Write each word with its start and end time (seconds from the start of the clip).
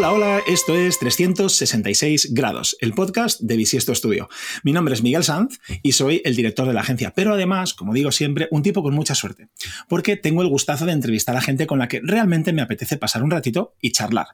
Hola, 0.00 0.12
hola, 0.12 0.42
esto 0.46 0.74
es 0.74 0.98
366 0.98 2.32
grados, 2.32 2.74
el 2.80 2.94
podcast 2.94 3.38
de 3.38 3.54
Bisiesto 3.58 3.94
Studio. 3.94 4.30
Mi 4.62 4.72
nombre 4.72 4.94
es 4.94 5.02
Miguel 5.02 5.24
Sanz 5.24 5.58
y 5.82 5.92
soy 5.92 6.22
el 6.24 6.34
director 6.34 6.66
de 6.66 6.72
la 6.72 6.80
agencia, 6.80 7.12
pero 7.14 7.34
además, 7.34 7.74
como 7.74 7.92
digo 7.92 8.10
siempre, 8.10 8.48
un 8.50 8.62
tipo 8.62 8.82
con 8.82 8.94
mucha 8.94 9.14
suerte, 9.14 9.48
porque 9.90 10.16
tengo 10.16 10.40
el 10.40 10.48
gustazo 10.48 10.86
de 10.86 10.92
entrevistar 10.92 11.36
a 11.36 11.42
gente 11.42 11.66
con 11.66 11.78
la 11.78 11.86
que 11.86 12.00
realmente 12.02 12.54
me 12.54 12.62
apetece 12.62 12.96
pasar 12.96 13.22
un 13.22 13.30
ratito 13.30 13.74
y 13.78 13.92
charlar. 13.92 14.28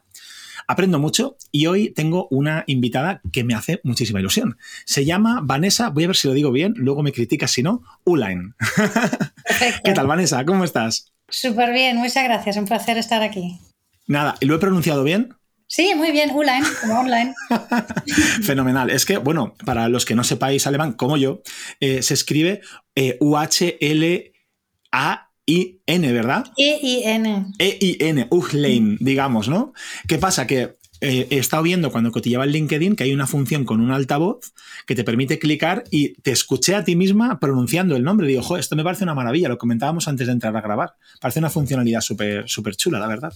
Aprendo 0.68 1.00
mucho 1.00 1.36
y 1.50 1.67
hoy 1.67 1.90
tengo 1.90 2.29
una 2.30 2.62
invitada 2.68 3.21
que 3.32 3.43
me 3.43 3.54
hace 3.54 3.80
muchísima 3.82 4.21
ilusión. 4.21 4.58
Se 4.85 5.04
llama 5.04 5.40
Vanessa, 5.43 5.89
voy 5.89 6.04
a 6.04 6.07
ver 6.07 6.17
si 6.17 6.29
lo 6.29 6.35
digo 6.35 6.53
bien, 6.53 6.75
luego 6.76 7.03
me 7.03 7.11
criticas 7.11 7.50
si 7.50 7.64
no, 7.64 7.82
Uline. 8.04 8.54
¿Qué 9.85 9.93
tal, 9.94 10.07
Vanessa? 10.07 10.44
¿Cómo 10.44 10.62
estás? 10.62 11.12
Súper 11.29 11.72
bien, 11.72 11.96
muchas 11.96 12.22
gracias, 12.22 12.57
un 12.57 12.67
placer 12.67 12.98
estar 12.98 13.25
aquí. 13.25 13.58
Nada, 14.07 14.36
¿y 14.39 14.46
lo 14.46 14.54
he 14.54 14.58
pronunciado 14.61 15.03
bien? 15.03 15.35
Sí, 15.68 15.94
muy 15.94 16.12
bien, 16.12 16.30
Uline, 16.32 16.64
como 16.80 17.00
online. 17.00 17.34
Fenomenal. 18.44 18.90
Es 18.90 19.04
que, 19.04 19.18
bueno, 19.18 19.54
para 19.64 19.88
los 19.88 20.04
que 20.04 20.14
no 20.14 20.22
sepáis 20.24 20.66
alemán, 20.66 20.93
como 20.93 21.16
yo, 21.16 21.43
eh, 21.80 22.02
se 22.02 22.14
escribe 22.14 22.61
eh, 22.94 23.16
U-H-L-A 23.20 24.32
I-N, 25.48 26.12
¿verdad? 26.12 26.44
E-I-N. 26.57 27.46
E-I-N, 27.58 28.26
Uglein, 28.30 28.96
digamos, 29.00 29.48
¿no? 29.48 29.72
¿Qué 30.08 30.18
pasa? 30.18 30.46
Que 30.46 30.76
eh, 31.00 31.27
he 31.31 31.39
estado 31.39 31.63
viendo 31.63 31.91
cuando 31.93 32.11
cotillaba 32.11 32.45
el 32.45 32.53
LinkedIn 32.53 32.97
que 32.97 33.05
hay 33.05 33.12
una 33.12 33.27
función 33.27 33.64
con 33.64 33.81
un 33.81 33.91
altavoz 33.91 34.53
que 34.86 34.95
te 34.95 35.05
permite 35.05 35.39
clicar 35.39 35.84
y 35.91 36.14
te 36.22 36.31
escuché 36.31 36.75
a 36.75 36.84
ti 36.84 36.97
misma 36.97 37.39
pronunciando 37.39 37.97
el 37.97 38.03
nombre. 38.03 38.27
Digo, 38.27 38.42
jo, 38.42 38.56
esto 38.56 38.77
me 38.77 38.84
parece 38.84 39.05
una 39.05 39.14
maravilla, 39.14 39.48
lo 39.48 39.59
comentábamos 39.59 40.09
antes 40.09 40.27
de 40.27 40.33
entrar 40.33 40.56
a 40.56 40.61
grabar. 40.61 40.95
Parece 41.20 41.41
una 41.41 41.50
funcionalidad 41.50 42.00
súper 42.00 42.48
súper 42.48 42.77
chula, 42.77 42.98
la 42.98 43.08
verdad. 43.08 43.33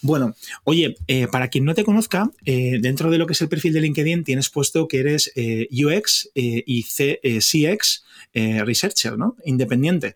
Bueno, 0.00 0.34
oye, 0.64 0.96
eh, 1.06 1.28
para 1.28 1.48
quien 1.48 1.64
no 1.64 1.74
te 1.74 1.84
conozca, 1.84 2.30
eh, 2.44 2.78
dentro 2.80 3.10
de 3.10 3.18
lo 3.18 3.26
que 3.26 3.34
es 3.34 3.42
el 3.42 3.48
perfil 3.48 3.72
de 3.74 3.80
LinkedIn 3.80 4.24
tienes 4.24 4.50
puesto 4.50 4.88
que 4.88 5.00
eres 5.00 5.32
UX 5.70 6.30
y 6.34 6.82
CX 6.84 8.04
researcher, 8.34 9.18
¿no? 9.18 9.36
Independiente. 9.44 10.14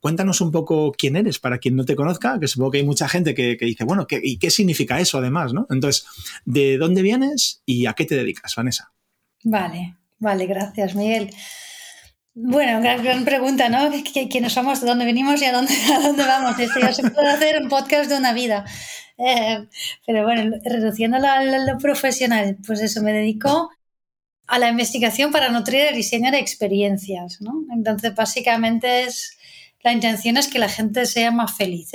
cuéntanos 0.00 0.40
un 0.40 0.50
poco 0.50 0.92
quién 0.96 1.16
eres, 1.16 1.38
para 1.38 1.58
quien 1.58 1.76
no 1.76 1.84
te 1.84 1.94
conozca, 1.94 2.40
que 2.40 2.48
supongo 2.48 2.72
que 2.72 2.78
hay 2.78 2.84
mucha 2.84 3.08
gente 3.08 3.34
que, 3.34 3.56
dice, 3.60 3.84
bueno, 3.84 4.06
¿qué, 4.06 4.20
¿y 4.22 4.38
qué 4.38 4.50
significa 4.50 5.00
eso 5.00 5.18
además, 5.18 5.52
no? 5.52 5.66
Entonces, 5.76 6.06
¿de 6.44 6.78
dónde 6.78 7.02
vienes 7.02 7.62
y 7.64 7.86
a 7.86 7.92
qué 7.94 8.04
te 8.04 8.16
dedicas, 8.16 8.54
Vanessa? 8.56 8.92
Vale, 9.44 9.96
vale, 10.18 10.46
gracias, 10.46 10.94
Miguel. 10.94 11.30
Bueno, 12.38 12.82
gran, 12.82 13.24
pregunta, 13.24 13.70
¿no? 13.70 13.90
¿Quiénes 14.12 14.52
somos? 14.52 14.80
¿De 14.82 14.86
dónde 14.86 15.06
venimos 15.06 15.40
y 15.40 15.46
a 15.46 15.52
dónde, 15.52 15.72
a 15.94 16.00
dónde 16.00 16.22
vamos? 16.22 16.58
Esto 16.58 16.80
ya 16.80 16.92
se 16.92 17.10
puede 17.10 17.28
hacer 17.28 17.62
un 17.62 17.70
podcast 17.70 18.10
de 18.10 18.16
una 18.18 18.34
vida. 18.34 18.66
Eh, 19.16 19.66
pero 20.06 20.24
bueno, 20.24 20.56
reduciendo 20.62 21.16
a 21.16 21.42
lo 21.42 21.78
profesional, 21.78 22.58
pues 22.66 22.82
eso, 22.82 23.02
me 23.02 23.12
dedico 23.12 23.70
a 24.46 24.58
la 24.58 24.68
investigación 24.68 25.32
para 25.32 25.48
nutrir 25.48 25.86
el 25.86 25.94
diseño 25.94 26.30
de 26.30 26.38
experiencias, 26.38 27.40
¿no? 27.40 27.64
Entonces, 27.72 28.14
básicamente 28.14 29.04
es, 29.04 29.38
la 29.82 29.92
intención 29.92 30.36
es 30.36 30.48
que 30.48 30.58
la 30.58 30.68
gente 30.68 31.06
sea 31.06 31.30
más 31.30 31.56
feliz, 31.56 31.92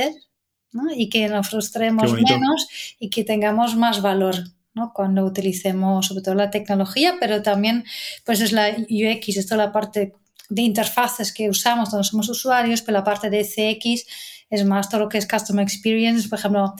y 0.96 1.10
que 1.10 1.28
nos 1.28 1.50
frustremos 1.50 2.14
menos 2.14 2.68
y 3.00 3.10
que 3.10 3.24
tengamos 3.24 3.76
más 3.76 4.02
valor 4.02 4.36
¿no? 4.74 4.94
cuando 4.94 5.26
utilicemos 5.26 6.08
sobre 6.08 6.22
todo 6.22 6.36
la 6.36 6.50
tecnología, 6.50 7.16
pero 7.20 7.42
también 7.42 7.84
pues 8.26 8.42
es 8.42 8.52
la 8.52 8.70
UX, 8.70 9.38
esto 9.38 9.56
es 9.56 9.58
la 9.58 9.72
parte 9.72 10.14
de 10.50 10.62
interfaces 10.62 11.34
que 11.34 11.50
usamos 11.50 11.90
cuando 11.90 12.04
somos 12.04 12.30
usuarios, 12.30 12.82
pero 12.82 12.98
la 12.98 13.04
parte 13.04 13.30
de 13.30 13.44
CX 13.44 14.06
es 14.50 14.66
más 14.66 14.90
todo 14.90 15.02
lo 15.02 15.10
que 15.10 15.18
es 15.18 15.28
Customer 15.28 15.64
Experience, 15.64 16.28
por 16.28 16.40
ejemplo, 16.40 16.76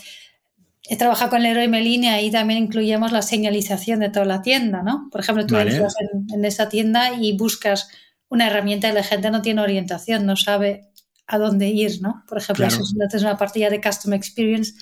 he 0.90 0.98
trabajado 0.98 1.32
con 1.32 1.44
Leroy 1.44 1.68
Merlin 1.68 2.04
y 2.04 2.08
ahí 2.10 2.32
también 2.32 2.64
incluimos 2.64 3.12
la 3.12 3.22
señalización 3.22 4.00
de 4.00 4.10
toda 4.10 4.26
la 4.26 4.42
tienda, 4.42 4.84
¿no? 4.84 5.08
Por 5.10 5.22
ejemplo, 5.22 5.46
tú 5.46 5.56
entras 5.56 5.96
en, 6.00 6.28
en, 6.34 6.44
esa 6.44 6.68
tienda 6.68 7.14
y 7.14 7.38
buscas 7.38 7.88
una 8.28 8.48
herramienta 8.48 8.90
y 8.90 8.94
la 8.94 9.04
gente 9.04 9.32
no 9.32 9.42
tiene 9.42 9.62
orientación, 9.62 10.26
no 10.26 10.36
sabe 10.36 10.91
a 11.32 11.38
dónde 11.38 11.70
ir, 11.70 12.02
¿no? 12.02 12.24
Por 12.28 12.38
ejemplo, 12.38 12.66
eso 12.66 12.84
es 12.84 13.22
una 13.22 13.38
partida 13.38 13.70
de 13.70 13.80
Custom 13.80 14.14
Experience, 14.14 14.74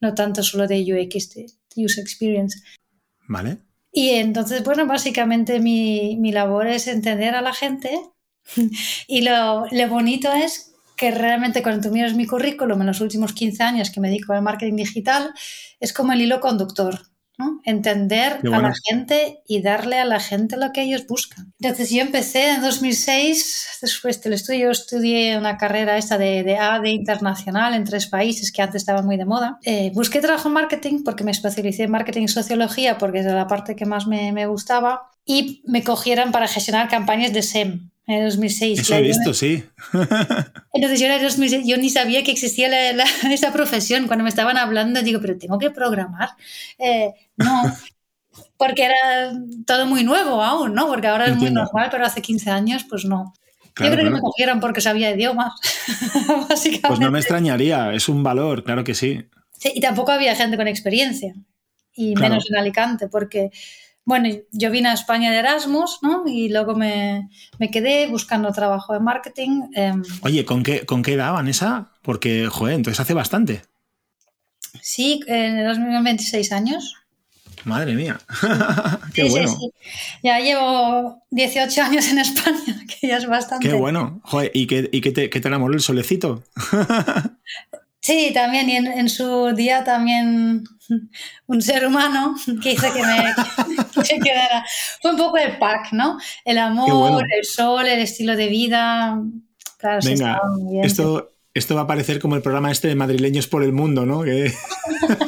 no 0.00 0.14
tanto 0.14 0.44
solo 0.44 0.68
de 0.68 0.80
UX, 0.80 1.34
de 1.34 1.46
User 1.76 2.00
Experience. 2.00 2.60
Vale. 3.26 3.58
Y 3.90 4.10
entonces, 4.10 4.62
bueno, 4.62 4.86
básicamente 4.86 5.58
mi, 5.58 6.16
mi 6.20 6.30
labor 6.30 6.68
es 6.68 6.86
entender 6.86 7.34
a 7.34 7.42
la 7.42 7.52
gente 7.52 7.90
y 9.08 9.22
lo, 9.22 9.66
lo, 9.70 9.88
bonito 9.88 10.32
es 10.32 10.74
que 10.96 11.10
realmente 11.10 11.62
cuando 11.62 11.88
tú 11.88 11.92
miras 11.92 12.14
mi 12.14 12.26
currículum 12.26 12.80
en 12.80 12.86
los 12.86 13.00
últimos 13.00 13.32
15 13.32 13.62
años 13.64 13.90
que 13.90 14.00
me 14.00 14.08
dedico 14.08 14.32
al 14.32 14.42
marketing 14.42 14.76
digital, 14.76 15.34
es 15.80 15.92
como 15.92 16.12
el 16.12 16.22
hilo 16.22 16.40
conductor. 16.40 17.00
Entender 17.64 18.40
a 18.50 18.62
la 18.62 18.72
gente 18.88 19.42
y 19.46 19.60
darle 19.60 19.98
a 19.98 20.04
la 20.04 20.20
gente 20.20 20.56
lo 20.56 20.72
que 20.72 20.82
ellos 20.82 21.06
buscan. 21.06 21.52
Entonces 21.60 21.90
yo 21.90 22.00
empecé 22.00 22.50
en 22.50 22.62
2006, 22.62 23.78
después 23.82 24.22
del 24.22 24.32
estudio 24.32 24.70
estudié 24.70 25.36
una 25.36 25.58
carrera 25.58 25.98
esta 25.98 26.16
de, 26.16 26.42
de 26.42 26.56
AD 26.56 26.86
internacional 26.86 27.74
en 27.74 27.84
tres 27.84 28.06
países 28.06 28.52
que 28.52 28.62
antes 28.62 28.82
estaba 28.82 29.02
muy 29.02 29.16
de 29.18 29.26
moda. 29.26 29.58
Eh, 29.64 29.90
busqué 29.94 30.20
trabajo 30.20 30.48
en 30.48 30.54
marketing 30.54 31.04
porque 31.04 31.24
me 31.24 31.30
especialicé 31.30 31.82
en 31.82 31.90
marketing 31.90 32.22
y 32.22 32.28
sociología 32.28 32.96
porque 32.96 33.18
es 33.18 33.26
la 33.26 33.46
parte 33.46 33.76
que 33.76 33.84
más 33.84 34.06
me, 34.06 34.32
me 34.32 34.46
gustaba 34.46 35.10
y 35.26 35.62
me 35.66 35.82
cogieron 35.82 36.32
para 36.32 36.48
gestionar 36.48 36.88
campañas 36.88 37.32
de 37.32 37.42
SEM, 37.42 37.90
en 38.06 38.24
2006. 38.24 38.80
Eso 38.80 38.94
he 38.94 39.02
visto, 39.02 39.34
sí. 39.34 39.64
Entonces 40.72 41.00
yo, 41.00 41.06
era 41.06 41.20
2006, 41.20 41.66
yo 41.66 41.76
ni 41.76 41.90
sabía 41.90 42.22
que 42.22 42.30
existía 42.30 42.68
esa 43.30 43.52
profesión. 43.52 44.06
Cuando 44.06 44.22
me 44.22 44.30
estaban 44.30 44.56
hablando, 44.56 45.02
digo, 45.02 45.20
pero 45.20 45.36
tengo 45.36 45.58
que 45.58 45.70
programar. 45.70 46.30
Eh, 46.78 47.12
no, 47.36 47.62
porque 48.56 48.84
era 48.84 49.32
todo 49.66 49.86
muy 49.86 50.04
nuevo 50.04 50.42
aún, 50.42 50.74
¿no? 50.74 50.86
Porque 50.86 51.06
ahora 51.06 51.26
es 51.26 51.36
muy 51.36 51.50
normal, 51.50 51.88
pero 51.90 52.04
hace 52.04 52.22
15 52.22 52.50
años, 52.50 52.84
pues 52.88 53.04
no. 53.04 53.34
yo 53.78 53.90
creo 53.90 54.04
que 54.04 54.10
me 54.10 54.20
cogieron 54.20 54.60
porque 54.60 54.80
sabía 54.80 55.10
idiomas, 55.10 55.52
básicamente. 56.48 56.80
Pues 56.88 57.00
no 57.00 57.10
me 57.10 57.18
extrañaría, 57.18 57.92
es 57.92 58.08
un 58.08 58.22
valor, 58.22 58.64
claro 58.64 58.84
que 58.84 58.94
sí. 58.94 59.24
Sí, 59.52 59.72
y 59.74 59.80
tampoco 59.80 60.12
había 60.12 60.34
gente 60.34 60.56
con 60.56 60.68
experiencia, 60.68 61.34
y 61.94 62.14
menos 62.14 62.50
en 62.50 62.58
Alicante, 62.58 63.08
porque 63.08 63.50
bueno, 64.06 64.28
yo 64.52 64.70
vine 64.70 64.88
a 64.88 64.92
España 64.92 65.32
de 65.32 65.38
Erasmus, 65.38 65.98
¿no? 66.00 66.22
Y 66.28 66.48
luego 66.48 66.76
me, 66.76 67.28
quedé 67.72 68.06
buscando 68.06 68.52
trabajo 68.52 68.92
de 68.92 69.00
marketing. 69.00 69.62
Em, 69.74 70.02
Oye, 70.22 70.44
¿con 70.44 70.62
qué, 70.62 70.86
¿con 70.86 71.02
qué 71.02 71.14
edad, 71.14 71.32
Vanessa? 71.32 71.90
Porque, 72.02 72.46
joder, 72.46 72.76
entonces 72.76 73.00
hace 73.00 73.14
bastante. 73.14 73.62
Sí, 74.80 75.20
en 75.26 75.64
2026 75.64 76.52
años. 76.52 76.94
Madre 77.66 77.94
mía. 77.94 78.16
qué 79.12 79.28
bueno. 79.28 79.48
Sí, 79.48 79.56
sí. 79.58 79.72
Ya 80.22 80.38
llevo 80.38 81.20
18 81.30 81.82
años 81.82 82.08
en 82.08 82.18
España, 82.18 82.86
que 83.00 83.08
ya 83.08 83.16
es 83.16 83.26
bastante. 83.26 83.68
Qué 83.68 83.74
bueno. 83.74 84.20
Joder, 84.22 84.52
¿y 84.54 84.68
qué, 84.68 84.88
y 84.92 85.00
qué 85.00 85.10
te, 85.10 85.28
qué 85.28 85.40
te 85.40 85.48
enamoró 85.48 85.74
el 85.74 85.80
solecito? 85.80 86.44
Sí, 87.98 88.30
también, 88.32 88.70
y 88.70 88.76
en, 88.76 89.08
su 89.08 89.52
día 89.52 89.82
también 89.82 90.62
un 91.46 91.60
ser 91.60 91.84
humano 91.84 92.36
que 92.62 92.74
hizo 92.74 92.86
que 92.92 93.02
me 93.02 93.34
que 94.04 94.20
quedara. 94.20 94.64
Fue 95.02 95.10
un 95.10 95.16
poco 95.16 95.36
el 95.38 95.58
pack, 95.58 95.92
¿no? 95.92 96.16
El 96.44 96.58
amor, 96.58 97.24
el 97.36 97.44
sol, 97.44 97.84
el 97.84 97.98
estilo 97.98 98.36
de 98.36 98.46
vida. 98.46 99.20
Claro, 99.78 99.98
Venga, 100.04 100.40
esto, 100.84 101.32
esto 101.58 101.74
va 101.74 101.82
a 101.82 101.86
parecer 101.86 102.20
como 102.20 102.36
el 102.36 102.42
programa 102.42 102.70
este 102.70 102.88
de 102.88 102.94
madrileños 102.94 103.46
por 103.46 103.62
el 103.62 103.72
mundo, 103.72 104.04
¿no? 104.04 104.22
Que... 104.22 104.52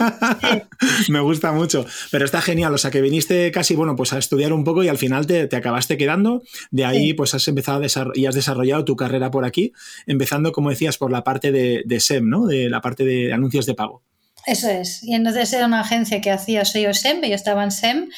Me 1.08 1.20
gusta 1.20 1.52
mucho. 1.52 1.86
Pero 2.10 2.24
está 2.24 2.42
genial. 2.42 2.74
O 2.74 2.78
sea, 2.78 2.90
que 2.90 3.00
viniste 3.00 3.50
casi, 3.50 3.74
bueno, 3.74 3.96
pues 3.96 4.12
a 4.12 4.18
estudiar 4.18 4.52
un 4.52 4.64
poco 4.64 4.84
y 4.84 4.88
al 4.88 4.98
final 4.98 5.26
te, 5.26 5.48
acabaste 5.56 5.96
quedando. 5.96 6.42
De 6.70 6.84
ahí, 6.84 7.14
pues 7.14 7.34
has 7.34 7.48
empezado 7.48 7.82
a 7.82 8.12
y 8.14 8.26
has 8.26 8.34
desarrollado 8.34 8.84
tu 8.84 8.94
carrera 8.94 9.30
por 9.30 9.44
aquí, 9.44 9.72
empezando, 10.06 10.52
como 10.52 10.70
decías, 10.70 10.98
por 10.98 11.10
la 11.10 11.24
parte 11.24 11.50
de, 11.50 12.00
SEM, 12.00 12.28
¿no? 12.28 12.46
De 12.46 12.68
la 12.68 12.80
parte 12.80 13.04
de 13.04 13.32
anuncios 13.32 13.64
de 13.66 13.74
pago. 13.74 14.02
Eso 14.46 14.68
es. 14.68 15.02
Y 15.02 15.14
entonces 15.14 15.52
era 15.52 15.66
una 15.66 15.80
agencia 15.80 16.20
que 16.20 16.30
hacía 16.30 16.64
SEO 16.64 16.94
SEM, 16.94 17.22
yo 17.22 17.34
estaba 17.34 17.64
en 17.64 17.70
SEM. 17.70 18.08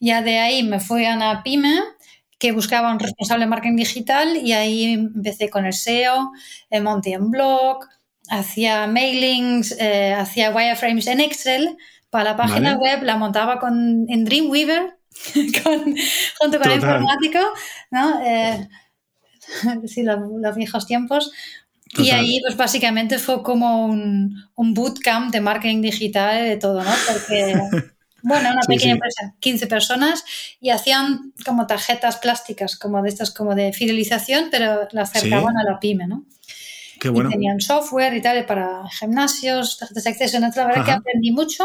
Ya 0.00 0.22
de 0.22 0.38
ahí 0.38 0.62
me 0.62 0.80
fui 0.80 1.04
a 1.04 1.14
una 1.16 1.42
pyme 1.42 1.80
que 2.38 2.52
buscaba 2.52 2.92
un 2.92 3.00
responsable 3.00 3.44
de 3.44 3.50
marketing 3.50 3.76
digital 3.76 4.36
y 4.36 4.52
ahí 4.52 4.92
empecé 4.92 5.50
con 5.50 5.66
el 5.66 5.72
SEO, 5.72 6.30
monté 6.82 7.18
un 7.18 7.30
blog, 7.30 7.80
hacía 8.30 8.86
mailings, 8.86 9.76
eh, 9.78 10.14
hacía 10.14 10.50
wireframes 10.50 11.06
en 11.08 11.20
Excel 11.20 11.76
para 12.10 12.30
la 12.30 12.36
página 12.36 12.76
web, 12.76 13.02
la 13.02 13.16
montaba 13.16 13.58
con, 13.58 14.06
en 14.08 14.24
Dreamweaver 14.24 14.98
con, 15.64 15.96
junto 16.38 16.58
con 16.58 16.70
el 16.70 16.76
informático, 16.76 17.38
¿no? 17.90 18.20
Eh, 18.24 18.68
sí, 19.86 20.02
los, 20.02 20.56
viejos 20.56 20.86
tiempos. 20.86 21.32
Y 21.96 22.10
ahí, 22.10 22.40
pues 22.42 22.56
básicamente 22.56 23.18
fue 23.18 23.42
como 23.42 23.86
un, 23.86 24.44
un 24.54 24.74
bootcamp 24.74 25.32
de 25.32 25.40
marketing 25.40 25.80
digital 25.80 26.44
de 26.44 26.56
todo, 26.58 26.84
¿no? 26.84 26.90
Porque 27.10 27.54
Bueno, 28.22 28.50
una 28.50 28.62
pequeña 28.62 28.92
empresa, 28.92 29.34
15 29.40 29.66
personas, 29.66 30.24
y 30.60 30.70
hacían 30.70 31.32
como 31.44 31.66
tarjetas 31.66 32.16
plásticas, 32.16 32.76
como 32.76 33.02
de 33.02 33.08
estas, 33.08 33.30
como 33.30 33.54
de 33.54 33.72
fidelización, 33.72 34.48
pero 34.50 34.88
la 34.90 35.02
acercaban 35.02 35.56
a 35.56 35.64
la 35.64 35.78
pyme, 35.78 36.06
¿no? 36.06 36.24
Qué 36.98 37.10
bueno. 37.10 37.28
Y 37.28 37.32
tenían 37.32 37.60
software 37.60 38.14
y 38.14 38.22
tal 38.22 38.44
para 38.44 38.82
gimnasios, 38.90 39.78
tarjetas 39.78 40.04
de 40.04 40.10
acceso. 40.10 40.36
Entonces, 40.36 40.56
la 40.56 40.66
verdad 40.66 40.84
que 40.84 40.90
aprendí 40.90 41.30
mucho. 41.30 41.64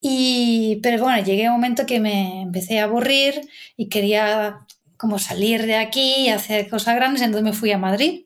Y, 0.00 0.80
pero 0.82 1.02
bueno, 1.02 1.22
llegué 1.22 1.46
a 1.46 1.50
un 1.50 1.56
momento 1.56 1.86
que 1.86 2.00
me 2.00 2.42
empecé 2.42 2.78
a 2.78 2.84
aburrir 2.84 3.48
y 3.76 3.88
quería 3.88 4.60
como 4.96 5.18
salir 5.18 5.66
de 5.66 5.76
aquí 5.76 6.26
y 6.26 6.28
hacer 6.28 6.68
cosas 6.68 6.96
grandes, 6.96 7.22
entonces 7.22 7.44
me 7.44 7.52
fui 7.52 7.72
a 7.72 7.78
Madrid. 7.78 8.24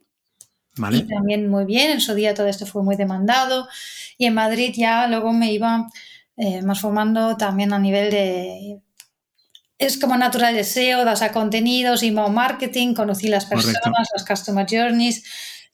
Y 0.92 1.02
también 1.02 1.48
muy 1.48 1.64
bien, 1.64 1.90
en 1.90 2.00
su 2.00 2.14
día 2.14 2.34
todo 2.34 2.46
esto 2.46 2.66
fue 2.66 2.84
muy 2.84 2.94
demandado 2.94 3.68
y 4.16 4.26
en 4.26 4.34
Madrid 4.34 4.72
ya 4.76 5.08
luego 5.08 5.32
me 5.32 5.52
iba 5.52 5.88
eh, 6.38 6.62
más 6.62 6.80
formando 6.80 7.36
también 7.36 7.72
a 7.72 7.78
nivel 7.78 8.10
de... 8.10 8.80
Es 9.76 9.98
como 9.98 10.16
natural 10.16 10.54
deseo, 10.54 11.04
das 11.04 11.22
a 11.22 11.32
contenidos, 11.32 12.02
y 12.02 12.10
marketing, 12.10 12.94
conocí 12.94 13.28
las 13.28 13.46
personas, 13.46 14.08
las 14.12 14.24
customer 14.24 14.66
journeys, 14.68 15.24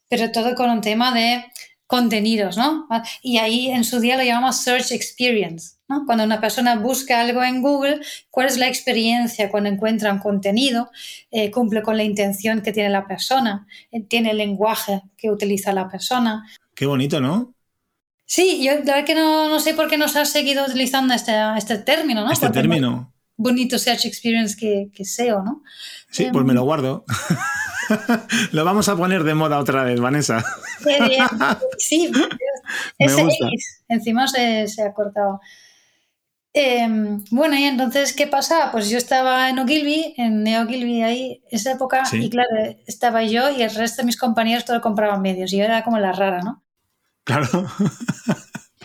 pero 0.09 0.31
todo 0.33 0.55
con 0.55 0.71
un 0.71 0.81
tema 0.81 1.15
de 1.15 1.45
contenidos, 1.87 2.57
¿no? 2.57 2.87
Y 3.23 3.39
ahí 3.39 3.71
en 3.71 3.85
su 3.85 4.01
día 4.01 4.17
lo 4.17 4.23
llamamos 4.23 4.57
search 4.63 4.93
experience, 4.93 5.77
¿no? 5.89 6.05
Cuando 6.07 6.25
una 6.25 6.41
persona 6.41 6.77
busca 6.77 7.21
algo 7.21 7.43
en 7.43 7.63
Google, 7.63 8.01
¿cuál 8.31 8.47
es 8.47 8.57
la 8.59 8.69
experiencia 8.69 9.51
cuando 9.51 9.69
encuentra 9.69 10.13
un 10.13 10.19
contenido? 10.19 10.91
Eh, 11.31 11.51
¿Cumple 11.51 11.83
con 11.83 11.97
la 11.97 12.05
intención 12.05 12.63
que 12.63 12.73
tiene 12.73 12.91
la 12.91 13.07
persona? 13.07 13.67
Eh, 13.91 14.03
¿Tiene 14.03 14.31
el 14.31 14.39
lenguaje 14.39 15.03
que 15.17 15.31
utiliza 15.31 15.73
la 15.73 15.89
persona? 15.89 16.47
Qué 16.75 16.87
bonito, 16.87 17.21
¿no? 17.21 17.54
Sí, 18.26 18.65
yo 18.65 18.73
la 18.73 18.79
verdad 18.79 19.05
que 19.05 19.15
no, 19.15 19.61
sé 19.61 19.75
por 19.75 19.88
qué 19.88 19.99
nos 19.99 20.17
has 20.17 20.31
seguido 20.31 20.65
utilizando 20.65 21.15
este, 21.15 21.32
este 21.56 21.79
término, 21.79 22.25
¿no? 22.25 22.32
Este 22.32 22.50
término. 22.50 23.12
Bonito 23.37 23.79
search 23.79 24.06
experience 24.06 24.56
que, 24.56 24.91
que 24.94 25.05
SEO, 25.05 25.43
¿no? 25.43 25.62
Sí, 26.11 26.29
pues 26.32 26.44
me 26.44 26.55
lo 26.55 26.61
em, 26.61 26.67
guardo. 26.67 27.05
Lo 28.53 28.65
vamos 28.65 28.88
a 28.88 28.97
poner 28.97 29.25
de 29.25 29.35
moda 29.35 29.59
otra 29.59 29.85
vez, 29.85 30.00
Vanessa. 30.00 30.44
Sí, 31.79 32.11
ese 32.99 33.23
X 33.23 33.85
encima 33.88 34.27
se, 34.27 34.67
ha 34.82 34.93
cortado. 34.93 35.41
Em, 36.53 37.25
bueno, 37.31 37.56
y 37.56 37.65
entonces, 37.65 38.12
¿qué 38.12 38.27
pasa? 38.27 38.70
Pues 38.70 38.91
yo 38.91 38.99
estaba 38.99 39.49
en 39.49 39.59
Ogilvy, 39.59 40.15
en 40.17 40.43
Neo 40.43 40.62
Ogilvy 40.62 41.03
ahí, 41.03 41.43
esa 41.50 41.73
época, 41.73 42.05
y 42.12 42.31
claro, 42.31 42.50
estaba 42.87 43.23
yo 43.25 43.50
y 43.50 43.62
el 43.62 43.75
resto 43.75 44.03
de 44.03 44.06
mis 44.06 44.17
compañeros 44.17 44.65
todo 44.65 44.81
compraban 44.81 45.23
medios, 45.23 45.53
y 45.53 45.59
yo 45.59 45.65
era 45.65 45.82
como 45.82 45.99
la 45.99 46.12
rara, 46.12 46.43
¿no? 46.43 46.64
Claro. 47.25 47.67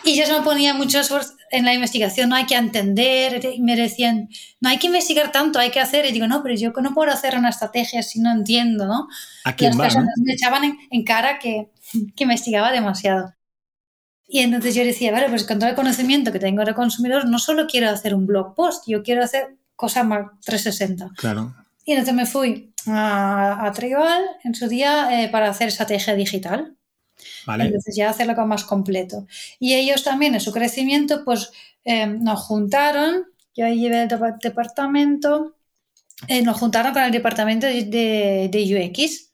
Y 0.03 0.15
yo 0.15 0.33
me 0.33 0.43
ponía 0.43 0.73
mucho 0.73 0.99
esfuerzo 0.99 1.33
en 1.51 1.65
la 1.65 1.73
investigación, 1.73 2.29
no 2.29 2.35
hay 2.35 2.45
que 2.45 2.55
entender, 2.55 3.43
y 3.53 3.61
me 3.61 3.75
decían, 3.75 4.29
no 4.61 4.69
hay 4.69 4.77
que 4.77 4.87
investigar 4.87 5.31
tanto, 5.31 5.59
hay 5.59 5.71
que 5.71 5.79
hacer. 5.79 6.05
Y 6.05 6.11
digo, 6.11 6.27
no, 6.27 6.41
pero 6.41 6.55
yo 6.55 6.71
no 6.81 6.93
puedo 6.93 7.11
hacer 7.11 7.37
una 7.37 7.49
estrategia 7.49 8.01
si 8.03 8.19
no 8.19 8.31
entiendo, 8.31 8.87
¿no? 8.87 9.07
¿A 9.43 9.55
quién 9.55 9.71
Las 9.71 9.87
personas 9.87 10.13
me 10.23 10.33
echaban 10.33 10.77
en, 10.89 11.03
cara 11.03 11.39
que, 11.39 11.69
que, 12.15 12.23
investigaba 12.23 12.71
demasiado. 12.71 13.33
Y 14.27 14.39
entonces 14.39 14.75
yo 14.75 14.83
decía, 14.83 15.11
vale, 15.11 15.27
pues 15.29 15.43
con 15.43 15.59
todo 15.59 15.69
el 15.69 15.75
conocimiento 15.75 16.31
que 16.31 16.39
tengo 16.39 16.63
de 16.63 16.75
consumidor, 16.75 17.27
no 17.27 17.39
solo 17.39 17.67
quiero 17.67 17.89
hacer 17.89 18.13
un 18.13 18.27
blog 18.27 18.55
post, 18.55 18.83
yo 18.87 19.03
quiero 19.03 19.23
hacer 19.23 19.57
cosas 19.75 20.05
más 20.05 20.27
360. 20.45 21.09
Claro. 21.17 21.55
Y 21.83 21.93
entonces 21.93 22.13
me 22.13 22.25
fui 22.25 22.73
a, 22.85 23.65
a 23.65 23.71
Tribal 23.71 24.23
en 24.43 24.53
su 24.53 24.67
día 24.67 25.23
eh, 25.23 25.29
para 25.29 25.49
hacer 25.49 25.69
estrategia 25.69 26.13
digital. 26.13 26.77
Entonces 27.47 27.95
ya 27.95 28.09
hacerlo 28.09 28.35
como 28.35 28.47
más 28.47 28.63
completo. 28.63 29.27
Y 29.59 29.73
ellos 29.73 30.03
también 30.03 30.33
en 30.33 30.41
su 30.41 30.51
crecimiento 30.51 31.23
pues 31.23 31.51
eh, 31.83 32.07
nos 32.07 32.41
juntaron, 32.41 33.25
yo 33.55 33.65
ahí 33.65 33.79
llevé 33.79 34.03
el 34.03 34.09
departamento, 34.41 35.55
eh, 36.27 36.41
nos 36.41 36.57
juntaron 36.57 36.93
con 36.93 37.03
el 37.03 37.11
departamento 37.11 37.67
de, 37.67 38.49
de, 38.51 38.89
UX. 38.91 39.31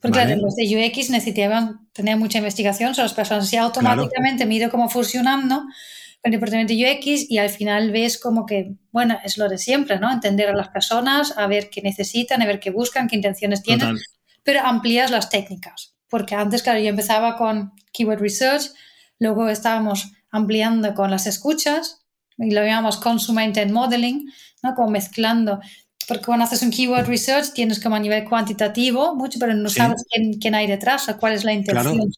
Porque 0.00 0.36
los 0.36 0.56
de 0.56 0.64
UX 0.64 1.10
necesitaban 1.10 1.88
tener 1.92 2.16
mucha 2.16 2.38
investigación 2.38 2.94
sobre 2.94 3.04
las 3.04 3.14
personas. 3.14 3.52
Y 3.52 3.56
automáticamente 3.56 4.46
miro 4.46 4.70
cómo 4.70 4.88
funcionando 4.88 5.56
con 5.56 6.32
el 6.32 6.32
departamento 6.32 6.72
de 6.72 6.92
UX 6.92 7.30
y 7.30 7.38
al 7.38 7.50
final 7.50 7.90
ves 7.90 8.18
como 8.18 8.46
que, 8.46 8.76
bueno, 8.92 9.18
es 9.24 9.36
lo 9.36 9.48
de 9.48 9.58
siempre, 9.58 9.98
¿no? 9.98 10.10
Entender 10.10 10.48
a 10.48 10.54
las 10.54 10.68
personas, 10.68 11.36
a 11.36 11.46
ver 11.46 11.68
qué 11.70 11.82
necesitan, 11.82 12.40
a 12.40 12.46
ver 12.46 12.60
qué 12.60 12.70
buscan, 12.70 13.08
qué 13.08 13.16
intenciones 13.16 13.62
tienen, 13.62 13.98
pero 14.42 14.60
amplías 14.60 15.10
las 15.10 15.28
técnicas 15.28 15.94
porque 16.10 16.34
antes, 16.34 16.62
claro, 16.62 16.80
yo 16.80 16.88
empezaba 16.88 17.36
con 17.36 17.72
Keyword 17.92 18.20
Research, 18.20 18.72
luego 19.18 19.48
estábamos 19.48 20.12
ampliando 20.30 20.94
con 20.94 21.10
las 21.10 21.26
escuchas 21.26 22.04
y 22.36 22.50
lo 22.50 22.64
llamamos 22.64 22.98
Consumer 22.98 23.46
Intent 23.46 23.72
Modeling, 23.72 24.30
¿no? 24.62 24.74
Como 24.74 24.90
mezclando. 24.90 25.60
Porque 26.08 26.24
cuando 26.24 26.44
haces 26.44 26.62
un 26.62 26.70
Keyword 26.70 27.06
Research 27.06 27.52
tienes 27.52 27.78
como 27.78 27.94
a 27.94 28.00
nivel 28.00 28.28
cuantitativo 28.28 29.14
mucho, 29.14 29.38
pero 29.38 29.54
no 29.54 29.68
sabes 29.68 30.04
quién, 30.40 30.54
hay 30.54 30.66
detrás 30.66 31.08
o 31.08 31.16
cuál 31.16 31.34
es 31.34 31.44
la 31.44 31.52
intención. 31.52 32.10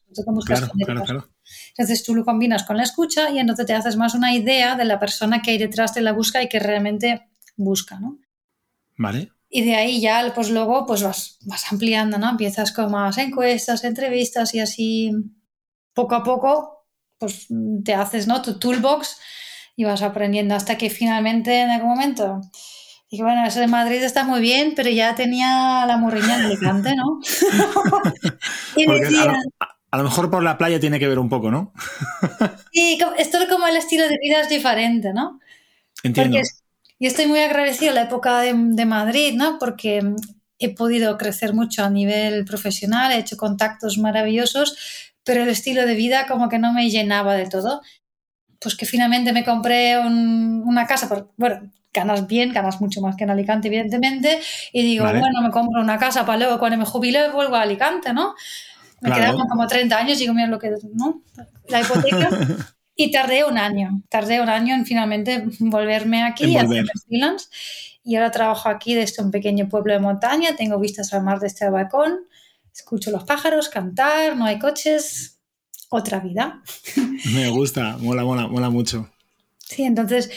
Claro, 0.45 0.71
claro, 0.85 1.03
claro, 1.03 1.29
entonces 1.69 2.03
tú 2.03 2.15
lo 2.15 2.25
combinas 2.25 2.63
con 2.63 2.77
la 2.77 2.83
escucha 2.83 3.29
y 3.29 3.39
entonces 3.39 3.65
te 3.65 3.73
haces 3.73 3.97
más 3.97 4.15
una 4.15 4.33
idea 4.33 4.75
de 4.75 4.85
la 4.85 4.99
persona 4.99 5.41
que 5.41 5.51
hay 5.51 5.57
detrás 5.57 5.93
de 5.93 6.01
la 6.01 6.13
busca 6.13 6.41
y 6.41 6.49
que 6.49 6.59
realmente 6.59 7.29
busca, 7.55 7.99
¿no? 7.99 8.17
Vale. 8.97 9.32
Y 9.55 9.63
de 9.63 9.75
ahí 9.75 10.01
ya, 10.01 10.31
pues 10.33 10.49
luego, 10.49 10.87
pues 10.87 11.03
vas, 11.03 11.37
vas 11.41 11.71
ampliando, 11.71 12.17
¿no? 12.17 12.27
Empiezas 12.27 12.71
con 12.71 12.89
más 12.89 13.19
encuestas, 13.19 13.83
entrevistas 13.83 14.55
y 14.55 14.59
así 14.59 15.11
poco 15.93 16.15
a 16.15 16.23
poco, 16.23 16.87
pues 17.19 17.45
te 17.85 17.93
haces, 17.93 18.25
¿no? 18.25 18.41
Tu 18.41 18.57
toolbox 18.57 19.19
y 19.75 19.83
vas 19.83 20.01
aprendiendo 20.01 20.55
hasta 20.55 20.75
que 20.75 20.89
finalmente 20.89 21.61
en 21.61 21.69
algún 21.69 21.91
momento 21.91 22.41
dije, 23.11 23.21
bueno, 23.21 23.45
eso 23.45 23.59
de 23.59 23.67
Madrid 23.67 24.01
está 24.01 24.23
muy 24.23 24.41
bien, 24.41 24.73
pero 24.75 24.89
ya 24.89 25.13
tenía 25.13 25.85
la 25.85 25.97
morriña 25.97 26.39
en 26.39 26.45
Alicante, 26.45 26.95
¿no? 26.95 27.19
y 28.75 28.87
decía, 28.87 29.35
a, 29.91 29.97
lo, 29.97 30.03
mejor 30.03 30.31
por 30.31 30.41
la 30.41 30.57
playa 30.57 30.79
tiene 30.79 30.97
que 30.97 31.07
ver 31.07 31.19
un 31.19 31.29
poco, 31.29 31.51
¿no? 31.51 31.73
sí, 32.71 32.97
esto 33.19 33.37
es 33.37 33.49
como 33.49 33.67
el 33.67 33.77
estilo 33.77 34.07
de 34.09 34.17
vida 34.19 34.41
es 34.41 34.49
diferente, 34.49 35.13
¿no? 35.13 35.39
Entiendo. 36.01 36.39
Y 37.03 37.07
estoy 37.07 37.25
muy 37.27 37.39
agradecida 37.39 37.91
a 37.91 37.95
la 37.95 38.03
época 38.03 38.39
de, 38.39 38.53
de 38.55 38.85
Madrid, 38.85 39.33
¿no? 39.35 39.59
Porque 39.59 40.15
he 40.57 40.73
podido 40.73 41.17
crecer 41.17 41.53
mucho 41.53 41.83
a 41.83 41.89
nivel 41.89 42.45
profesional, 42.45 43.11
he 43.11 43.17
hecho 43.17 43.35
contactos 43.35 43.97
maravillosos, 43.97 45.11
pero 45.25 45.43
el 45.43 45.49
estilo 45.49 45.85
de 45.85 45.95
vida 45.95 46.27
como 46.27 46.47
que 46.47 46.59
no 46.59 46.71
me 46.71 46.89
llenaba 46.89 47.33
de 47.33 47.49
todo. 47.49 47.81
Pues 48.57 48.77
que 48.77 48.85
finalmente 48.85 49.33
me 49.33 49.43
compré 49.43 49.99
una 49.99 50.87
casa, 50.87 51.09
por, 51.09 51.33
bueno, 51.35 51.69
ganas 51.91 52.25
bien, 52.25 52.53
ganas 52.53 52.79
mucho 52.79 53.01
más 53.01 53.17
que 53.17 53.25
en 53.25 53.31
Alicante, 53.31 53.67
evidentemente, 53.67 54.39
y 54.71 54.83
digo, 54.83 55.03
bueno, 55.03 55.41
me 55.41 55.51
compro 55.51 55.81
una 55.81 55.99
casa 55.99 56.25
para 56.25 56.37
luego 56.37 56.57
cuando 56.57 56.77
me 56.77 56.85
jubile 56.85 57.31
vuelvo 57.31 57.57
a 57.57 57.63
Alicante, 57.63 58.13
¿no? 58.13 58.33
Me 59.01 59.11
quedan 59.11 59.37
como 59.37 59.67
30 59.67 59.97
años, 59.97 60.19
digo, 60.19 60.33
mira 60.33 60.47
lo 60.47 60.57
que, 60.57 60.71
¿no? 60.93 61.21
La 61.67 61.81
hipoteca. 61.81 62.29
Y 63.03 63.11
tardé 63.11 63.43
un 63.43 63.57
año, 63.57 64.01
tardé 64.09 64.39
un 64.39 64.49
año 64.49 64.75
en 64.75 64.85
finalmente 64.85 65.43
volverme 65.59 66.23
aquí 66.23 66.45
y 66.45 66.57
hacer 66.57 66.85
freelance. 67.05 67.47
Y 68.03 68.15
ahora 68.15 68.31
trabajo 68.31 68.69
aquí 68.69 68.93
desde 68.95 69.21
un 69.23 69.31
pequeño 69.31 69.67
pueblo 69.67 69.93
de 69.93 69.99
montaña, 69.99 70.55
tengo 70.55 70.79
vistas 70.79 71.13
al 71.13 71.23
mar 71.23 71.39
desde 71.39 71.65
el 71.65 71.71
balcón, 71.71 72.19
escucho 72.73 73.11
los 73.11 73.23
pájaros 73.23 73.69
cantar, 73.69 74.35
no 74.37 74.45
hay 74.45 74.59
coches, 74.59 75.39
otra 75.89 76.19
vida. 76.19 76.61
Me 77.33 77.49
gusta, 77.49 77.97
mola, 77.97 78.23
mola, 78.23 78.47
mola 78.47 78.69
mucho. 78.69 79.09
Sí, 79.57 79.83
entonces, 79.83 80.29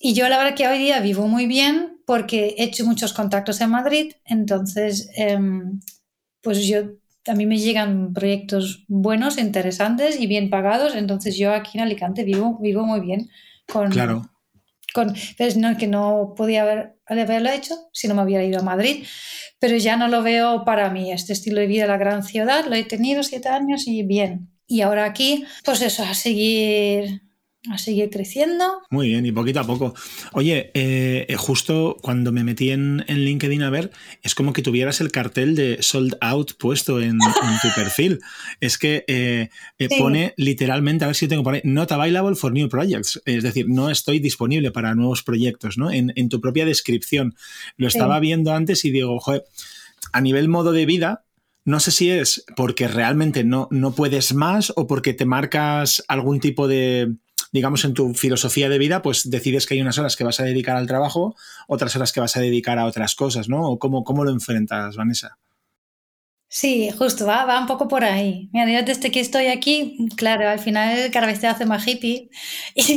y 0.00 0.14
yo 0.14 0.28
la 0.28 0.38
verdad 0.38 0.56
que 0.56 0.66
hoy 0.66 0.78
día 0.78 1.00
vivo 1.00 1.26
muy 1.26 1.46
bien 1.46 2.00
porque 2.04 2.54
he 2.58 2.64
hecho 2.64 2.84
muchos 2.84 3.12
contactos 3.12 3.60
en 3.60 3.70
Madrid, 3.70 4.12
entonces, 4.24 5.10
em, 5.14 5.80
pues 6.40 6.66
yo 6.66 6.82
a 7.28 7.34
mí 7.34 7.46
me 7.46 7.58
llegan 7.58 8.12
proyectos 8.12 8.84
buenos, 8.88 9.38
interesantes 9.38 10.20
y 10.20 10.26
bien 10.26 10.50
pagados, 10.50 10.94
entonces 10.94 11.36
yo 11.36 11.52
aquí 11.52 11.78
en 11.78 11.84
Alicante 11.84 12.24
vivo, 12.24 12.58
vivo 12.60 12.84
muy 12.84 13.00
bien. 13.00 13.30
Con, 13.70 13.90
claro. 13.90 14.30
Con, 14.94 15.14
pues 15.36 15.56
no, 15.56 15.76
que 15.76 15.86
no 15.86 16.34
podía 16.36 16.62
haber, 16.62 16.96
haberlo 17.06 17.50
hecho 17.50 17.74
si 17.92 18.08
no 18.08 18.14
me 18.14 18.22
hubiera 18.22 18.44
ido 18.44 18.60
a 18.60 18.62
Madrid, 18.62 19.04
pero 19.58 19.76
ya 19.76 19.96
no 19.96 20.08
lo 20.08 20.22
veo 20.22 20.64
para 20.64 20.90
mí, 20.90 21.12
este 21.12 21.32
estilo 21.32 21.60
de 21.60 21.66
vida 21.66 21.86
la 21.86 21.98
gran 21.98 22.22
ciudad, 22.22 22.64
lo 22.66 22.74
he 22.74 22.84
tenido 22.84 23.22
siete 23.22 23.48
años 23.48 23.86
y 23.86 24.02
bien. 24.02 24.50
Y 24.66 24.82
ahora 24.82 25.04
aquí, 25.04 25.44
pues 25.64 25.80
eso, 25.82 26.02
a 26.02 26.14
seguir 26.14 27.22
a 27.70 27.78
seguir 27.78 28.10
creciendo. 28.10 28.64
Muy 28.90 29.08
bien, 29.08 29.26
y 29.26 29.32
poquito 29.32 29.60
a 29.60 29.64
poco. 29.64 29.94
Oye, 30.32 30.70
eh, 30.74 31.26
eh, 31.28 31.36
justo 31.36 31.96
cuando 32.00 32.32
me 32.32 32.44
metí 32.44 32.70
en, 32.70 33.04
LinkedIn 33.08 33.62
a 33.62 33.70
ver, 33.70 33.90
es 34.22 34.34
como 34.34 34.52
que 34.52 34.62
tuvieras 34.62 35.00
el 35.00 35.12
cartel 35.12 35.54
de 35.54 35.78
sold 35.82 36.16
out 36.20 36.52
puesto 36.58 37.00
en, 37.00 37.18
tu 37.18 37.68
perfil. 37.74 38.20
Es 38.60 38.78
que 38.78 39.04
eh, 39.06 39.48
pone 39.98 40.34
literalmente, 40.36 41.04
a 41.04 41.08
ver 41.08 41.16
si 41.16 41.28
tengo 41.28 41.42
por 41.42 41.54
ahí, 41.54 41.60
not 41.64 41.92
available 41.92 42.36
for 42.36 42.52
new 42.52 42.68
projects. 42.68 43.20
Es 43.24 43.42
decir, 43.42 43.68
no 43.68 43.90
estoy 43.90 44.18
disponible 44.18 44.70
para 44.70 44.94
nuevos 44.94 45.22
proyectos, 45.22 45.78
¿no? 45.78 45.90
En, 45.90 46.28
tu 46.28 46.40
propia 46.40 46.66
descripción. 46.66 47.34
Lo 47.76 47.88
estaba 47.88 48.20
viendo 48.20 48.52
antes 48.52 48.84
y 48.84 48.90
digo, 48.90 49.18
joder, 49.18 49.44
a 50.12 50.20
nivel 50.20 50.48
modo 50.48 50.72
de 50.72 50.84
vida, 50.84 51.24
no 51.64 51.80
sé 51.80 51.90
si 51.90 52.10
es 52.10 52.44
porque 52.56 52.88
realmente 52.88 53.44
no, 53.44 53.68
no 53.70 53.92
puedes 53.92 54.34
más 54.34 54.72
o 54.76 54.86
porque 54.86 55.14
te 55.14 55.24
marcas 55.24 56.02
algún 56.08 56.40
tipo 56.40 56.68
de, 56.68 57.14
digamos, 57.52 57.84
en 57.84 57.94
tu 57.94 58.14
filosofía 58.14 58.68
de 58.68 58.78
vida, 58.78 59.02
pues 59.02 59.30
decides 59.30 59.66
que 59.66 59.74
hay 59.74 59.80
unas 59.80 59.98
horas 59.98 60.16
que 60.16 60.24
vas 60.24 60.40
a 60.40 60.44
dedicar 60.44 60.76
al 60.76 60.86
trabajo, 60.86 61.34
otras 61.66 61.94
horas 61.96 62.12
que 62.12 62.20
vas 62.20 62.36
a 62.36 62.40
dedicar 62.40 62.78
a 62.78 62.86
otras 62.86 63.14
cosas, 63.14 63.48
¿no? 63.48 63.68
¿O 63.68 63.78
cómo, 63.78 64.04
cómo 64.04 64.24
lo 64.24 64.30
enfrentas, 64.30 64.96
Vanessa? 64.96 65.38
Sí, 66.50 66.90
justo, 66.96 67.26
va, 67.26 67.44
va 67.44 67.60
un 67.60 67.66
poco 67.66 67.88
por 67.88 68.04
ahí. 68.04 68.48
Mira, 68.52 68.80
yo 68.80 68.82
desde 68.82 69.10
que 69.10 69.20
estoy 69.20 69.48
aquí, 69.48 70.08
claro, 70.16 70.48
al 70.48 70.58
final 70.58 71.10
cada 71.12 71.26
vez 71.26 71.40
te 71.40 71.46
hace 71.46 71.66
más 71.66 71.86
hippie 71.86 72.30
y, 72.74 72.92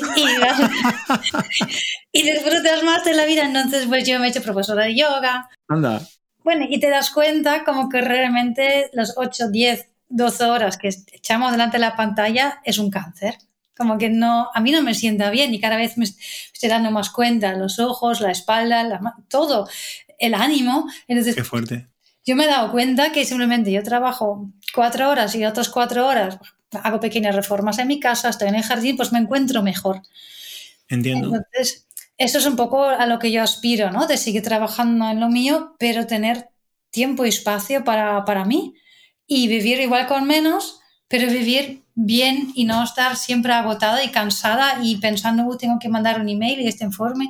y, 2.14 2.24
disfrutas 2.24 2.84
más 2.84 3.04
de 3.04 3.14
la 3.14 3.26
vida. 3.26 3.44
Entonces, 3.44 3.88
pues 3.88 4.08
yo 4.08 4.20
me 4.20 4.28
he 4.28 4.30
hecho 4.30 4.42
profesora 4.42 4.86
de 4.86 4.96
yoga. 4.96 5.50
Anda. 5.68 6.02
Bueno, 6.46 6.66
y 6.70 6.80
te 6.80 6.90
das 6.90 7.12
cuenta 7.12 7.66
como 7.66 7.90
que 7.90 8.00
realmente 8.00 8.90
las 8.94 9.16
8, 9.18 9.50
10, 9.50 9.90
12 10.08 10.46
horas 10.46 10.78
que 10.78 10.88
echamos 10.88 11.52
delante 11.52 11.76
de 11.78 11.82
la 11.82 11.98
pantalla 11.98 12.62
es 12.64 12.78
un 12.78 12.90
cáncer. 12.90 13.36
Como 13.82 13.98
que 13.98 14.10
no, 14.10 14.50
a 14.54 14.60
mí 14.60 14.72
no 14.72 14.82
me 14.82 14.94
sienta 14.94 15.30
bien 15.30 15.54
y 15.54 15.60
cada 15.60 15.78
vez 15.78 15.98
me 15.98 16.06
estoy 16.06 16.70
dando 16.70 16.92
más 16.92 17.10
cuenta, 17.10 17.54
los 17.54 17.80
ojos, 17.80 18.22
la 18.22 18.32
espalda, 18.32 18.88
todo, 19.28 19.68
el 20.20 20.34
ánimo. 20.34 20.88
Entonces, 21.08 21.36
Qué 21.36 21.44
fuerte 21.44 21.88
yo 22.26 22.36
me 22.36 22.44
he 22.44 22.48
dado 22.48 22.72
cuenta 22.72 23.12
que 23.12 23.26
simplemente 23.26 23.72
yo 23.72 23.84
trabajo 23.84 24.50
cuatro 24.74 25.10
horas 25.10 25.34
y 25.36 25.46
otras 25.46 25.70
cuatro 25.70 26.08
horas 26.08 26.38
hago 26.84 27.00
pequeñas 27.00 27.36
reformas 27.36 27.80
en 27.80 27.88
mi 27.88 28.00
casa, 28.00 28.30
estoy 28.30 28.48
en 28.48 28.56
el 28.56 28.64
jardín, 28.64 28.96
pues 28.96 29.12
me 29.12 29.20
encuentro 29.20 29.62
mejor. 29.62 30.02
Entiendo. 30.88 31.28
Entonces, 31.28 31.88
eso 32.18 32.38
es 32.38 32.46
un 32.46 32.56
poco 32.56 32.86
a 32.86 33.06
lo 33.08 33.20
que 33.20 33.32
yo 33.32 33.42
aspiro, 33.42 33.92
¿no? 33.92 34.08
De 34.08 34.18
seguir 34.18 34.44
trabajando 34.44 35.10
en 35.10 35.20
lo 35.20 35.28
mío, 35.28 35.76
pero 35.80 36.08
tener 36.08 36.50
tiempo 36.90 37.26
y 37.26 37.30
espacio 37.30 37.84
para, 37.84 38.24
para 38.24 38.46
mí 38.46 38.76
y 39.28 39.48
vivir 39.48 39.82
igual 39.82 40.08
con 40.08 40.26
menos, 40.26 40.80
pero 41.08 41.30
vivir 41.30 41.81
bien 41.96 42.52
y 42.56 42.66
no 42.66 42.84
estar 42.84 43.16
siempre 43.16 43.54
agotada 43.54 44.04
y 44.04 44.10
cansada 44.10 44.80
y 44.82 44.98
pensando, 44.98 45.58
tengo 45.58 45.80
que 45.80 45.90
mandar 45.90 46.20
un 46.20 46.30
email 46.30 46.62
y 46.62 46.68
este 46.68 46.84
informe. 46.84 47.30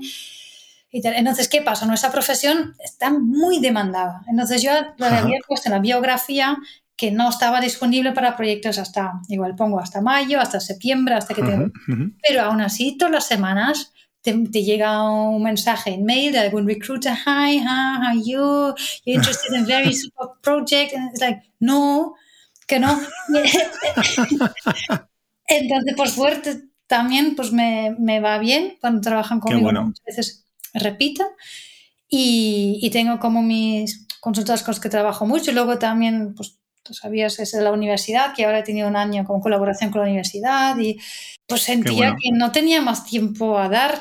Entonces, 0.92 1.48
¿qué 1.48 1.62
pasa? 1.62 1.86
Nuestra 1.86 2.12
profesión 2.12 2.76
está 2.84 3.12
muy 3.12 3.60
demandada. 3.60 4.24
Entonces, 4.28 4.62
yo 4.62 4.72
lo 4.98 5.06
había 5.06 5.40
puesto 5.48 5.70
en 5.70 5.76
la 5.76 5.80
biografía 5.80 6.58
que 6.98 7.12
no 7.12 7.30
estaba 7.30 7.62
disponible 7.62 8.12
para 8.12 8.36
proyectos 8.36 8.78
hasta, 8.78 9.14
igual 9.30 9.56
pongo 9.56 9.80
hasta 9.80 10.02
mayo, 10.02 10.40
hasta 10.40 10.60
septiembre, 10.60 11.16
hasta 11.16 11.34
que 11.34 11.42
tengo. 11.42 11.72
Pero 12.28 12.44
aún 12.44 12.62
así, 12.62 12.98
todas 12.98 13.14
las 13.14 13.26
semanas 13.26 13.94
te, 14.22 14.34
llega 14.34 15.10
un 15.10 15.42
mensaje 15.42 15.92
en 15.92 16.06
mail 16.06 16.34
de 16.34 16.40
algún 16.40 16.68
recruiter, 16.68 17.14
hi, 17.14 17.58
how 17.60 18.04
are 18.04 18.22
you? 18.24 18.76
You're 19.06 19.18
interested 19.18 19.54
in 19.56 19.66
very 19.66 19.94
super 19.94 20.30
project? 20.42 20.94
And 20.94 21.10
it's 21.10 21.22
like, 21.22 21.42
no, 21.60 22.16
que 22.68 22.80
no. 22.80 23.00
Entonces, 25.48 25.96
por 25.96 26.10
suerte, 26.10 26.64
también 26.88 27.36
pues 27.36 27.52
me, 27.52 27.96
me, 28.00 28.20
va 28.20 28.38
bien 28.38 28.78
cuando 28.80 29.02
trabajan 29.02 29.40
conmigo. 29.40 29.64
Bueno. 29.64 29.86
Muchas 29.86 30.06
veces 30.06 30.46
repito. 30.74 31.26
Y, 32.08 32.80
y, 32.82 32.90
tengo 32.90 33.20
como 33.20 33.42
mis 33.42 34.08
consultas 34.20 34.64
con 34.64 34.74
los 34.74 34.82
que 34.82 34.90
trabajo 34.90 35.26
mucho. 35.26 35.52
Y 35.52 35.54
luego 35.54 35.80
también, 35.80 36.36
pues 36.36 36.58
tú 36.84 36.94
sabías, 36.94 37.40
es 37.40 37.52
de 37.52 37.62
la 37.62 37.72
universidad, 37.72 38.34
que 38.34 38.46
ahora 38.46 38.60
he 38.60 38.64
tenido 38.64 38.88
un 38.88 38.96
año 38.96 39.24
con 39.26 39.40
colaboración 39.42 39.92
con 39.92 40.02
la 40.02 40.08
universidad 40.08 40.78
y 40.80 41.00
pues 41.48 41.62
sentía 41.62 42.16
que 42.22 42.32
no 42.32 42.52
tenía 42.52 42.82
más 42.82 43.06
tiempo 43.06 43.58
a 43.58 43.70
dar. 43.70 44.00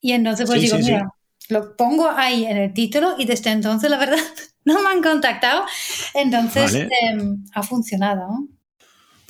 Y 0.00 0.12
entonces 0.12 0.48
pues 0.48 0.62
digo, 0.62 0.78
mira, 0.78 1.10
lo 1.48 1.76
pongo 1.76 2.08
ahí 2.08 2.46
en 2.46 2.56
el 2.56 2.72
título 2.72 3.16
y 3.18 3.24
desde 3.24 3.50
entonces 3.50 3.90
la 3.90 3.98
verdad 3.98 4.18
no 4.64 4.82
me 4.82 4.88
han 4.88 5.02
contactado. 5.02 5.64
Entonces 6.14 6.74
em, 6.74 7.44
ha 7.54 7.62
funcionado. 7.62 8.28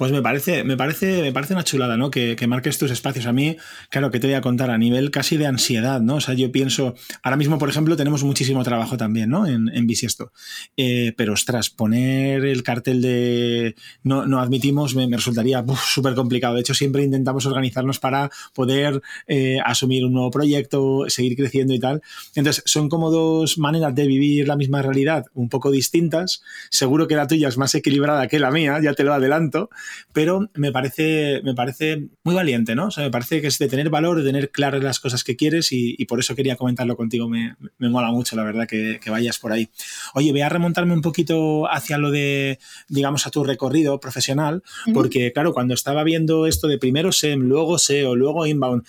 Pues 0.00 0.12
me 0.12 0.23
parece, 0.23 0.64
me 0.64 0.78
parece, 0.78 1.21
me 1.21 1.30
parece 1.30 1.52
una 1.52 1.62
chulada, 1.62 1.99
¿no? 1.99 2.11
Que, 2.11 2.35
marques 2.49 2.78
tus 2.78 2.90
espacios. 2.90 3.26
A 3.26 3.35
mí, 3.35 3.59
claro, 3.90 4.11
que 4.11 4.19
te 4.19 4.28
voy 4.28 4.33
a 4.33 4.40
contar 4.40 4.71
a 4.71 4.78
nivel 4.78 5.11
casi 5.11 5.37
de 5.37 5.47
ansiedad, 5.47 6.00
¿no? 6.00 6.14
O 6.14 6.21
sea, 6.23 6.33
yo 6.33 6.50
pienso, 6.50 6.95
ahora 7.23 7.37
mismo, 7.37 7.59
por 7.59 7.69
ejemplo, 7.69 7.99
tenemos 7.99 8.25
muchísimo 8.25 8.64
trabajo 8.64 8.97
también, 8.97 9.28
¿no? 9.28 9.47
En, 9.47 9.69
en 9.69 9.87
Bisiesto. 9.87 10.33
Eh, 10.78 11.12
pero, 11.19 11.35
ostras, 11.35 11.69
poner 11.69 12.47
el 12.47 12.62
cartel 12.62 13.02
de 13.02 13.75
no, 14.02 14.25
no 14.25 14.40
admitimos 14.40 14.95
me, 14.95 15.07
resultaría 15.07 15.62
súper 15.85 16.14
complicado. 16.14 16.54
De 16.54 16.61
hecho, 16.62 16.73
siempre 16.73 17.04
intentamos 17.04 17.45
organizarnos 17.45 17.99
para 17.99 18.30
poder 18.54 19.02
eh, 19.26 19.59
asumir 19.62 20.07
un 20.07 20.14
nuevo 20.14 20.30
proyecto, 20.30 21.04
seguir 21.09 21.37
creciendo 21.37 21.75
y 21.75 21.78
tal. 21.78 22.00
Entonces, 22.35 22.62
son 22.64 22.88
como 22.88 23.11
dos 23.11 23.59
maneras 23.59 23.95
de 23.95 24.07
vivir 24.07 24.49
la 24.49 24.57
misma 24.57 24.80
realidad, 24.80 25.26
un 25.35 25.50
poco 25.50 25.71
distintas. 25.71 26.40
Seguro 26.71 27.07
que 27.07 27.16
la 27.16 27.26
tuya 27.26 27.49
es 27.49 27.59
más 27.59 27.75
equilibrada 27.75 28.28
que 28.28 28.38
la 28.38 28.50
mía, 28.50 28.80
ya 28.83 28.95
te 28.95 29.04
lo 29.04 29.12
adelanto 29.12 29.69
pero 30.13 30.49
me 30.55 30.73
parece, 30.73 31.41
me 31.45 31.55
parece 31.55 32.09
muy 32.25 32.35
valiente, 32.35 32.75
¿no? 32.75 32.87
O 32.87 32.91
sea, 32.91 33.05
me 33.05 33.11
parece 33.11 33.41
que 33.41 33.47
es 33.47 33.59
de 33.59 33.69
tener 33.69 33.91
valor, 33.91 34.19
de 34.19 34.25
tener 34.25 34.51
claras 34.51 34.83
las 34.83 35.01
cosas 35.01 35.25
que 35.25 35.37
quieres 35.37 35.69
y, 35.73 36.05
por 36.07 36.19
eso 36.19 36.35
quería 36.35 36.57
comentarlo 36.57 36.97
contigo. 36.97 37.29
Me, 37.29 37.57
me 37.79 37.89
mola 37.89 38.11
mucho, 38.11 38.37
la 38.37 38.45
verdad, 38.45 38.67
que, 38.67 38.99
vayas 39.11 39.39
por 39.39 39.53
ahí. 39.53 39.71
Oye, 40.15 40.33
voy 40.33 40.41
a 40.41 40.49
remontarme 40.49 40.93
un 40.93 41.03
poquito 41.03 41.71
hacia 41.71 41.99
lo 41.99 42.11
de, 42.11 42.59
digamos, 42.89 43.27
a 43.27 43.31
tu 43.31 43.45
recorrido 43.45 44.01
profesional, 44.01 44.63
porque, 44.93 45.33
claro, 45.33 45.53
cuando 45.53 45.75
estaba 45.75 46.05
viendo 46.05 46.47
esto 46.47 46.69
de 46.69 46.79
primero 46.79 47.13
SEM, 47.13 47.41
luego 47.41 47.79
SEO, 47.79 48.17
luego 48.17 48.47
Inbound, 48.47 48.85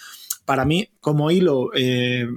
para 0.46 0.66
mí, 0.66 0.90
como 1.00 1.32
hilo, 1.32 1.72
eh, 1.76 2.28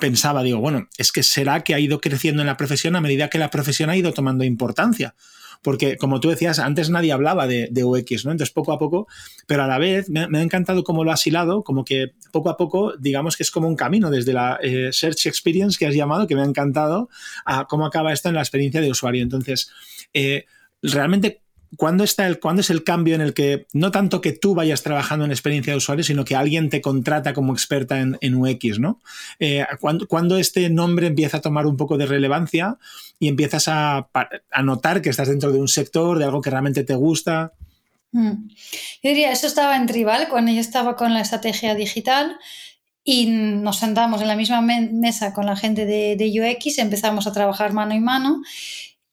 pensaba, 0.00 0.42
digo, 0.42 0.58
bueno, 0.58 0.88
es 0.98 1.12
que 1.12 1.22
será 1.22 1.62
que 1.62 1.74
ha 1.74 1.80
ido 1.80 2.00
creciendo 2.00 2.42
en 2.42 2.46
la 2.46 2.56
profesión 2.56 2.96
a 2.96 3.00
medida 3.00 3.28
que 3.28 3.38
la 3.38 3.50
profesión 3.50 3.90
ha 3.90 3.96
ido 3.96 4.12
tomando 4.12 4.44
importancia 4.44 5.14
porque 5.62 5.96
como 5.96 6.20
tú 6.20 6.30
decías, 6.30 6.58
antes 6.58 6.90
nadie 6.90 7.12
hablaba 7.12 7.46
de, 7.46 7.84
UX, 7.84 8.24
¿no? 8.24 8.32
Entonces, 8.32 8.52
poco 8.52 8.72
a 8.72 8.78
poco, 8.78 9.06
pero 9.46 9.62
a 9.62 9.66
la 9.66 9.78
vez 9.78 10.08
me, 10.08 10.20
ha 10.20 10.42
encantado 10.42 10.84
cómo 10.84 11.04
lo 11.04 11.12
has 11.12 11.26
hilado, 11.26 11.62
como 11.62 11.84
que 11.84 12.12
poco 12.32 12.50
a 12.50 12.56
poco, 12.56 12.94
digamos 12.98 13.36
que 13.36 13.42
es 13.42 13.50
como 13.50 13.68
un 13.68 13.76
camino 13.76 14.10
desde 14.10 14.32
la 14.32 14.58
eh, 14.62 14.90
Search 14.92 15.26
Experience 15.26 15.78
que 15.78 15.86
has 15.86 15.94
llamado, 15.94 16.26
que 16.26 16.34
me 16.34 16.42
ha 16.42 16.46
encantado, 16.46 17.10
a 17.44 17.66
cómo 17.66 17.86
acaba 17.86 18.12
esto 18.12 18.28
en 18.28 18.36
la 18.36 18.40
experiencia 18.40 18.80
de 18.80 18.90
usuario. 18.90 19.22
Entonces, 19.22 19.70
eh, 20.14 20.46
realmente 20.82 21.42
¿Cuándo, 21.76 22.02
está 22.02 22.26
el, 22.26 22.40
¿Cuándo 22.40 22.62
es 22.62 22.70
el 22.70 22.82
cambio 22.82 23.14
en 23.14 23.20
el 23.20 23.32
que 23.32 23.66
no 23.72 23.92
tanto 23.92 24.20
que 24.20 24.32
tú 24.32 24.54
vayas 24.54 24.82
trabajando 24.82 25.24
en 25.24 25.30
experiencia 25.30 25.72
de 25.72 25.76
usuario, 25.76 26.02
sino 26.02 26.24
que 26.24 26.34
alguien 26.34 26.68
te 26.68 26.80
contrata 26.80 27.32
como 27.32 27.52
experta 27.52 28.00
en, 28.00 28.34
UX, 28.34 28.80
¿no? 28.80 29.00
Eh, 29.38 29.64
¿cuándo, 30.08 30.36
este 30.36 30.68
nombre 30.68 31.06
empieza 31.06 31.36
a 31.36 31.40
tomar 31.40 31.66
un 31.66 31.76
poco 31.76 31.96
de 31.96 32.06
relevancia 32.06 32.76
y 33.20 33.28
empiezas 33.28 33.68
a, 33.68 34.08
notar 34.64 35.00
que 35.00 35.10
estás 35.10 35.28
dentro 35.28 35.52
de 35.52 35.60
un 35.60 35.68
sector, 35.68 36.18
de 36.18 36.24
algo 36.24 36.40
que 36.40 36.50
realmente 36.50 36.82
te 36.82 36.94
gusta? 36.94 37.52
Mm. 38.10 38.48
Yo 39.02 39.10
diría, 39.10 39.30
eso 39.30 39.46
estaba 39.46 39.76
en 39.76 39.86
Tribal, 39.86 40.28
cuando 40.28 40.50
yo 40.50 40.60
estaba 40.60 40.96
con 40.96 41.14
la 41.14 41.20
estrategia 41.20 41.76
digital 41.76 42.36
y 43.04 43.26
nos 43.26 43.78
sentamos 43.78 44.20
en 44.20 44.28
la 44.28 44.36
misma 44.36 44.60
mesa 44.60 45.32
con 45.32 45.46
la 45.46 45.54
gente 45.54 45.86
de, 45.86 46.16
de 46.16 46.56
UX, 46.56 46.78
empezamos 46.78 47.28
a 47.28 47.32
trabajar 47.32 47.72
mano 47.72 47.94
y 47.94 48.00
mano 48.00 48.42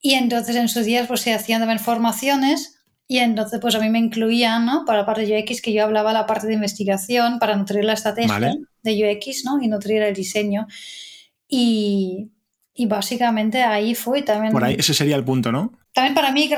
y 0.01 0.13
entonces 0.13 0.56
en 0.56 0.70
sus 0.70 0.86
días 0.86 1.08
pues 1.08 1.22
se 1.22 1.34
hacían 1.34 1.62
también 1.62 1.80
formaciones 1.80 2.77
y 3.08 3.20
entonces 3.20 3.60
pues 3.62 3.75
a 3.75 3.80
mí 3.80 3.89
me 3.89 4.00
incluían, 4.00 4.66
¿no? 4.66 4.84
Para 4.86 5.00
la 5.00 5.06
parte 5.06 5.25
de 5.25 5.39
UX 5.39 5.62
que 5.62 5.74
yo 5.74 5.84
hablaba 5.84 6.13
la 6.13 6.25
parte 6.25 6.48
de 6.48 6.54
investigación 6.54 7.39
para 7.39 7.56
nutrir 7.56 7.86
la 7.86 7.94
estrategia 7.94 8.56
de 8.84 9.18
UX, 9.18 9.46
¿no? 9.46 9.62
Y 9.62 9.68
nutrir 9.68 10.01
el 10.01 10.13
diseño. 10.13 10.68
Y, 11.48 12.32
y 12.74 12.86
básicamente 12.86 13.63
ahí 13.63 13.96
fue 13.96 14.24
también... 14.24 14.51
Por 14.51 14.63
ahí, 14.63 14.75
ese 14.77 14.94
sería 14.94 15.16
el 15.16 15.24
punto, 15.24 15.51
¿no? 15.51 15.80
También 15.94 16.13
para 16.16 16.32
mí 16.32 16.50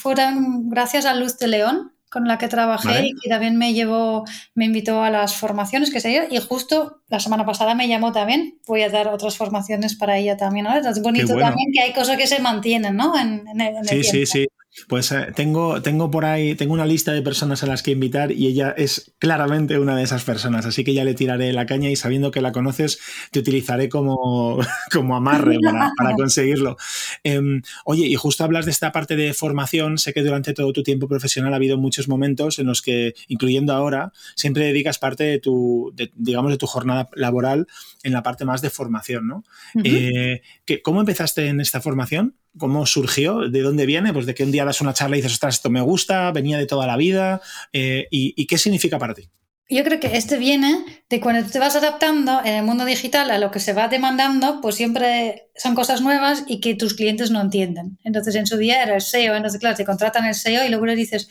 fueron 0.00 0.70
gracias 0.70 1.04
a 1.04 1.14
Luz 1.14 1.36
de 1.38 1.48
León, 1.48 1.92
con 2.12 2.28
la 2.28 2.36
que 2.36 2.46
trabajé 2.46 3.06
y 3.06 3.14
que 3.14 3.30
también 3.30 3.56
me 3.56 3.72
llevó, 3.72 4.24
me 4.54 4.66
invitó 4.66 5.02
a 5.02 5.08
las 5.08 5.34
formaciones 5.34 5.90
que 5.90 5.98
se 5.98 6.10
dio 6.10 6.22
y 6.30 6.38
justo 6.38 7.00
la 7.08 7.20
semana 7.20 7.46
pasada 7.46 7.74
me 7.74 7.88
llamó 7.88 8.12
también, 8.12 8.58
voy 8.66 8.82
a 8.82 8.90
dar 8.90 9.08
otras 9.08 9.38
formaciones 9.38 9.94
para 9.94 10.18
ella 10.18 10.36
también, 10.36 10.66
¿no? 10.66 10.76
Es 10.76 11.00
bonito 11.00 11.34
también 11.38 11.72
que 11.72 11.80
hay 11.80 11.92
cosas 11.94 12.18
que 12.18 12.26
se 12.26 12.38
mantienen, 12.38 12.96
¿no? 12.96 13.18
En, 13.18 13.48
el, 13.58 13.88
sí, 13.88 14.04
sí, 14.04 14.26
sí. 14.26 14.46
Pues 14.88 15.12
eh, 15.12 15.28
tengo, 15.36 15.82
tengo 15.82 16.10
por 16.10 16.24
ahí, 16.24 16.54
tengo 16.54 16.72
una 16.72 16.86
lista 16.86 17.12
de 17.12 17.20
personas 17.20 17.62
a 17.62 17.66
las 17.66 17.82
que 17.82 17.90
invitar 17.90 18.32
y 18.32 18.46
ella 18.46 18.74
es 18.74 19.12
claramente 19.18 19.78
una 19.78 19.94
de 19.96 20.02
esas 20.02 20.24
personas, 20.24 20.64
así 20.64 20.82
que 20.82 20.94
ya 20.94 21.04
le 21.04 21.12
tiraré 21.12 21.52
la 21.52 21.66
caña 21.66 21.90
y 21.90 21.96
sabiendo 21.96 22.30
que 22.30 22.40
la 22.40 22.52
conoces, 22.52 22.98
te 23.30 23.38
utilizaré 23.38 23.90
como, 23.90 24.60
como 24.92 25.14
amarre 25.14 25.58
para, 25.62 26.14
conseguirlo. 26.16 26.78
Em, 27.22 27.60
oye, 27.84 28.06
y 28.06 28.14
justo 28.14 28.44
hablas 28.44 28.64
de 28.64 28.70
esta 28.70 28.92
parte 28.92 29.14
de 29.14 29.34
formación, 29.34 29.98
sé 29.98 30.14
que 30.14 30.22
durante 30.22 30.54
todo 30.54 30.72
tu 30.72 30.82
tiempo 30.82 31.06
profesional 31.06 31.52
ha 31.52 31.56
habido 31.56 31.76
muchos 31.76 32.08
momentos 32.08 32.58
en 32.58 32.66
los 32.66 32.80
que, 32.80 33.14
incluyendo 33.28 33.74
ahora, 33.74 34.12
siempre 34.36 34.64
dedicas 34.64 34.98
parte 34.98 35.24
de 35.24 35.38
tu, 35.38 35.94
digamos, 36.14 36.50
de 36.50 36.58
tu 36.58 36.66
jornada 36.66 37.10
laboral 37.14 37.66
en 38.04 38.12
la 38.12 38.22
parte 38.22 38.46
más 38.46 38.62
de 38.62 38.70
formación, 38.70 39.26
¿no? 39.28 39.44
Eh, 39.84 40.40
¿Cómo 40.82 41.00
empezaste 41.00 41.46
en 41.46 41.60
esta 41.60 41.82
formación? 41.82 42.36
¿Cómo 42.58 42.84
surgió? 42.84 43.48
¿De 43.48 43.60
dónde 43.60 43.86
viene? 43.86 44.12
Pues 44.12 44.26
de 44.26 44.34
que 44.34 44.44
un 44.44 44.52
día 44.52 44.64
das 44.64 44.80
una 44.80 44.92
charla 44.92 45.16
y 45.16 45.20
dices, 45.20 45.32
ostras, 45.32 45.56
esto 45.56 45.70
me 45.70 45.80
gusta, 45.80 46.30
venía 46.32 46.58
de 46.58 46.66
toda 46.66 46.86
la 46.86 46.96
vida. 46.96 47.40
Eh, 47.72 48.06
y, 48.10 48.46
qué 48.46 48.58
significa 48.58 48.98
para 48.98 49.14
ti? 49.14 49.30
Yo 49.70 49.82
creo 49.84 49.98
que 49.98 50.16
este 50.16 50.36
viene 50.36 50.84
de 51.08 51.20
cuando 51.20 51.48
te 51.48 51.58
vas 51.58 51.76
adaptando 51.76 52.40
en 52.44 52.54
el 52.54 52.62
mundo 52.62 52.84
digital 52.84 53.30
a 53.30 53.38
lo 53.38 53.50
que 53.50 53.58
se 53.58 53.72
va 53.72 53.88
demandando, 53.88 54.60
pues 54.60 54.74
siempre 54.74 55.48
son 55.56 55.74
cosas 55.74 56.02
nuevas 56.02 56.44
y 56.46 56.60
que 56.60 56.74
tus 56.74 56.92
clientes 56.92 57.30
no 57.30 57.40
entienden. 57.40 57.98
Entonces, 58.04 58.34
en 58.34 58.46
su 58.46 58.58
día 58.58 58.82
era 58.82 58.96
el 58.96 59.00
SEO, 59.00 59.34
entonces, 59.34 59.58
claro, 59.58 59.76
te 59.76 59.86
contratan 59.86 60.26
el 60.26 60.34
SEO 60.34 60.66
y 60.66 60.68
luego 60.68 60.84
le 60.84 60.94
dices, 60.94 61.28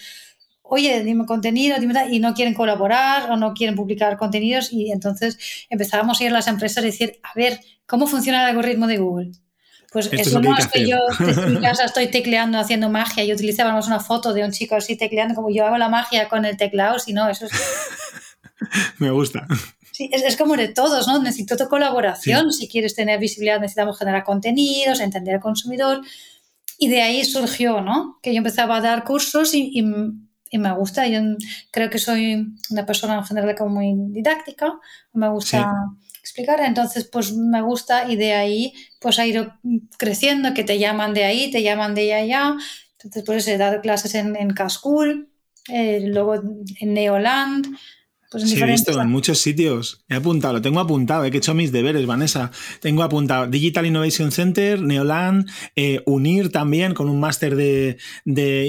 oye, 0.63 1.03
dime 1.03 1.25
contenido, 1.25 1.77
dime 1.79 1.93
y 2.09 2.19
no 2.19 2.33
quieren 2.33 2.55
colaborar 2.55 3.29
o 3.29 3.35
no 3.35 3.53
quieren 3.53 3.75
publicar 3.75 4.17
contenidos 4.17 4.71
y 4.71 4.91
entonces 4.91 5.37
empezábamos 5.69 6.19
a 6.19 6.23
ir 6.23 6.29
a 6.31 6.33
las 6.33 6.47
empresas 6.47 6.77
a 6.77 6.87
decir, 6.87 7.19
a 7.21 7.33
ver, 7.35 7.59
¿cómo 7.85 8.07
funciona 8.07 8.41
el 8.41 8.55
algoritmo 8.55 8.87
de 8.87 8.97
Google? 8.97 9.31
Pues 9.91 10.07
eso 10.13 10.39
no 10.39 10.57
es 10.57 10.67
que, 10.67 10.87
yo 10.87 10.97
en 11.19 11.55
mi 11.55 11.59
casa 11.59 11.83
estoy 11.83 12.07
tecleando 12.07 12.57
haciendo 12.57 12.89
magia 12.89 13.25
y 13.25 13.33
utilizábamos 13.33 13.87
una 13.87 13.99
foto 13.99 14.33
de 14.33 14.45
un 14.45 14.51
chico 14.51 14.75
así 14.75 14.95
tecleando 14.95 15.35
como 15.35 15.49
yo 15.53 15.65
hago 15.65 15.77
la 15.77 15.89
magia 15.89 16.29
con 16.29 16.45
el 16.45 16.55
teclado, 16.55 16.97
si 16.97 17.11
no, 17.11 17.27
eso 17.27 17.45
es... 17.45 17.51
Me 18.99 19.11
gusta. 19.11 19.45
Sí, 19.91 20.09
es, 20.13 20.37
como 20.37 20.55
de 20.55 20.69
todos, 20.69 21.07
¿no? 21.07 21.21
Necesito 21.21 21.57
tu 21.57 21.67
colaboración. 21.67 22.53
Si 22.53 22.69
quieres 22.69 22.95
tener 22.95 23.19
visibilidad, 23.19 23.59
necesitamos 23.59 23.97
generar 23.99 24.23
contenidos, 24.23 25.01
entender 25.01 25.35
al 25.35 25.41
consumidor. 25.41 26.01
Y 26.77 26.87
de 26.87 27.01
ahí 27.01 27.25
surgió, 27.25 27.81
¿no? 27.81 28.17
Que 28.21 28.33
yo 28.33 28.37
empezaba 28.37 28.77
a 28.77 28.81
dar 28.81 29.03
cursos 29.03 29.53
y, 29.53 29.71
y, 29.73 30.57
me 30.57 30.73
gusta. 30.73 31.07
Yo 31.07 31.19
creo 31.71 31.89
que 31.89 31.97
soy 31.97 32.53
una 32.69 32.85
persona 32.85 33.15
en 33.15 33.25
general 33.25 33.55
como 33.55 33.81
muy 33.81 33.93
didáctica. 34.13 34.73
Me 35.11 35.27
gusta 35.27 35.69
explicar. 36.21 36.59
Entonces, 36.61 37.05
pues 37.05 37.33
me 37.33 37.61
gusta 37.61 38.11
y 38.11 38.15
de 38.15 38.33
ahí 38.33 38.73
pues 38.99 39.19
ha 39.19 39.25
ido 39.25 39.53
creciendo, 39.97 40.53
que 40.53 40.63
te 40.63 40.79
llaman 40.79 41.13
de 41.13 41.25
ahí, 41.25 41.51
te 41.51 41.63
llaman 41.63 41.95
de 41.95 42.13
allá. 42.13 42.55
Entonces, 42.93 43.23
pues 43.25 43.47
he 43.47 43.57
dado 43.57 43.81
clases 43.81 44.15
en, 44.15 44.35
en 44.35 44.51
Cascool, 44.51 45.29
eh, 45.69 46.01
luego 46.05 46.35
en 46.35 46.93
Neoland, 46.93 47.67
pues 48.31 48.49
sí, 48.49 48.57
he 48.57 48.65
visto 48.65 48.99
en 49.01 49.09
muchos 49.09 49.41
sitios. 49.41 50.05
He 50.07 50.15
apuntado, 50.15 50.53
lo 50.53 50.61
tengo 50.61 50.79
apuntado, 50.79 51.25
he 51.25 51.35
hecho 51.35 51.53
mis 51.53 51.73
deberes, 51.73 52.05
Vanessa. 52.05 52.49
Tengo 52.79 53.03
apuntado 53.03 53.47
Digital 53.47 53.85
Innovation 53.85 54.31
Center, 54.31 54.81
Neoland, 54.81 55.49
eh, 55.75 56.01
Unir 56.05 56.49
también 56.49 56.93
con 56.93 57.09
un 57.09 57.19
máster 57.19 57.57
de, 57.57 57.97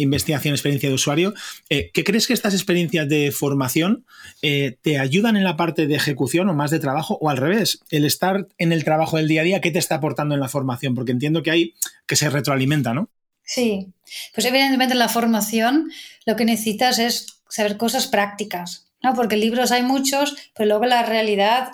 investigación 0.00 0.54
experiencia 0.54 0.88
de 0.88 0.96
usuario. 0.96 1.32
Eh, 1.70 1.92
¿Qué 1.94 2.02
crees 2.02 2.26
que 2.26 2.32
estas 2.32 2.54
experiencias 2.54 3.08
de 3.08 3.30
formación 3.30 4.04
eh, 4.42 4.78
te 4.82 4.98
ayudan 4.98 5.36
en 5.36 5.44
la 5.44 5.56
parte 5.56 5.86
de 5.86 5.94
ejecución 5.94 6.48
o 6.48 6.54
más 6.54 6.72
de 6.72 6.80
trabajo 6.80 7.16
o 7.20 7.30
al 7.30 7.36
revés? 7.36 7.78
El 7.90 8.04
estar 8.04 8.48
en 8.58 8.72
el 8.72 8.82
trabajo 8.82 9.16
del 9.16 9.28
día 9.28 9.42
a 9.42 9.44
día, 9.44 9.60
¿qué 9.60 9.70
te 9.70 9.78
está 9.78 9.94
aportando 9.94 10.34
en 10.34 10.40
la 10.40 10.48
formación? 10.48 10.96
Porque 10.96 11.12
entiendo 11.12 11.44
que 11.44 11.52
hay 11.52 11.74
que 12.08 12.16
se 12.16 12.28
retroalimenta, 12.30 12.94
¿no? 12.94 13.10
Sí, 13.44 13.92
pues 14.34 14.44
evidentemente 14.44 14.94
en 14.94 14.98
la 14.98 15.08
formación 15.08 15.92
lo 16.26 16.34
que 16.34 16.44
necesitas 16.44 16.98
es 16.98 17.42
saber 17.48 17.76
cosas 17.76 18.08
prácticas 18.08 18.88
¿no? 19.02 19.14
Porque 19.14 19.36
libros 19.36 19.72
hay 19.72 19.82
muchos, 19.82 20.36
pero 20.54 20.68
luego 20.68 20.86
la 20.86 21.04
realidad 21.04 21.72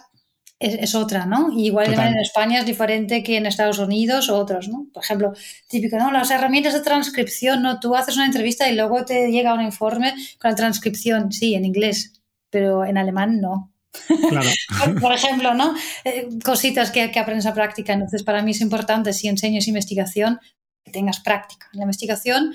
es, 0.61 0.95
otra, 0.97 1.25
¿no? 1.25 1.53
Y 1.53 1.67
igual 1.67 1.95
en 1.95 2.19
España 2.19 2.61
es 2.61 2.67
diferente 2.67 3.23
que 3.23 3.37
en 3.37 3.47
Estados 3.47 3.79
Unidos 3.79 4.29
o 4.29 4.37
otros, 4.37 4.69
¿no? 4.69 4.87
Por 4.93 5.05
ejemplo, 5.05 5.33
típico, 5.69 5.97
¿no? 5.99 6.11
Las 6.11 6.31
herramientas 6.33 6.75
de 6.75 6.81
transcripción, 6.81 7.63
¿no? 7.63 7.79
Tú 7.79 7.95
haces 7.95 8.17
una 8.17 8.27
entrevista 8.27 8.69
y 8.69 8.75
luego 8.75 9.05
te 9.05 9.31
llega 9.31 9.55
un 9.55 9.61
informe 9.61 10.15
con 10.41 10.51
la 10.51 10.57
transcripción, 10.57 11.31
sí, 11.31 11.55
en 11.55 11.65
inglés, 11.65 12.21
pero 12.51 12.85
en 12.85 12.99
alemán 12.99 13.41
no. 13.41 13.73
Claro. 14.29 14.51
por, 15.01 15.13
ejemplo, 15.13 15.55
¿no? 15.55 15.75
Eh, 16.05 16.29
cositas 16.45 16.91
que, 16.91 17.11
que 17.13 17.21
aprendes 17.21 17.47
a 17.47 17.55
práctica. 17.55 17.93
Entonces, 17.93 18.25
para 18.25 18.43
mí 18.43 18.51
es 18.51 18.61
importante, 18.61 19.13
si 19.13 19.29
enseñas 19.29 19.69
investigación, 19.69 20.41
que 20.85 20.91
tengas 20.91 21.21
práctica 21.21 21.69
en 21.73 21.79
la 21.79 21.85
investigación 21.85 22.55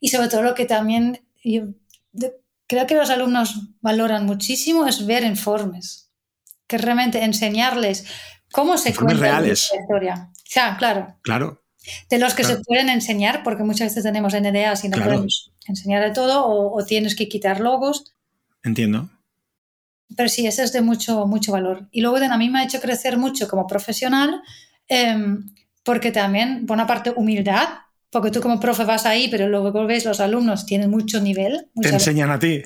y 0.00 0.08
sobre 0.08 0.28
todo 0.28 0.42
lo 0.42 0.54
que 0.54 0.66
también 0.66 1.20
creo 2.68 2.86
que 2.86 2.94
los 2.94 3.10
alumnos 3.10 3.70
valoran 3.80 4.26
muchísimo 4.26 4.86
es 4.86 5.06
ver 5.06 5.24
informes, 5.24 6.10
que 6.68 6.78
realmente 6.78 7.24
enseñarles 7.24 8.06
cómo 8.52 8.78
se 8.78 8.94
cuenta 8.94 9.14
reales. 9.14 9.70
la 9.72 9.80
historia. 9.80 10.30
Ya, 10.54 10.76
claro. 10.76 11.16
Claro. 11.22 11.62
De 12.10 12.18
los 12.18 12.34
que 12.34 12.44
se 12.44 12.58
pueden 12.58 12.90
enseñar, 12.90 13.42
porque 13.42 13.62
muchas 13.62 13.88
veces 13.88 14.04
tenemos 14.04 14.34
NDAs 14.34 14.84
y 14.84 14.90
no 14.90 14.98
podemos 14.98 15.52
enseñar 15.66 16.04
de 16.04 16.10
todo, 16.10 16.46
o, 16.46 16.84
tienes 16.84 17.16
que 17.16 17.28
quitar 17.28 17.60
logos. 17.60 18.14
Entiendo. 18.62 19.08
Pero 20.14 20.28
sí, 20.28 20.46
ese 20.46 20.64
es 20.64 20.72
de 20.72 20.82
mucho, 20.82 21.26
mucho 21.26 21.52
valor. 21.52 21.88
Y 21.90 22.02
luego 22.02 22.16
a 22.18 22.36
mí 22.36 22.50
me 22.50 22.60
ha 22.60 22.64
hecho 22.64 22.80
crecer 22.80 23.16
mucho 23.16 23.48
como 23.48 23.66
profesional, 23.66 24.42
em, 24.86 25.54
porque 25.82 26.12
también, 26.12 26.66
por 26.66 26.74
una 26.74 26.86
parte, 26.86 27.12
humildad, 27.16 27.68
porque 28.10 28.30
tú 28.30 28.40
como 28.40 28.60
profe 28.60 28.84
vas 28.84 29.06
ahí, 29.06 29.28
pero 29.28 29.48
luego 29.48 29.86
ves 29.86 30.04
los 30.04 30.20
alumnos 30.20 30.66
tienen 30.66 30.90
mucho 30.90 31.20
nivel. 31.20 31.68
Te 31.80 31.88
enseñan 31.88 32.30
a 32.30 32.38
ti. 32.38 32.62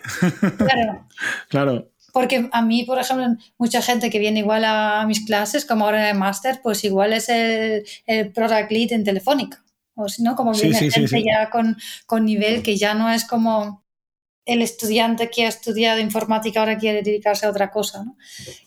Claro. 0.57 1.09
claro. 1.49 1.93
Porque 2.13 2.49
a 2.53 2.63
mí, 2.63 2.85
por 2.85 2.99
ejemplo, 2.99 3.27
mucha 3.57 3.81
gente 3.81 4.11
que 4.11 4.19
viene 4.19 4.41
igual 4.41 4.65
a 4.65 5.05
mis 5.07 5.25
clases, 5.25 5.65
como 5.65 5.87
ahora 5.87 6.03
en 6.03 6.15
el 6.15 6.19
máster, 6.19 6.61
pues 6.63 6.85
igual 6.85 7.15
es 7.15 7.29
el, 7.31 7.85
el 8.07 8.33
product 8.33 8.71
lead 8.71 8.93
en 8.93 9.05
Telefónica. 9.05 9.65
O 9.95 10.09
si 10.09 10.23
no, 10.23 10.37
como 10.37 10.53
viene 10.53 10.91
gente 10.91 11.23
ya 11.25 11.51
con, 11.51 11.77
con 12.07 12.25
nivel 12.25 12.63
que 12.63 12.77
ya 12.77 12.95
no 12.95 13.11
es 13.11 13.25
como 13.25 13.83
el 14.45 14.63
estudiante 14.63 15.31
que 15.31 15.45
ha 15.47 15.49
estudiado 15.49 16.01
informática 16.01 16.61
ahora 16.61 16.79
quiere 16.79 17.03
dedicarse 17.03 17.47
a 17.47 17.51
otra 17.51 17.71
cosa, 17.71 18.05
¿no? 18.05 18.17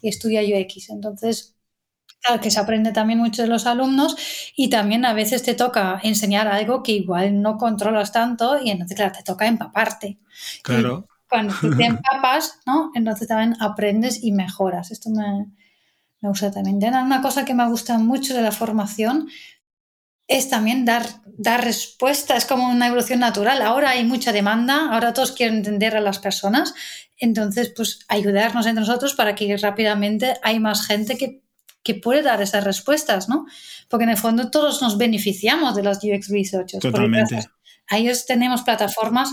Y 0.01 0.09
estudia 0.09 0.41
UX. 0.41 0.89
Entonces, 0.89 1.54
que 2.41 2.51
se 2.51 2.59
aprende 2.59 2.91
también 2.91 3.19
mucho 3.19 3.41
de 3.41 3.47
los 3.47 3.65
alumnos 3.65 4.15
y 4.55 4.69
también 4.69 5.05
a 5.05 5.13
veces 5.13 5.43
te 5.43 5.53
toca 5.53 5.99
enseñar 6.03 6.47
algo 6.47 6.83
que 6.83 6.93
igual 6.93 7.41
no 7.41 7.57
controlas 7.57 8.11
tanto 8.11 8.59
y 8.61 8.71
entonces, 8.71 8.95
claro, 8.95 9.13
te 9.15 9.23
toca 9.23 9.47
empaparte. 9.47 10.17
Claro. 10.63 11.07
cuando 11.29 11.53
te 11.77 11.85
empapas, 11.85 12.59
¿no? 12.65 12.91
Entonces 12.95 13.27
también 13.27 13.55
aprendes 13.59 14.23
y 14.23 14.31
mejoras. 14.31 14.91
Esto 14.91 15.09
me, 15.09 15.47
me 16.21 16.29
gusta 16.29 16.51
también. 16.51 16.77
Una 16.77 17.21
cosa 17.21 17.45
que 17.45 17.53
me 17.53 17.67
gusta 17.67 17.97
mucho 17.97 18.33
de 18.33 18.41
la 18.41 18.51
formación 18.51 19.27
es 20.27 20.49
también 20.49 20.85
dar, 20.85 21.05
dar 21.37 21.63
respuesta, 21.63 22.35
es 22.35 22.45
como 22.45 22.69
una 22.69 22.87
evolución 22.87 23.19
natural. 23.19 23.61
Ahora 23.61 23.91
hay 23.91 24.03
mucha 24.03 24.31
demanda, 24.31 24.89
ahora 24.91 25.13
todos 25.13 25.31
quieren 25.31 25.57
entender 25.57 25.95
a 25.95 26.01
las 26.01 26.19
personas, 26.19 26.73
entonces 27.17 27.71
pues 27.75 27.99
ayudarnos 28.07 28.65
entre 28.65 28.81
nosotros 28.81 29.13
para 29.13 29.35
que 29.35 29.55
rápidamente 29.57 30.35
hay 30.41 30.59
más 30.59 30.87
gente 30.87 31.17
que 31.17 31.44
que 31.85 31.93
puede 31.93 32.23
dar 32.23 32.41
esas 32.41 32.63
respuestas, 32.63 33.29
¿no? 33.29 33.45
Porque 33.87 34.05
en 34.05 34.09
el 34.09 34.17
fondo 34.17 34.49
todos 34.49 34.81
nos 34.81 34.97
beneficiamos 34.97 35.75
de 35.75 35.83
los 35.83 35.99
UX 35.99 36.29
researchers. 36.29 36.81
Totalmente. 36.81 37.47
Ahí 37.87 38.11
tenemos 38.27 38.63
plataformas 38.63 39.29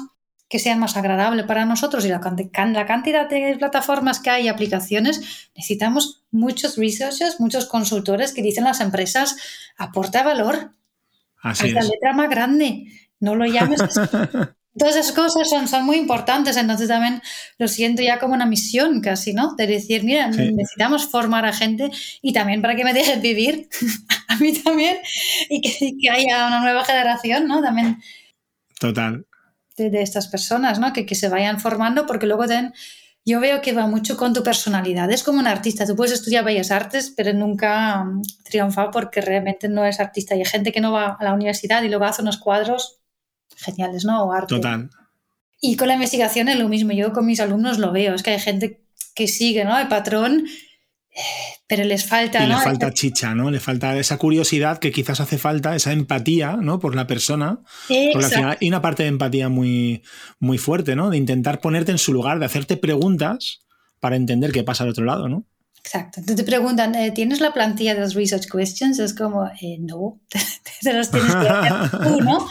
que 0.50 0.58
sean 0.58 0.78
más 0.78 0.98
agradables 0.98 1.46
para 1.46 1.64
nosotros 1.64 2.04
y 2.04 2.08
la, 2.08 2.20
la 2.20 2.86
cantidad 2.86 3.26
de 3.26 3.56
plataformas 3.58 4.20
que 4.20 4.28
hay 4.28 4.44
y 4.44 4.48
aplicaciones, 4.48 5.48
necesitamos 5.56 6.24
muchos 6.30 6.76
researchers, 6.76 7.40
muchos 7.40 7.64
consultores 7.64 8.34
que 8.34 8.42
dicen 8.42 8.64
las 8.64 8.82
empresas, 8.82 9.34
aporta 9.78 10.22
valor. 10.22 10.72
Así 11.40 11.68
es. 11.68 11.72
La 11.72 11.82
letra 11.82 12.12
más 12.12 12.28
grande, 12.28 12.84
no 13.18 13.34
lo 13.34 13.46
llames 13.46 13.80
Todas 14.78 14.96
esas 14.96 15.12
cosas 15.12 15.50
son, 15.50 15.68
son 15.68 15.84
muy 15.84 15.96
importantes, 15.96 16.56
entonces 16.56 16.88
también 16.88 17.20
lo 17.58 17.68
siento 17.68 18.02
ya 18.02 18.18
como 18.18 18.32
una 18.32 18.46
misión 18.46 19.02
casi, 19.02 19.34
¿no? 19.34 19.54
De 19.54 19.66
decir, 19.66 20.02
mira, 20.02 20.28
necesitamos 20.28 21.06
formar 21.08 21.44
a 21.44 21.52
gente 21.52 21.90
y 22.22 22.32
también 22.32 22.62
para 22.62 22.74
que 22.74 22.84
me 22.84 22.94
dejen 22.94 23.20
vivir, 23.20 23.68
a 24.28 24.36
mí 24.36 24.54
también, 24.54 24.96
y 25.50 25.60
que, 25.60 26.10
haya 26.10 26.46
una 26.46 26.60
nueva 26.60 26.84
generación, 26.84 27.46
¿no? 27.46 27.60
También. 27.60 27.98
Total. 28.80 29.26
De, 29.76 30.00
estas 30.00 30.28
personas, 30.28 30.78
¿no? 30.78 30.94
Que, 30.94 31.04
que, 31.04 31.16
se 31.16 31.28
vayan 31.28 31.60
formando, 31.60 32.06
porque 32.06 32.26
luego 32.26 32.46
ten, 32.46 32.72
yo 33.26 33.40
veo 33.40 33.60
que 33.60 33.72
va 33.72 33.86
mucho 33.86 34.16
con 34.16 34.32
tu 34.32 34.42
personalidad. 34.42 35.10
Es 35.10 35.22
como 35.22 35.38
un 35.38 35.46
artista, 35.46 35.86
tú 35.86 35.94
puedes 35.94 36.14
estudiar 36.14 36.44
bellas 36.44 36.70
artes, 36.70 37.12
pero 37.14 37.34
nunca 37.34 38.02
um, 38.02 38.22
triunfar 38.42 38.90
porque 38.90 39.20
realmente 39.20 39.68
no 39.68 39.84
es 39.84 40.00
artista. 40.00 40.34
Y 40.34 40.38
hay 40.38 40.46
gente 40.46 40.72
que 40.72 40.80
no 40.80 40.92
va 40.92 41.18
a 41.20 41.24
la 41.24 41.34
universidad 41.34 41.82
y 41.82 41.88
luego 41.88 42.04
hace 42.04 42.22
unos 42.22 42.38
cuadros 42.38 43.01
geniales, 43.56 44.04
¿no? 44.04 44.24
O 44.24 44.32
arte. 44.32 44.54
Total. 44.54 44.90
Y 45.60 45.76
con 45.76 45.88
la 45.88 45.94
investigación 45.94 46.48
es 46.48 46.58
lo 46.58 46.68
mismo. 46.68 46.92
Yo 46.92 47.12
con 47.12 47.26
mis 47.26 47.40
alumnos 47.40 47.78
lo 47.78 47.92
veo. 47.92 48.14
Es 48.14 48.22
que 48.22 48.30
hay 48.30 48.40
gente 48.40 48.84
que 49.14 49.28
sigue, 49.28 49.64
¿no? 49.64 49.78
El 49.78 49.88
patrón, 49.88 50.46
pero 51.66 51.84
les 51.84 52.04
falta, 52.04 52.44
y 52.44 52.48
¿no? 52.48 52.58
Le 52.58 52.64
falta 52.64 52.92
chicha, 52.92 53.34
¿no? 53.34 53.50
Le 53.50 53.60
falta 53.60 53.96
esa 53.96 54.18
curiosidad 54.18 54.78
que 54.78 54.92
quizás 54.92 55.20
hace 55.20 55.38
falta, 55.38 55.76
esa 55.76 55.92
empatía, 55.92 56.56
¿no? 56.56 56.80
Por 56.80 56.94
la 56.94 57.06
persona. 57.06 57.60
Al 57.88 58.24
final 58.24 58.56
hay 58.60 58.68
una 58.68 58.82
parte 58.82 59.04
de 59.04 59.10
empatía 59.10 59.48
muy, 59.48 60.02
muy 60.38 60.58
fuerte, 60.58 60.96
¿no? 60.96 61.10
De 61.10 61.16
intentar 61.16 61.60
ponerte 61.60 61.92
en 61.92 61.98
su 61.98 62.12
lugar, 62.12 62.38
de 62.38 62.46
hacerte 62.46 62.76
preguntas 62.76 63.60
para 64.00 64.16
entender 64.16 64.52
qué 64.52 64.64
pasa 64.64 64.84
al 64.84 64.90
otro 64.90 65.04
lado, 65.04 65.28
¿no? 65.28 65.46
Exacto. 65.84 66.20
Entonces 66.20 66.36
te 66.36 66.48
preguntan, 66.48 66.94
eh, 66.94 67.10
¿tienes 67.10 67.40
la 67.40 67.52
plantilla 67.52 67.94
de 67.94 68.02
los 68.02 68.14
research 68.14 68.46
questions? 68.48 69.00
Es 69.00 69.14
como, 69.14 69.50
eh, 69.60 69.78
no, 69.80 70.20
te 70.80 70.92
los 70.92 71.10
tienes 71.10 71.34
que 71.34 71.48
hacer 71.48 71.90
tú, 71.90 72.20
¿no? 72.20 72.46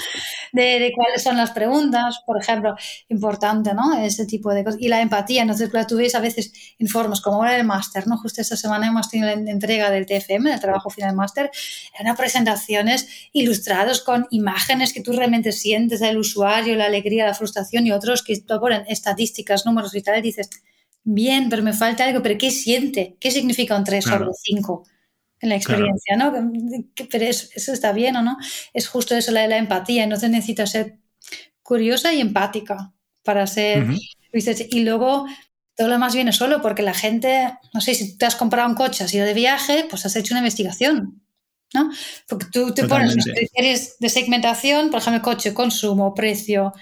De, 0.51 0.91
cuáles 0.93 1.23
son 1.23 1.37
las 1.37 1.51
preguntas, 1.51 2.19
por 2.25 2.37
ejemplo, 2.37 2.75
importante, 3.07 3.73
¿no? 3.73 3.97
Ese 3.97 4.25
tipo 4.25 4.53
de 4.53 4.65
cosas. 4.65 4.81
Y 4.81 4.89
la 4.89 4.99
empatía, 4.99 5.43
entonces, 5.43 5.69
claro, 5.69 5.87
tú 5.87 5.95
ves 5.95 6.13
a 6.13 6.19
veces 6.19 6.51
informes, 6.77 7.21
como 7.21 7.37
ahora 7.37 7.55
el 7.55 7.63
máster, 7.63 8.05
¿no? 8.05 8.17
Justo 8.17 8.41
esta 8.41 8.57
semana 8.57 8.87
hemos 8.87 9.09
tenido 9.09 9.33
la 9.33 9.49
entrega 9.49 9.89
del 9.89 10.05
TFM, 10.05 10.51
el 10.51 10.59
trabajo 10.59 10.89
final 10.89 11.15
máster, 11.15 11.49
eran 11.97 12.17
presentaciones 12.17 13.07
ilustradas 13.31 14.01
con 14.01 14.27
imágenes 14.31 14.91
que 14.91 14.99
tú 14.99 15.13
realmente 15.13 15.53
sientes 15.53 16.01
del 16.01 16.17
usuario, 16.17 16.75
la 16.75 16.85
alegría, 16.85 17.25
la 17.25 17.33
frustración 17.33 17.87
y 17.87 17.93
otros 17.93 18.23
que 18.23 18.37
ponen 18.59 18.83
estadísticas, 18.89 19.65
números 19.65 19.95
y 19.95 20.01
tal, 20.01 20.19
y 20.19 20.21
dices, 20.21 20.49
bien, 21.03 21.49
pero 21.49 21.63
me 21.63 21.73
falta 21.73 22.05
algo, 22.05 22.21
pero 22.21 22.37
¿qué 22.37 22.51
siente? 22.51 23.17
¿Qué 23.19 23.31
significa 23.31 23.75
un 23.75 23.83
3 23.83 24.03
sobre 24.03 24.29
5 24.33 24.83
en 25.39 25.49
la 25.49 25.55
experiencia? 25.55 26.15
¿no? 26.15 26.33
Pero 27.09 27.25
eso, 27.25 27.73
está 27.73 27.91
bien 27.91 28.15
o 28.15 28.21
no? 28.21 28.37
Es 28.73 28.87
justo 28.87 29.15
eso, 29.15 29.31
la, 29.31 29.47
la 29.47 29.57
empatía. 29.57 30.03
Entonces 30.03 30.29
necesitas 30.29 30.71
ser 30.71 30.99
curiosa 31.63 32.13
y 32.13 32.21
empática 32.21 32.93
para 33.23 33.47
ser 33.47 33.85
Y 34.33 34.79
luego 34.81 35.25
todo 35.75 35.87
lo 35.87 35.99
más 35.99 36.13
viene 36.13 36.33
solo 36.33 36.61
porque 36.61 36.83
la 36.83 36.93
gente, 36.93 37.53
no 37.73 37.81
sé, 37.81 37.95
si 37.95 38.17
te 38.17 38.25
has 38.25 38.35
comprado 38.35 38.69
un 38.69 38.75
coche, 38.75 39.03
has 39.03 39.13
ido 39.13 39.25
de 39.25 39.33
viaje, 39.33 39.85
pues 39.89 40.05
has 40.05 40.15
hecho 40.15 40.33
una 40.33 40.39
investigación. 40.39 41.21
¿no? 41.73 41.89
Porque 42.27 42.47
tú 42.51 42.73
te 42.73 42.85
pones 42.87 43.15
los 43.15 43.25
criterios 43.25 43.97
de 43.99 44.09
segmentación, 44.09 44.89
por 44.89 44.99
ejemplo, 44.99 45.21
coche, 45.21 45.53
consumo, 45.53 46.13
precio, 46.13 46.73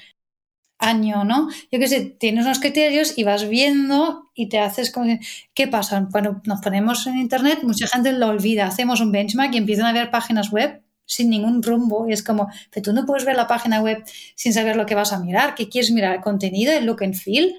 año, 0.79 1.25
¿no? 1.25 1.49
Yo 1.71 1.79
qué 1.79 1.87
sé, 1.87 2.01
tienes 2.05 2.45
unos 2.45 2.59
criterios 2.59 3.17
y 3.17 3.23
vas 3.23 3.47
viendo 3.47 4.31
y 4.33 4.49
te 4.49 4.59
haces 4.59 4.91
como... 4.91 5.19
¿Qué 5.53 5.67
pasa? 5.67 6.07
Cuando 6.11 6.41
nos 6.45 6.61
ponemos 6.61 7.05
en 7.05 7.17
Internet, 7.17 7.59
mucha 7.63 7.87
gente 7.87 8.13
lo 8.13 8.27
olvida. 8.27 8.65
Hacemos 8.65 9.01
un 9.01 9.11
benchmark 9.11 9.53
y 9.53 9.57
empiezan 9.57 9.85
a 9.85 9.93
ver 9.93 10.09
páginas 10.09 10.51
web 10.51 10.81
sin 11.05 11.29
ningún 11.29 11.61
rumbo 11.61 12.07
y 12.07 12.13
es 12.13 12.23
como, 12.23 12.49
pero 12.71 12.83
tú 12.83 12.93
no 12.93 13.05
puedes 13.05 13.25
ver 13.25 13.35
la 13.35 13.47
página 13.47 13.81
web 13.81 14.03
sin 14.35 14.53
saber 14.53 14.75
lo 14.75 14.85
que 14.85 14.95
vas 14.95 15.11
a 15.11 15.19
mirar. 15.19 15.55
¿Qué 15.55 15.67
quieres 15.67 15.91
mirar? 15.91 16.15
¿El 16.15 16.21
contenido? 16.21 16.71
¿El 16.71 16.85
look 16.85 17.03
and 17.03 17.15
feel? 17.15 17.55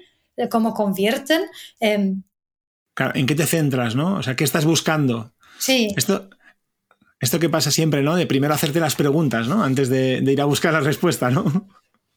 ¿Cómo 0.49 0.73
convierten? 0.73 1.41
Em, 1.79 2.23
¿En 3.13 3.25
qué 3.25 3.35
te 3.35 3.45
centras, 3.45 3.95
no? 3.95 4.15
O 4.15 4.23
sea, 4.23 4.35
¿qué 4.35 4.43
estás 4.43 4.65
buscando? 4.65 5.33
Sí. 5.59 5.93
Esto, 5.95 6.29
esto 7.19 7.39
que 7.39 7.49
pasa 7.49 7.71
siempre, 7.71 8.01
¿no? 8.01 8.15
De 8.15 8.25
primero 8.25 8.53
hacerte 8.53 8.79
las 8.79 8.95
preguntas, 8.95 9.47
¿no? 9.47 9.63
Antes 9.63 9.89
de, 9.89 10.21
de 10.21 10.31
ir 10.31 10.41
a 10.41 10.45
buscar 10.45 10.73
la 10.73 10.79
respuesta, 10.79 11.29
¿no? 11.29 11.67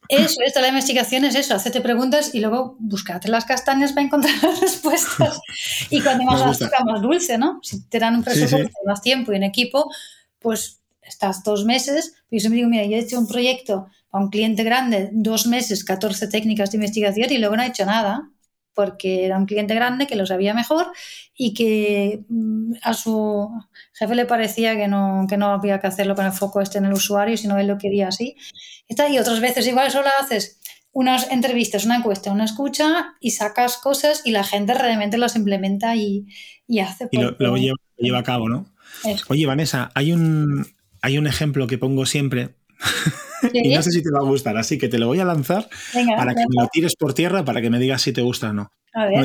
Eso, 0.09 0.41
esto, 0.45 0.61
la 0.61 0.69
investigación 0.69 1.25
es 1.25 1.35
eso, 1.35 1.55
hacerte 1.55 1.81
preguntas 1.81 2.33
y 2.33 2.39
luego 2.39 2.75
buscarte 2.79 3.27
las 3.29 3.45
castañas 3.45 3.93
para 3.93 4.05
encontrar 4.05 4.33
las 4.43 4.59
respuestas. 4.59 5.39
Y 5.89 6.01
cuando 6.01 6.25
más 6.25 6.41
azúcar, 6.41 6.85
más 6.85 7.01
dulce, 7.01 7.37
¿no? 7.37 7.59
Si 7.63 7.87
te 7.87 7.99
dan 7.99 8.15
un 8.15 8.23
presupuesto, 8.23 8.77
más 8.85 9.01
tiempo 9.01 9.33
y 9.33 9.37
un 9.37 9.43
equipo, 9.43 9.89
pues 10.39 10.81
estás 11.01 11.43
dos 11.43 11.65
meses. 11.65 12.13
Yo 12.31 12.39
siempre 12.39 12.57
digo, 12.57 12.69
mira, 12.69 12.85
yo 12.85 12.97
he 12.97 12.99
hecho 12.99 13.19
un 13.19 13.27
proyecto 13.27 13.87
a 14.11 14.19
un 14.19 14.29
cliente 14.29 14.63
grande, 14.63 15.09
dos 15.11 15.47
meses, 15.47 15.83
14 15.83 16.27
técnicas 16.27 16.71
de 16.71 16.77
investigación 16.77 17.31
y 17.31 17.37
luego 17.37 17.55
no 17.57 17.63
he 17.63 17.67
hecho 17.67 17.85
nada 17.85 18.29
porque 18.75 19.25
era 19.25 19.37
un 19.37 19.45
cliente 19.45 19.73
grande 19.73 20.05
que 20.05 20.15
lo 20.15 20.25
sabía 20.25 20.53
mejor 20.53 20.91
y 21.35 21.53
que 21.53 22.23
mm, 22.29 22.73
a 22.83 22.93
su 22.93 23.49
jefe 23.93 24.15
le 24.15 24.25
parecía 24.25 24.75
que 24.75 24.87
no, 24.87 25.25
que 25.27 25.37
no 25.37 25.47
había 25.47 25.79
que 25.79 25.87
hacerlo 25.87 26.15
con 26.15 26.25
el 26.25 26.31
foco 26.31 26.61
este 26.61 26.77
en 26.77 26.85
el 26.85 26.93
usuario, 26.93 27.37
sino 27.37 27.57
él 27.57 27.67
lo 27.67 27.77
quería 27.77 28.09
así. 28.09 28.35
Y 28.87 29.17
otras 29.17 29.39
veces 29.39 29.65
igual 29.67 29.89
solo 29.89 30.09
haces 30.21 30.59
unas 30.91 31.29
entrevistas, 31.29 31.85
una 31.85 31.97
encuesta, 31.97 32.31
una 32.31 32.45
escucha 32.45 33.15
y 33.19 33.31
sacas 33.31 33.77
cosas 33.77 34.21
y 34.23 34.31
la 34.31 34.43
gente 34.43 34.73
realmente 34.73 35.17
las 35.17 35.35
implementa 35.35 35.95
y, 35.95 36.25
y 36.67 36.79
hace. 36.79 37.09
Y 37.11 37.17
lo, 37.17 37.57
lleva, 37.97 38.19
a 38.19 38.23
cabo, 38.23 38.47
¿no? 38.47 38.65
Oye, 39.27 39.45
Vanessa, 39.45 39.91
hay 39.93 40.13
un, 40.13 40.65
hay 41.01 41.17
un 41.17 41.27
ejemplo 41.27 41.67
que 41.67 41.77
pongo 41.77 42.05
siempre 42.05 42.55
y 43.53 43.73
no 43.73 43.81
sé 43.81 43.91
si 43.91 44.03
te 44.03 44.11
va 44.11 44.19
a 44.19 44.23
gustar, 44.23 44.57
así 44.57 44.77
que 44.77 44.87
te 44.87 44.97
lo 44.97 45.07
voy 45.07 45.19
a 45.19 45.25
lanzar 45.25 45.67
para 46.17 46.33
que 46.33 46.41
me 46.41 46.61
lo 46.61 46.67
tires 46.71 46.95
por 46.95 47.13
tierra 47.13 47.45
para 47.45 47.61
que 47.61 47.69
me 47.69 47.79
digas 47.79 48.01
si 48.01 48.13
te 48.13 48.21
gusta 48.21 48.49
o 48.49 48.53
no. 48.53 48.71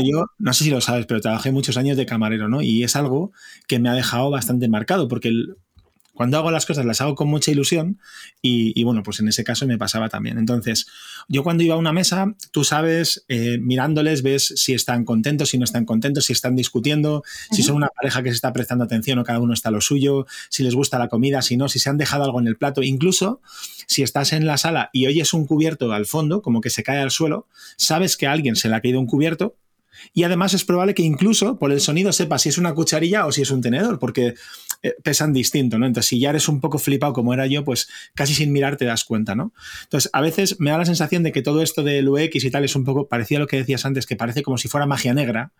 yo 0.02 0.24
no 0.38 0.52
sé 0.52 0.64
si 0.64 0.70
lo 0.70 0.80
sabes, 0.80 1.06
pero 1.06 1.20
trabajé 1.20 1.52
muchos 1.52 1.76
años 1.76 1.96
de 1.96 2.06
camarero, 2.06 2.48
¿no? 2.48 2.62
Y 2.62 2.84
es 2.84 2.96
algo 2.96 3.32
que 3.66 3.78
me 3.78 3.88
ha 3.88 3.94
dejado 3.94 4.30
bastante 4.30 4.68
marcado, 4.68 5.08
porque 5.08 5.28
el, 5.28 5.56
cuando 6.14 6.36
hago 6.36 6.50
las 6.50 6.66
cosas 6.66 6.84
las 6.84 7.00
hago 7.00 7.14
con 7.14 7.28
mucha 7.28 7.50
ilusión 7.50 7.98
y, 8.42 8.82
bueno, 8.84 9.02
pues 9.02 9.20
en 9.20 9.28
ese 9.28 9.44
caso 9.44 9.66
me 9.66 9.78
pasaba 9.78 10.08
también. 10.08 10.38
Entonces, 10.38 10.86
yo 11.28 11.42
cuando 11.42 11.62
iba 11.62 11.74
a 11.74 11.78
una 11.78 11.92
mesa, 11.92 12.34
tú 12.52 12.64
sabes, 12.64 13.24
eh, 13.28 13.58
mirándoles, 13.58 14.22
ves 14.22 14.52
si 14.56 14.72
están 14.74 15.04
contentos, 15.04 15.50
si 15.50 15.58
no 15.58 15.64
están 15.64 15.84
contentos, 15.84 16.26
si 16.26 16.32
están 16.32 16.56
discutiendo, 16.56 17.22
si 17.50 17.62
son 17.62 17.76
una 17.76 17.88
pareja 17.88 18.22
que 18.22 18.30
se 18.30 18.34
está 18.34 18.52
prestando 18.52 18.84
atención 18.84 19.18
o 19.18 19.24
cada 19.24 19.40
uno 19.40 19.54
está 19.54 19.68
a 19.68 19.72
lo 19.72 19.80
suyo, 19.80 20.26
si 20.48 20.62
les 20.62 20.74
gusta 20.74 20.98
la 20.98 21.08
comida, 21.08 21.42
si 21.42 21.56
no, 21.56 21.68
si 21.68 21.78
se 21.78 21.90
han 21.90 21.98
dejado 21.98 22.24
algo 22.24 22.40
en 22.40 22.48
el 22.48 22.56
plato. 22.56 22.82
Incluso 22.82 23.40
si 23.86 24.02
estás 24.02 24.32
en 24.32 24.46
la 24.46 24.56
sala 24.56 24.90
y 24.92 25.06
oyes 25.06 25.32
un 25.32 25.46
cubierto 25.46 25.92
al 25.92 26.06
fondo, 26.06 26.42
como 26.42 26.60
que 26.60 26.70
se 26.70 26.82
cae 26.82 26.98
al 26.98 27.10
suelo, 27.10 27.46
sabes 27.76 28.16
que 28.16 28.26
a 28.26 28.32
alguien 28.32 28.56
se 28.56 28.68
le 28.68 28.74
ha 28.74 28.80
caído 28.80 29.00
un 29.00 29.06
cubierto 29.06 29.56
y 30.12 30.24
además 30.24 30.54
es 30.54 30.64
probable 30.64 30.94
que 30.94 31.02
incluso 31.02 31.58
por 31.58 31.72
el 31.72 31.80
sonido 31.80 32.12
sepa 32.12 32.38
si 32.38 32.48
es 32.48 32.58
una 32.58 32.74
cucharilla 32.74 33.26
o 33.26 33.32
si 33.32 33.42
es 33.42 33.50
un 33.50 33.60
tenedor, 33.60 33.98
porque 33.98 34.34
eh, 34.82 34.94
pesan 35.02 35.32
distinto, 35.32 35.78
¿no? 35.78 35.86
Entonces, 35.86 36.08
si 36.08 36.20
ya 36.20 36.30
eres 36.30 36.48
un 36.48 36.60
poco 36.60 36.78
flipado 36.78 37.12
como 37.12 37.34
era 37.34 37.46
yo, 37.46 37.64
pues 37.64 37.88
casi 38.14 38.34
sin 38.34 38.52
mirar 38.52 38.76
te 38.76 38.86
das 38.86 39.04
cuenta, 39.04 39.34
¿no? 39.34 39.52
Entonces, 39.84 40.10
a 40.12 40.20
veces 40.20 40.58
me 40.58 40.70
da 40.70 40.78
la 40.78 40.86
sensación 40.86 41.22
de 41.22 41.32
que 41.32 41.42
todo 41.42 41.62
esto 41.62 41.82
del 41.82 42.08
UX 42.08 42.44
y 42.44 42.50
tal 42.50 42.64
es 42.64 42.74
un 42.76 42.84
poco, 42.84 43.06
parecía 43.06 43.38
lo 43.38 43.46
que 43.46 43.58
decías 43.58 43.84
antes, 43.84 44.06
que 44.06 44.16
parece 44.16 44.42
como 44.42 44.58
si 44.58 44.68
fuera 44.68 44.86
magia 44.86 45.12
negra, 45.12 45.52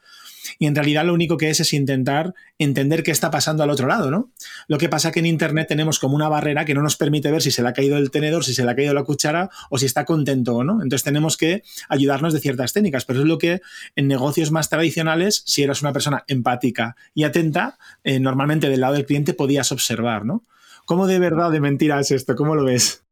y 0.58 0.66
en 0.66 0.74
realidad 0.74 1.04
lo 1.04 1.14
único 1.14 1.36
que 1.36 1.50
es 1.50 1.60
es 1.60 1.72
intentar 1.72 2.34
entender 2.58 3.02
qué 3.02 3.10
está 3.10 3.30
pasando 3.30 3.62
al 3.62 3.70
otro 3.70 3.86
lado, 3.86 4.10
¿no? 4.10 4.30
Lo 4.68 4.78
que 4.78 4.88
pasa 4.88 5.12
que 5.12 5.20
en 5.20 5.26
Internet 5.26 5.68
tenemos 5.68 5.98
como 5.98 6.16
una 6.16 6.28
barrera 6.28 6.64
que 6.64 6.74
no 6.74 6.82
nos 6.82 6.96
permite 6.96 7.30
ver 7.30 7.42
si 7.42 7.50
se 7.50 7.62
le 7.62 7.68
ha 7.68 7.72
caído 7.72 7.96
el 7.96 8.10
tenedor, 8.10 8.44
si 8.44 8.54
se 8.54 8.64
le 8.64 8.70
ha 8.70 8.76
caído 8.76 8.94
la 8.94 9.04
cuchara 9.04 9.50
o 9.70 9.78
si 9.78 9.86
está 9.86 10.04
contento 10.04 10.56
o 10.56 10.64
no. 10.64 10.82
Entonces 10.82 11.04
tenemos 11.04 11.36
que 11.36 11.62
ayudarnos 11.88 12.32
de 12.32 12.40
ciertas 12.40 12.72
técnicas, 12.72 13.04
pero 13.04 13.20
es 13.20 13.26
lo 13.26 13.38
que 13.38 13.60
en 13.96 14.08
negocios 14.08 14.50
más 14.50 14.68
tradicionales, 14.68 15.42
si 15.46 15.62
eras 15.62 15.82
una 15.82 15.92
persona 15.92 16.24
empática 16.26 16.96
y 17.14 17.24
atenta, 17.24 17.78
eh, 18.04 18.20
normalmente 18.20 18.68
del 18.68 18.80
lado 18.80 18.94
del 18.94 19.06
cliente 19.06 19.34
podías 19.34 19.72
observar, 19.72 20.24
¿no? 20.24 20.44
¿Cómo 20.84 21.06
de 21.06 21.18
verdad 21.18 21.50
de 21.50 21.60
mentira 21.60 22.00
es 22.00 22.10
esto? 22.10 22.34
¿Cómo 22.34 22.54
lo 22.54 22.64
ves? 22.64 23.04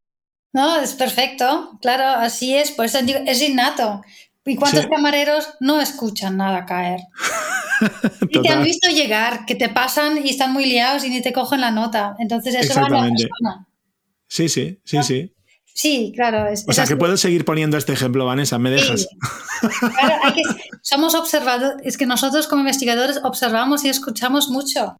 No, 0.51 0.81
es 0.81 0.93
perfecto, 0.93 1.77
claro, 1.79 2.19
así 2.21 2.55
es, 2.55 2.71
por 2.71 2.85
eso 2.85 2.97
es 2.99 3.41
innato. 3.41 4.01
¿Y 4.49 4.55
cuántos 4.55 4.87
camareros 4.87 5.47
no 5.59 5.79
escuchan 5.79 6.37
nada 6.37 6.65
caer? 6.65 7.01
y 8.29 8.41
te 8.41 8.49
han 8.49 8.63
visto 8.63 8.89
llegar, 8.89 9.45
que 9.45 9.55
te 9.55 9.69
pasan 9.69 10.25
y 10.25 10.29
están 10.29 10.51
muy 10.51 10.65
liados 10.65 11.03
y 11.03 11.09
ni 11.09 11.21
te 11.21 11.31
cogen 11.31 11.61
la 11.61 11.71
nota. 11.71 12.15
Entonces 12.19 12.55
eso 12.55 12.79
va 12.79 12.87
a 12.87 12.89
la 12.89 13.01
persona. 13.09 13.67
Sí, 14.27 14.49
sí, 14.49 14.79
sí, 14.83 15.03
sí. 15.03 15.35
Sí, 15.65 16.11
claro. 16.13 16.51
o 16.67 16.73
sea, 16.73 16.85
que 16.85 16.97
puedo 16.97 17.15
seguir 17.15 17.45
poniendo 17.45 17.77
este 17.77 17.93
ejemplo, 17.93 18.25
Vanessa, 18.25 18.57
¿me 18.59 18.71
dejas? 18.71 19.07
Claro, 19.61 20.15
hay 20.23 20.33
que, 20.33 20.41
somos 20.81 21.15
observadores, 21.15 21.85
es 21.85 21.97
que 21.97 22.05
nosotros 22.05 22.47
como 22.47 22.61
investigadores 22.61 23.19
observamos 23.23 23.83
y 23.83 23.89
escuchamos 23.89 24.47
mucho. 24.47 24.97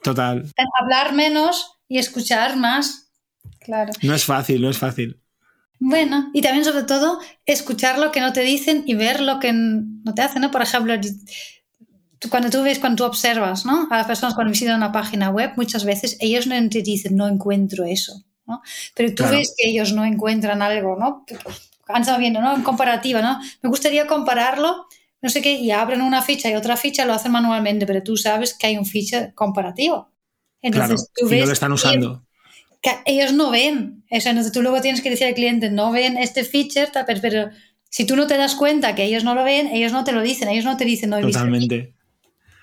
Total. 0.00 0.48
Hablar 0.80 1.12
menos 1.12 1.72
y 1.88 1.98
escuchar 1.98 2.56
más. 2.56 3.10
Claro. 3.58 3.92
No 4.02 4.14
es 4.14 4.24
fácil, 4.24 4.62
no 4.62 4.70
es 4.70 4.78
fácil. 4.78 5.20
Bueno, 5.86 6.30
y 6.32 6.40
también 6.40 6.64
sobre 6.64 6.84
todo 6.84 7.18
escuchar 7.44 7.98
lo 7.98 8.10
que 8.10 8.22
no 8.22 8.32
te 8.32 8.40
dicen 8.40 8.84
y 8.86 8.94
ver 8.94 9.20
lo 9.20 9.38
que 9.38 9.52
no 9.52 10.14
te 10.14 10.22
hacen, 10.22 10.40
¿no? 10.40 10.50
Por 10.50 10.62
ejemplo, 10.62 10.94
cuando 12.30 12.48
tú 12.48 12.62
ves, 12.62 12.78
cuando 12.78 12.96
tú 12.96 13.04
observas, 13.04 13.66
¿no? 13.66 13.86
A 13.90 13.98
las 13.98 14.06
personas 14.06 14.34
cuando 14.34 14.50
visitan 14.50 14.76
una 14.76 14.92
página 14.92 15.28
web, 15.28 15.52
muchas 15.56 15.84
veces 15.84 16.16
ellos 16.20 16.46
no 16.46 16.54
te 16.70 16.80
dicen, 16.80 17.16
no 17.16 17.28
encuentro 17.28 17.84
eso, 17.84 18.24
¿no? 18.46 18.62
Pero 18.94 19.14
tú 19.14 19.24
ves 19.24 19.54
que 19.58 19.68
ellos 19.68 19.92
no 19.92 20.06
encuentran 20.06 20.62
algo, 20.62 20.96
¿no? 20.96 21.26
Han 21.88 22.00
estado 22.00 22.18
viendo, 22.18 22.40
¿no? 22.40 22.56
En 22.56 22.62
comparativa, 22.62 23.20
¿no? 23.20 23.38
Me 23.60 23.68
gustaría 23.68 24.06
compararlo, 24.06 24.86
no 25.20 25.28
sé 25.28 25.42
qué, 25.42 25.52
y 25.52 25.70
abren 25.70 26.00
una 26.00 26.22
ficha 26.22 26.48
y 26.48 26.54
otra 26.54 26.78
ficha, 26.78 27.04
lo 27.04 27.12
hacen 27.12 27.30
manualmente, 27.30 27.84
pero 27.84 28.02
tú 28.02 28.16
sabes 28.16 28.54
que 28.54 28.68
hay 28.68 28.78
un 28.78 28.86
ficha 28.86 29.34
comparativo. 29.34 30.08
Entonces, 30.62 31.10
tú 31.14 31.28
ves 31.28 31.40
y 31.40 31.40
no 31.40 31.46
lo 31.46 31.52
están 31.52 31.72
usando 31.72 32.24
ellos 33.04 33.32
no 33.32 33.50
ven 33.50 34.04
eso. 34.10 34.28
Entonces 34.28 34.52
tú 34.52 34.62
luego 34.62 34.80
tienes 34.80 35.00
que 35.00 35.10
decir 35.10 35.26
al 35.26 35.34
cliente, 35.34 35.70
no 35.70 35.92
ven 35.92 36.16
este 36.16 36.44
feature, 36.44 36.88
pero, 37.20 37.50
si 37.90 38.06
tú 38.06 38.16
no 38.16 38.26
te 38.26 38.36
das 38.36 38.54
cuenta 38.54 38.94
que 38.94 39.04
ellos 39.04 39.24
no 39.24 39.34
lo 39.34 39.44
ven, 39.44 39.68
ellos 39.68 39.92
no 39.92 40.04
te 40.04 40.12
lo 40.12 40.22
dicen, 40.22 40.48
ellos 40.48 40.64
no 40.64 40.76
te 40.76 40.84
dicen, 40.84 41.10
no 41.10 41.18
he 41.18 41.22
Totalmente. 41.22 41.94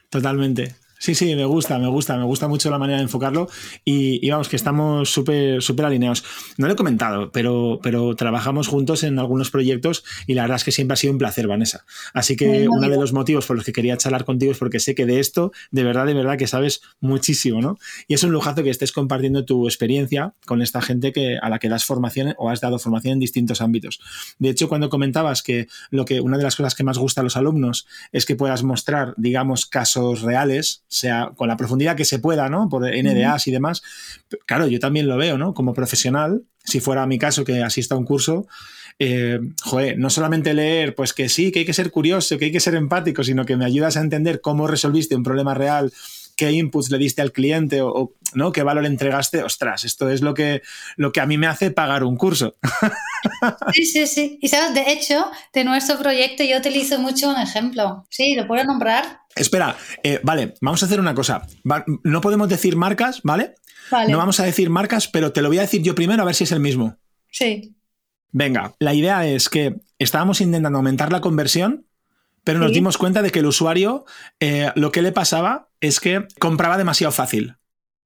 Totalmente. 0.10 0.76
Sí, 1.02 1.16
sí, 1.16 1.36
me 1.36 1.46
gusta, 1.46 1.80
me 1.80 1.88
gusta, 1.88 2.16
me 2.16 2.26
gusta 2.26 2.48
mucho 2.48 2.70
la 2.70 2.78
manera 2.78 2.98
de 2.98 3.06
enfocarlo 3.06 3.50
y, 3.84 4.30
vamos, 4.30 4.50
que 4.50 4.56
estamos 4.56 5.10
súper 5.10 5.64
súper 5.64 5.88
alineados. 5.88 6.24
No 6.58 6.68
lo 6.68 6.74
he 6.74 6.76
comentado, 6.76 7.32
pero, 7.32 7.80
pero 7.82 8.16
trabajamos 8.16 8.68
juntos 8.68 9.02
en 9.02 9.18
algunos 9.18 9.50
proyectos 9.50 10.04
y 10.28 10.36
la 10.36 10.44
verdad 10.44 10.58
es 10.58 10.64
que 10.64 10.72
siempre 10.72 10.94
ha 10.94 10.98
sido 10.98 11.14
un 11.14 11.18
placer, 11.18 11.48
Vanessa. 11.48 11.86
Así 12.14 12.36
que 12.36 12.70
uno 12.70 12.88
de 12.88 12.98
los 12.98 13.14
motivos 13.14 13.48
por 13.48 13.56
los 13.56 13.66
que 13.66 13.74
quería 13.74 13.98
charlar 13.98 14.26
contigo 14.26 14.52
es 14.52 14.60
porque 14.60 14.80
sé 14.80 14.94
que 14.94 15.08
de 15.08 15.20
esto, 15.20 15.52
de 15.72 15.84
verdad, 15.84 16.06
de 16.06 16.14
verdad, 16.14 16.38
que 16.38 16.46
sabes 16.46 16.84
muchísimo, 17.00 17.62
¿no? 17.62 17.80
Y 18.08 18.14
es 18.14 18.24
un 18.24 18.32
lujazo 18.32 18.62
que 18.62 18.70
estés 18.70 18.92
compartiendo 18.92 19.44
tu 19.44 19.66
experiencia 19.66 20.36
con 20.46 20.62
esta 20.62 20.84
gente 20.84 21.12
que, 21.12 21.40
a 21.42 21.50
la 21.50 21.58
que 21.58 21.68
das 21.68 21.84
formación 21.84 22.36
o 22.38 22.52
has 22.52 22.62
dado 22.62 22.78
formación 22.78 23.14
en 23.14 23.20
distintos 23.20 23.62
ámbitos. 23.62 24.00
De 24.38 24.50
hecho, 24.50 24.70
cuando 24.70 24.90
comentabas 24.90 25.42
que, 25.42 25.68
lo 25.90 26.06
que 26.06 26.22
una 26.22 26.38
de 26.38 26.44
las 26.44 26.56
cosas 26.56 26.76
que 26.76 26.84
más 26.84 27.00
gusta 27.00 27.22
a 27.22 27.24
los 27.24 27.38
alumnos 27.38 27.88
es 28.12 28.28
que 28.28 28.36
puedas 28.36 28.62
mostrar, 28.62 29.16
digamos, 29.18 29.66
casos 29.66 30.22
reales, 30.22 30.84
sea 30.92 31.32
con 31.36 31.48
la 31.48 31.56
profundidad 31.56 31.96
que 31.96 32.06
se 32.06 32.20
pueda, 32.20 32.50
¿no? 32.50 32.68
Por 32.70 32.84
NDAs 32.84 33.48
y 33.48 33.52
demás. 33.52 33.82
Claro, 34.46 34.68
yo 34.68 34.80
también 34.80 35.08
lo 35.08 35.18
veo, 35.18 35.38
¿no? 35.38 35.54
Como 35.54 35.74
profesional, 35.74 36.44
si 36.66 36.82
fuera 36.82 37.08
mi 37.08 37.18
caso 37.18 37.46
que 37.46 37.64
asista 37.64 37.96
a 37.96 37.98
un 37.98 38.04
curso, 38.04 38.46
eh, 39.00 39.40
joder, 39.64 39.98
no 39.98 40.10
solamente 40.10 40.54
leer, 40.54 40.94
pues 40.94 41.14
que 41.14 41.30
sí, 41.30 41.52
que 41.52 41.60
hay 41.60 41.66
que 41.66 41.74
ser 41.74 41.92
curioso, 41.92 42.38
que 42.38 42.46
hay 42.46 42.52
que 42.52 42.60
ser 42.60 42.76
empático, 42.76 43.24
sino 43.24 43.46
que 43.46 43.56
me 43.56 43.66
ayudas 43.66 43.96
a 43.96 44.02
entender 44.02 44.42
cómo 44.42 44.68
resolviste 44.68 45.16
un 45.16 45.24
problema 45.24 45.54
real, 45.54 45.94
qué 46.42 46.52
inputs 46.52 46.90
le 46.90 46.98
diste 46.98 47.22
al 47.22 47.32
cliente 47.32 47.84
o, 47.84 48.16
¿no? 48.34 48.52
qué 48.52 48.64
valor 48.64 48.88
entregaste. 48.88 49.44
Ostras, 49.44 49.84
esto 49.84 50.10
es 50.10 50.24
lo 50.24 50.34
que, 50.34 50.64
lo 50.98 51.12
que 51.12 51.22
a 51.22 51.28
mí 51.28 51.38
me 51.38 51.46
hace 51.46 51.70
pagar 51.70 52.04
un 52.04 52.18
curso. 52.18 52.56
Sí, 53.72 53.86
sí, 53.86 54.08
sí. 54.08 54.40
Y 54.42 54.48
sabes, 54.48 54.74
de 54.74 54.92
hecho, 54.92 55.30
de 55.54 55.64
nuestro 55.64 56.00
proyecto 56.00 56.44
yo 56.44 56.58
utilizo 56.58 56.98
mucho 56.98 57.30
un 57.30 57.40
ejemplo. 57.40 58.08
Sí, 58.10 58.34
lo 58.34 58.48
puedo 58.48 58.64
nombrar. 58.64 59.20
Espera, 59.36 59.78
eh, 60.02 60.20
vale, 60.24 60.56
vamos 60.60 60.82
a 60.82 60.88
hacer 60.88 61.00
una 61.00 61.14
cosa. 61.14 61.46
no 62.04 62.22
podemos 62.22 62.50
decir 62.50 62.76
marcas, 62.76 63.22
¿vale? 63.24 63.54
No 64.08 64.18
vamos 64.18 64.40
a 64.40 64.44
decir 64.44 64.72
marcas, 64.72 65.08
pero 65.08 65.32
te 65.34 65.44
lo 65.44 65.50
voy 65.50 65.60
a 65.60 65.62
decir 65.62 65.84
yo 65.84 65.94
primero 65.94 66.24
a 66.24 66.26
ver 66.26 66.34
si 66.34 66.46
es 66.46 66.52
el 66.52 66.62
mismo. 66.62 66.98
Sí. 67.30 67.76
Venga, 68.32 68.74
la 68.80 68.96
idea 68.96 69.28
es 69.28 69.50
que 69.50 69.76
estábamos 70.00 70.42
intentando 70.42 70.80
aumentar 70.80 71.12
la 71.12 71.22
conversión, 71.22 71.86
pero 72.44 72.58
nos 72.58 72.74
dimos 72.74 72.98
cuenta 72.98 73.22
de 73.22 73.30
que 73.30 73.40
el 73.40 73.46
usuario 73.46 74.06
eh, 74.40 74.72
lo 74.74 74.92
que 74.92 75.04
le 75.04 75.12
pasaba 75.12 75.71
es 75.82 76.00
que 76.00 76.28
compraba 76.40 76.78
demasiado 76.78 77.12
fácil. 77.12 77.58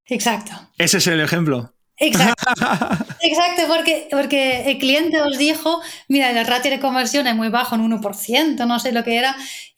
Exacto. 0.07 0.53
Ese 0.77 0.97
es 0.97 1.07
el 1.07 1.19
ejemplo. 1.19 1.73
Exacto, 1.97 2.51
exacto 3.21 3.61
porque, 3.67 4.07
porque 4.11 4.69
el 4.69 4.79
cliente 4.79 5.21
os 5.21 5.38
dijo, 5.38 5.81
mira, 6.09 6.29
el 6.31 6.45
ratio 6.45 6.71
de 6.71 6.79
conversión 6.79 7.25
es 7.27 7.35
muy 7.35 7.49
bajo, 7.49 7.75
en 7.75 7.89
1%, 7.89 8.67
no 8.67 8.79
sé 8.79 8.91
lo 8.91 9.03
que 9.03 9.17
era. 9.17 9.35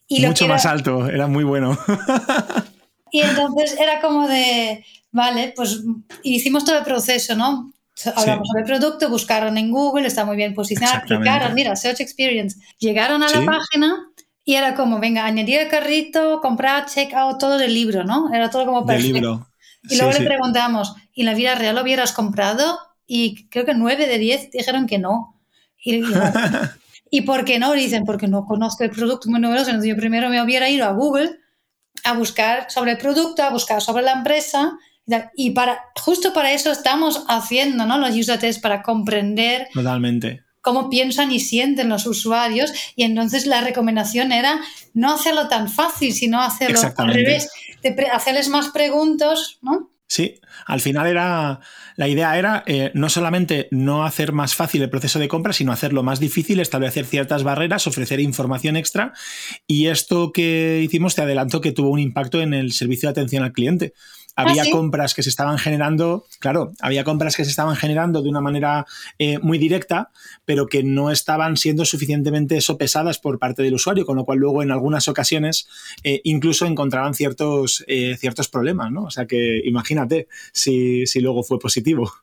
Y 0.08 0.26
Mucho 0.26 0.48
más 0.48 0.66
alto, 0.66 1.08
era 1.08 1.28
muy 1.28 1.44
bueno. 1.44 1.78
y 3.12 3.22
entonces 3.22 3.78
era 3.80 4.02
como 4.02 4.28
de, 4.28 4.84
vale, 5.12 5.54
pues 5.56 5.84
hicimos 6.24 6.66
todo 6.66 6.78
el 6.78 6.84
proceso, 6.84 7.36
¿no? 7.36 7.74
Hablamos 8.16 8.48
sobre 8.48 8.62
el 8.62 8.68
producto, 8.68 9.10
buscaron 9.10 9.58
en 9.58 9.72
Google, 9.72 10.08
está 10.08 10.24
muy 10.24 10.38
bien 10.38 10.54
posicionado, 10.54 11.02
clicaron, 11.02 11.54
mira, 11.56 11.76
Search 11.76 12.00
Experience. 12.00 12.60
Llegaron 12.80 13.24
a 13.24 13.30
la 13.30 13.44
página 13.44 14.12
y 14.48 14.56
era 14.56 14.76
como, 14.76 14.98
venga, 15.00 15.26
añadir 15.26 15.60
el 15.60 15.68
carrito, 15.68 16.40
comprar, 16.40 16.86
check 16.86 17.14
out, 17.14 17.38
todo 17.38 17.58
del 17.58 17.74
libro, 17.74 18.06
¿no? 18.06 18.34
Era 18.34 18.50
todo 18.50 18.66
como 18.66 18.86
perfecto. 18.86 19.14
libro. 19.14 19.48
Y 19.90 19.98
luego 19.98 20.14
le 20.14 20.26
preguntamos, 20.26 20.96
¿y 21.14 21.24
en 21.24 21.26
la 21.26 21.34
vida 21.34 21.54
real 21.56 21.76
lo 21.76 21.82
hubieras 21.82 22.14
comprado? 22.14 22.80
Y 23.06 23.50
creo 23.50 23.66
que 23.66 23.74
nueve 23.74 24.08
de 24.08 24.18
diez 24.18 24.50
dijeron 24.50 24.88
que 24.88 25.00
no. 25.00 25.38
Y, 25.84 26.02
y, 27.10 27.22
por 27.26 27.44
qué 27.44 27.60
no? 27.60 27.74
Dicen, 27.74 28.06
porque 28.06 28.30
no 28.30 28.46
conozco 28.46 28.86
el 28.86 28.90
producto 28.90 29.30
muy 29.30 29.42
numeroso. 29.42 29.72
Entonces 29.72 29.90
yo 29.90 29.98
primero 29.98 30.30
me 30.30 30.42
hubiera 30.42 30.70
ido 30.70 30.86
a 30.86 30.94
Google 30.94 31.40
a 32.06 32.14
buscar 32.14 32.72
sobre 32.72 32.92
el 32.92 32.98
producto, 33.00 33.44
a 33.44 33.50
buscar 33.50 33.82
sobre 33.82 34.04
la 34.04 34.14
empresa. 34.14 34.78
Y 35.36 35.50
para, 35.50 35.78
justo 36.02 36.32
para 36.32 36.54
eso 36.54 36.72
estamos 36.72 37.26
haciendo 37.28 37.86
¿no? 37.86 37.98
los 37.98 38.16
user 38.16 38.40
tests, 38.40 38.62
para 38.62 38.82
comprender 38.82 39.68
Totalmente. 39.74 40.46
Cómo 40.68 40.90
piensan 40.90 41.32
y 41.32 41.40
sienten 41.40 41.88
los 41.88 42.06
usuarios. 42.06 42.74
Y 42.98 43.04
entonces 43.04 43.46
la 43.46 43.62
recomendación 43.62 44.34
era 44.34 44.60
no 44.94 45.14
hacerlo 45.14 45.48
tan 45.48 45.70
fácil, 45.70 46.14
sino 46.14 46.42
hacerlo 46.42 46.82
al 46.98 47.14
revés 47.14 47.50
hacerles 48.12 48.50
más 48.50 48.68
preguntas, 48.72 49.60
¿no? 49.62 49.92
Sí, 50.10 50.42
al 50.66 50.82
final 50.82 51.08
era 51.08 51.62
la 51.96 52.08
idea 52.10 52.38
era 52.38 52.64
eh, 52.66 52.92
no 52.94 53.08
solamente 53.08 53.70
no 53.72 54.06
hacer 54.06 54.34
más 54.34 54.56
fácil 54.56 54.82
el 54.82 54.90
proceso 54.90 55.20
de 55.20 55.30
compra, 55.30 55.54
sino 55.54 55.72
hacerlo 55.72 56.04
más 56.04 56.20
difícil, 56.20 56.60
establecer 56.60 57.06
ciertas 57.06 57.44
barreras, 57.44 57.88
ofrecer 57.88 58.20
información 58.20 58.76
extra. 58.76 59.14
Y 59.68 59.88
esto 59.88 60.34
que 60.34 60.82
hicimos, 60.84 61.16
te 61.16 61.22
adelanto 61.22 61.62
que 61.62 61.72
tuvo 61.72 61.92
un 61.92 62.00
impacto 62.00 62.42
en 62.42 62.54
el 62.54 62.74
servicio 62.74 63.08
de 63.08 63.12
atención 63.12 63.44
al 63.44 63.54
cliente 63.54 63.94
había 64.38 64.62
ah, 64.62 64.72
compras 64.72 65.16
que 65.16 65.24
se 65.24 65.30
estaban 65.30 65.58
generando, 65.58 66.26
claro, 66.40 66.72
había 66.80 67.04
compras 67.04 67.36
que 67.36 67.44
se 67.44 67.50
estaban 67.50 67.76
generando 67.76 68.22
de 68.22 68.30
una 68.30 68.40
manera 68.40 68.86
eh, 69.18 69.40
muy 69.40 69.58
directa, 69.58 70.12
pero 70.46 70.68
que 70.68 70.84
no 70.84 71.10
estaban 71.10 71.58
siendo 71.58 71.86
suficientemente 71.86 72.62
sopesadas 72.62 73.18
por 73.18 73.40
parte 73.40 73.64
del 73.64 73.74
usuario, 73.74 74.06
con 74.06 74.16
lo 74.16 74.26
cual 74.26 74.38
luego 74.38 74.62
en 74.62 74.72
algunas 74.72 75.08
ocasiones 75.08 75.68
eh, 76.04 76.22
incluso 76.24 76.68
encontraban 76.68 77.16
ciertos, 77.16 77.84
eh, 77.88 78.16
ciertos 78.20 78.48
problemas, 78.48 78.92
¿no? 78.92 79.06
O 79.06 79.12
sea 79.12 79.26
que 79.26 79.60
imagínate 79.66 80.28
si, 80.54 81.08
si 81.08 81.20
luego 81.20 81.42
fue 81.44 81.58
positivo. 81.58 82.14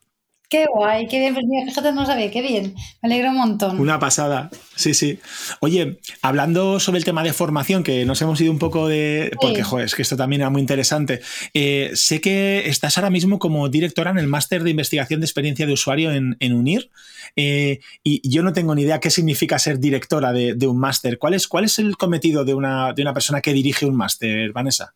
Qué 0.49 0.65
guay, 0.71 1.07
qué 1.07 1.19
bien, 1.19 1.33
pues 1.33 1.45
fíjate, 1.65 1.91
no 1.91 2.05
sabía, 2.05 2.29
qué 2.29 2.41
bien, 2.41 2.75
me 3.01 3.07
alegro 3.07 3.29
un 3.29 3.37
montón. 3.37 3.79
Una 3.79 3.99
pasada, 3.99 4.51
sí, 4.75 4.93
sí. 4.93 5.19
Oye, 5.59 5.99
hablando 6.21 6.79
sobre 6.79 6.99
el 6.99 7.05
tema 7.05 7.23
de 7.23 7.33
formación, 7.33 7.83
que 7.83 8.05
nos 8.05 8.21
hemos 8.21 8.39
ido 8.41 8.51
un 8.51 8.59
poco 8.59 8.87
de... 8.87 9.31
Porque, 9.41 9.63
joder, 9.63 9.85
es 9.85 9.95
que 9.95 10.03
esto 10.03 10.15
también 10.15 10.41
era 10.41 10.49
muy 10.51 10.61
interesante. 10.61 11.21
Eh, 11.53 11.91
sé 11.95 12.21
que 12.21 12.69
estás 12.69 12.97
ahora 12.97 13.09
mismo 13.09 13.39
como 13.39 13.69
directora 13.69 14.11
en 14.11 14.19
el 14.19 14.27
máster 14.27 14.63
de 14.63 14.69
investigación 14.69 15.19
de 15.19 15.25
experiencia 15.25 15.65
de 15.65 15.73
usuario 15.73 16.11
en, 16.11 16.35
UNIR, 16.53 16.91
eh, 17.35 17.79
y 18.03 18.29
yo 18.29 18.43
no 18.43 18.53
tengo 18.53 18.75
ni 18.75 18.83
idea 18.83 18.99
qué 18.99 19.09
significa 19.09 19.57
ser 19.57 19.79
directora 19.79 20.31
de, 20.31 20.67
un 20.67 20.77
máster. 20.77 21.17
¿Cuál 21.17 21.33
es, 21.33 21.47
¿Cuál 21.47 21.65
es 21.65 21.79
el 21.79 21.97
cometido 21.97 22.45
de 22.45 22.53
una, 22.53 22.93
de 22.93 23.01
una 23.01 23.13
persona 23.13 23.41
que 23.41 23.53
dirige 23.53 23.85
un 23.85 23.95
máster, 23.95 24.51
Vanessa? 24.51 24.93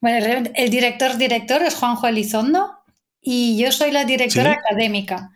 Bueno, 0.00 0.48
el 0.54 0.70
director 0.70 1.16
director 1.16 1.62
es 1.62 1.74
Juanjo 1.74 2.06
Elizondo 2.06 2.77
y 3.20 3.58
yo 3.58 3.72
soy 3.72 3.90
la 3.90 4.04
directora 4.04 4.52
académica. 4.52 5.30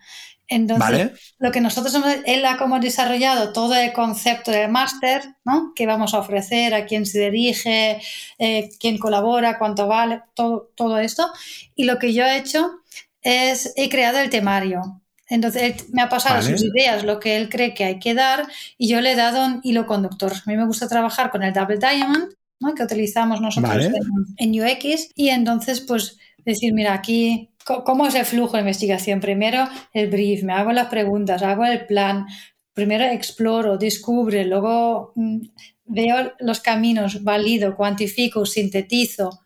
Entonces, 0.47 1.33
lo 1.39 1.51
que 1.51 1.61
nosotros 1.61 1.95
hemos, 1.95 2.15
él 2.25 2.45
ha 2.45 2.57
como 2.57 2.79
desarrollado 2.79 3.53
todo 3.53 3.75
el 3.75 3.93
concepto 3.93 4.51
del 4.51 4.69
máster, 4.69 5.21
¿no? 5.45 5.73
Que 5.75 5.85
vamos 5.85 6.13
a 6.13 6.19
ofrecer, 6.19 6.73
a 6.73 6.85
quién 6.85 7.05
se 7.05 7.19
dirige, 7.19 8.01
eh, 8.37 8.69
quién 8.79 8.97
colabora, 8.97 9.57
cuánto 9.57 9.87
vale, 9.87 10.21
todo, 10.35 10.71
todo 10.75 10.99
esto. 10.99 11.31
Y 11.75 11.85
lo 11.85 11.97
que 11.97 12.13
yo 12.13 12.23
he 12.25 12.37
hecho 12.37 12.81
es, 13.21 13.73
he 13.77 13.89
creado 13.89 14.19
el 14.19 14.29
temario. 14.29 15.01
Entonces, 15.27 15.63
él 15.63 15.75
me 15.91 16.01
ha 16.01 16.09
pasado 16.09 16.41
sus 16.41 16.61
ideas, 16.61 17.03
lo 17.03 17.19
que 17.19 17.37
él 17.37 17.49
cree 17.49 17.73
que 17.73 17.85
hay 17.85 17.99
que 17.99 18.13
dar, 18.13 18.45
y 18.77 18.87
yo 18.87 19.01
le 19.01 19.13
he 19.13 19.15
dado 19.15 19.45
un 19.45 19.61
hilo 19.63 19.87
conductor. 19.87 20.33
A 20.33 20.49
mí 20.49 20.57
me 20.57 20.65
gusta 20.65 20.87
trabajar 20.87 21.31
con 21.31 21.41
el 21.41 21.53
Double 21.53 21.77
Diamond, 21.77 22.33
¿no? 22.59 22.75
que 22.75 22.83
utilizamos 22.83 23.41
nosotros 23.41 23.85
en, 23.85 23.93
en 24.37 24.61
UX, 24.61 25.09
y 25.15 25.29
entonces, 25.29 25.81
pues, 25.81 26.17
decir, 26.45 26.73
mira, 26.73 26.93
aquí 26.93 27.53
¿Cómo 27.65 28.07
es 28.07 28.15
el 28.15 28.25
flujo 28.25 28.53
de 28.53 28.61
investigación? 28.61 29.21
Primero 29.21 29.67
el 29.93 30.09
brief, 30.09 30.43
me 30.43 30.53
hago 30.53 30.73
las 30.73 30.87
preguntas, 30.87 31.41
hago 31.43 31.65
el 31.65 31.85
plan, 31.85 32.25
primero 32.73 33.05
exploro, 33.05 33.77
descubro, 33.77 34.43
luego 34.43 35.13
mm, 35.15 35.39
veo 35.85 36.33
los 36.39 36.59
caminos, 36.59 37.23
valido, 37.23 37.75
cuantifico, 37.75 38.45
sintetizo, 38.45 39.39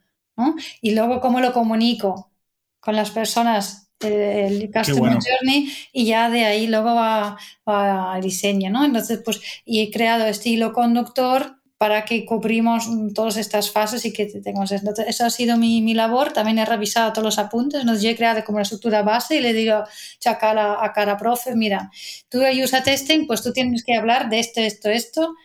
y 0.81 0.93
luego 0.93 1.19
cómo 1.19 1.39
lo 1.39 1.51
comunico 1.51 2.31
con 2.79 2.95
las 2.95 3.09
personas 3.09 3.91
el 3.99 4.71
Customer 4.71 5.13
Journey 5.13 5.73
y 5.91 6.05
ya 6.05 6.29
de 6.29 6.45
ahí 6.45 6.67
luego 6.67 6.93
va, 6.93 7.37
al 7.65 8.21
diseño, 8.21 8.69
¿no? 8.69 8.85
Entonces, 8.85 9.21
pues, 9.25 9.41
y 9.65 9.81
he 9.81 9.89
creado 9.89 10.27
este 10.27 10.49
hilo 10.49 10.73
conductor 10.73 11.56
para 11.77 12.05
que 12.05 12.25
cubrimos 12.25 12.89
todas 13.13 13.37
estas 13.37 13.71
fases 13.71 14.03
y 14.05 14.11
que 14.11 14.25
tengamos 14.25 14.71
Entonces, 14.71 15.05
eso 15.07 15.25
ha 15.25 15.29
sido 15.29 15.57
mi, 15.57 15.81
mi, 15.81 15.93
labor. 15.93 16.33
También 16.33 16.57
he 16.57 16.65
revisado 16.65 17.13
todos 17.13 17.25
los 17.25 17.39
apuntes, 17.39 17.85
nos 17.85 18.03
he 18.03 18.15
creado 18.15 18.43
como 18.43 18.55
una 18.55 18.63
estructura 18.63 19.03
base 19.03 19.37
y 19.37 19.41
le 19.41 19.53
digo 19.53 19.83
a 20.25 20.37
cara, 20.37 20.83
a 20.83 20.91
cara 20.91 21.17
profe, 21.17 21.55
mira, 21.55 21.91
tú 22.29 22.39
usa 22.63 22.81
testing, 22.81 23.27
pues 23.27 23.43
tú 23.43 23.53
tienes 23.53 23.83
que 23.83 23.95
hablar 23.95 24.29
de 24.29 24.39
esto, 24.39 24.59
esto, 24.59 24.89
esto, 24.89 25.35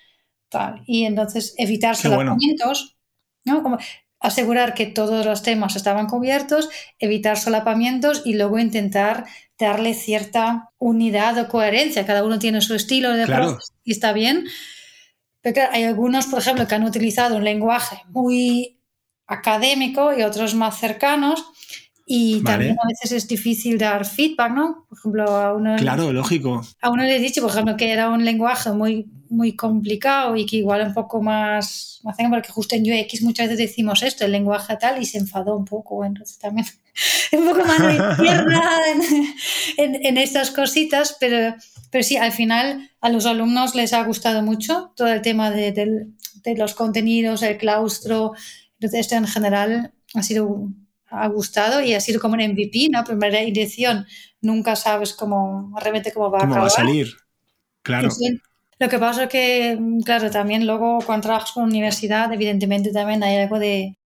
tal. 0.48 0.82
Y 0.86 1.04
entonces 1.04 1.54
evitar 1.58 1.96
solapamientos, 1.96 2.96
¿no? 3.44 3.62
Como 3.62 3.76
asegurar 4.18 4.72
que 4.72 4.86
todos 4.86 5.26
los 5.26 5.42
temas 5.42 5.76
estaban 5.76 6.06
cubiertos, 6.06 6.70
evitar 6.98 7.36
solapamientos 7.36 8.22
y 8.24 8.34
luego 8.34 8.58
intentar 8.58 9.26
darle 9.58 9.92
cierta 9.92 10.70
unidad 10.78 11.36
o 11.38 11.48
coherencia. 11.48 12.06
Cada 12.06 12.24
uno 12.24 12.38
tiene 12.38 12.62
su 12.62 12.74
estilo 12.74 13.12
de 13.12 13.26
claro. 13.26 13.58
y 13.84 13.92
está 13.92 14.12
bien 14.14 14.46
pero 15.42 15.62
hay 15.70 15.84
algunos, 15.84 16.26
por 16.26 16.38
ejemplo, 16.38 16.66
que 16.66 16.74
han 16.74 16.84
utilizado 16.84 17.36
un 17.36 17.44
lenguaje 17.44 18.02
muy 18.08 18.78
académico 19.26 20.16
y 20.16 20.22
otros 20.22 20.54
más 20.54 20.78
cercanos. 20.78 21.44
Y 22.04 22.42
también 22.42 22.76
a 22.82 22.86
veces 22.88 23.12
es 23.12 23.28
difícil 23.28 23.78
dar 23.78 24.04
feedback, 24.04 24.52
¿no? 24.52 24.86
Por 24.88 24.98
ejemplo, 24.98 25.24
a 25.36 25.54
uno. 25.54 25.76
Claro, 25.76 26.12
lógico. 26.12 26.62
A 26.80 26.90
uno 26.90 27.04
le 27.04 27.16
he 27.16 27.20
dicho, 27.20 27.40
por 27.40 27.50
ejemplo, 27.50 27.76
que 27.76 27.90
era 27.90 28.10
un 28.10 28.24
lenguaje 28.24 28.70
muy, 28.72 29.06
muy 29.30 29.54
complicado 29.56 30.36
y 30.36 30.44
que 30.44 30.56
igual 30.56 30.86
un 30.86 30.94
poco 30.94 31.22
más. 31.22 32.00
Porque 32.02 32.50
justo 32.50 32.74
en 32.74 32.82
UX 32.82 33.22
muchas 33.22 33.48
veces 33.48 33.70
decimos 33.70 34.02
esto, 34.02 34.24
el 34.24 34.32
lenguaje 34.32 34.76
tal, 34.76 35.00
y 35.00 35.06
se 35.06 35.18
enfadó 35.18 35.56
un 35.56 35.64
poco. 35.64 36.04
Entonces 36.04 36.38
también 36.38 36.66
un 37.32 37.46
poco 37.46 37.64
más 37.64 37.80
de 37.80 37.94
izquierda 37.94 38.62
en, 39.76 40.04
en, 40.04 40.16
estas 40.18 40.50
cositas, 40.50 41.16
pero, 41.20 41.54
pero 41.92 42.02
sí, 42.02 42.16
al 42.16 42.32
final 42.32 42.90
a 43.02 43.10
los 43.10 43.26
alumnos 43.26 43.74
les 43.74 43.92
ha 43.92 44.02
gustado 44.02 44.42
mucho 44.42 44.92
todo 44.96 45.08
el 45.08 45.20
tema 45.20 45.50
de, 45.50 45.72
de 45.72 46.56
los 46.56 46.72
contenidos, 46.74 47.42
el 47.42 47.58
claustro. 47.58 48.32
Entonces, 48.80 49.00
esto 49.00 49.14
en 49.16 49.26
general 49.28 49.92
ha 50.14 50.22
sido 50.22 50.70
ha 51.12 51.28
gustado 51.28 51.82
y 51.82 51.92
ha 51.92 52.00
sido 52.00 52.18
como 52.18 52.34
un 52.34 52.40
MVP, 52.40 52.88
¿no? 52.90 53.04
Primera 53.04 53.40
edición, 53.40 54.06
nunca 54.40 54.74
sabes 54.74 55.12
cómo, 55.12 55.70
realmente 55.78 56.12
cómo 56.12 56.30
va 56.30 56.38
a 56.38 56.44
acabar. 56.44 56.62
va 56.62 56.66
a 56.68 56.70
salir? 56.70 57.12
Claro. 57.82 58.08
Lo 58.78 58.88
que 58.88 58.98
pasa 58.98 59.24
es 59.24 59.28
que, 59.28 59.78
claro, 60.04 60.30
también 60.30 60.66
luego 60.66 61.00
cuando 61.04 61.26
trabajas 61.26 61.52
con 61.52 61.64
universidad, 61.64 62.32
evidentemente 62.32 62.90
también 62.90 63.22
hay 63.22 63.36
algo 63.36 63.58
de, 63.58 63.98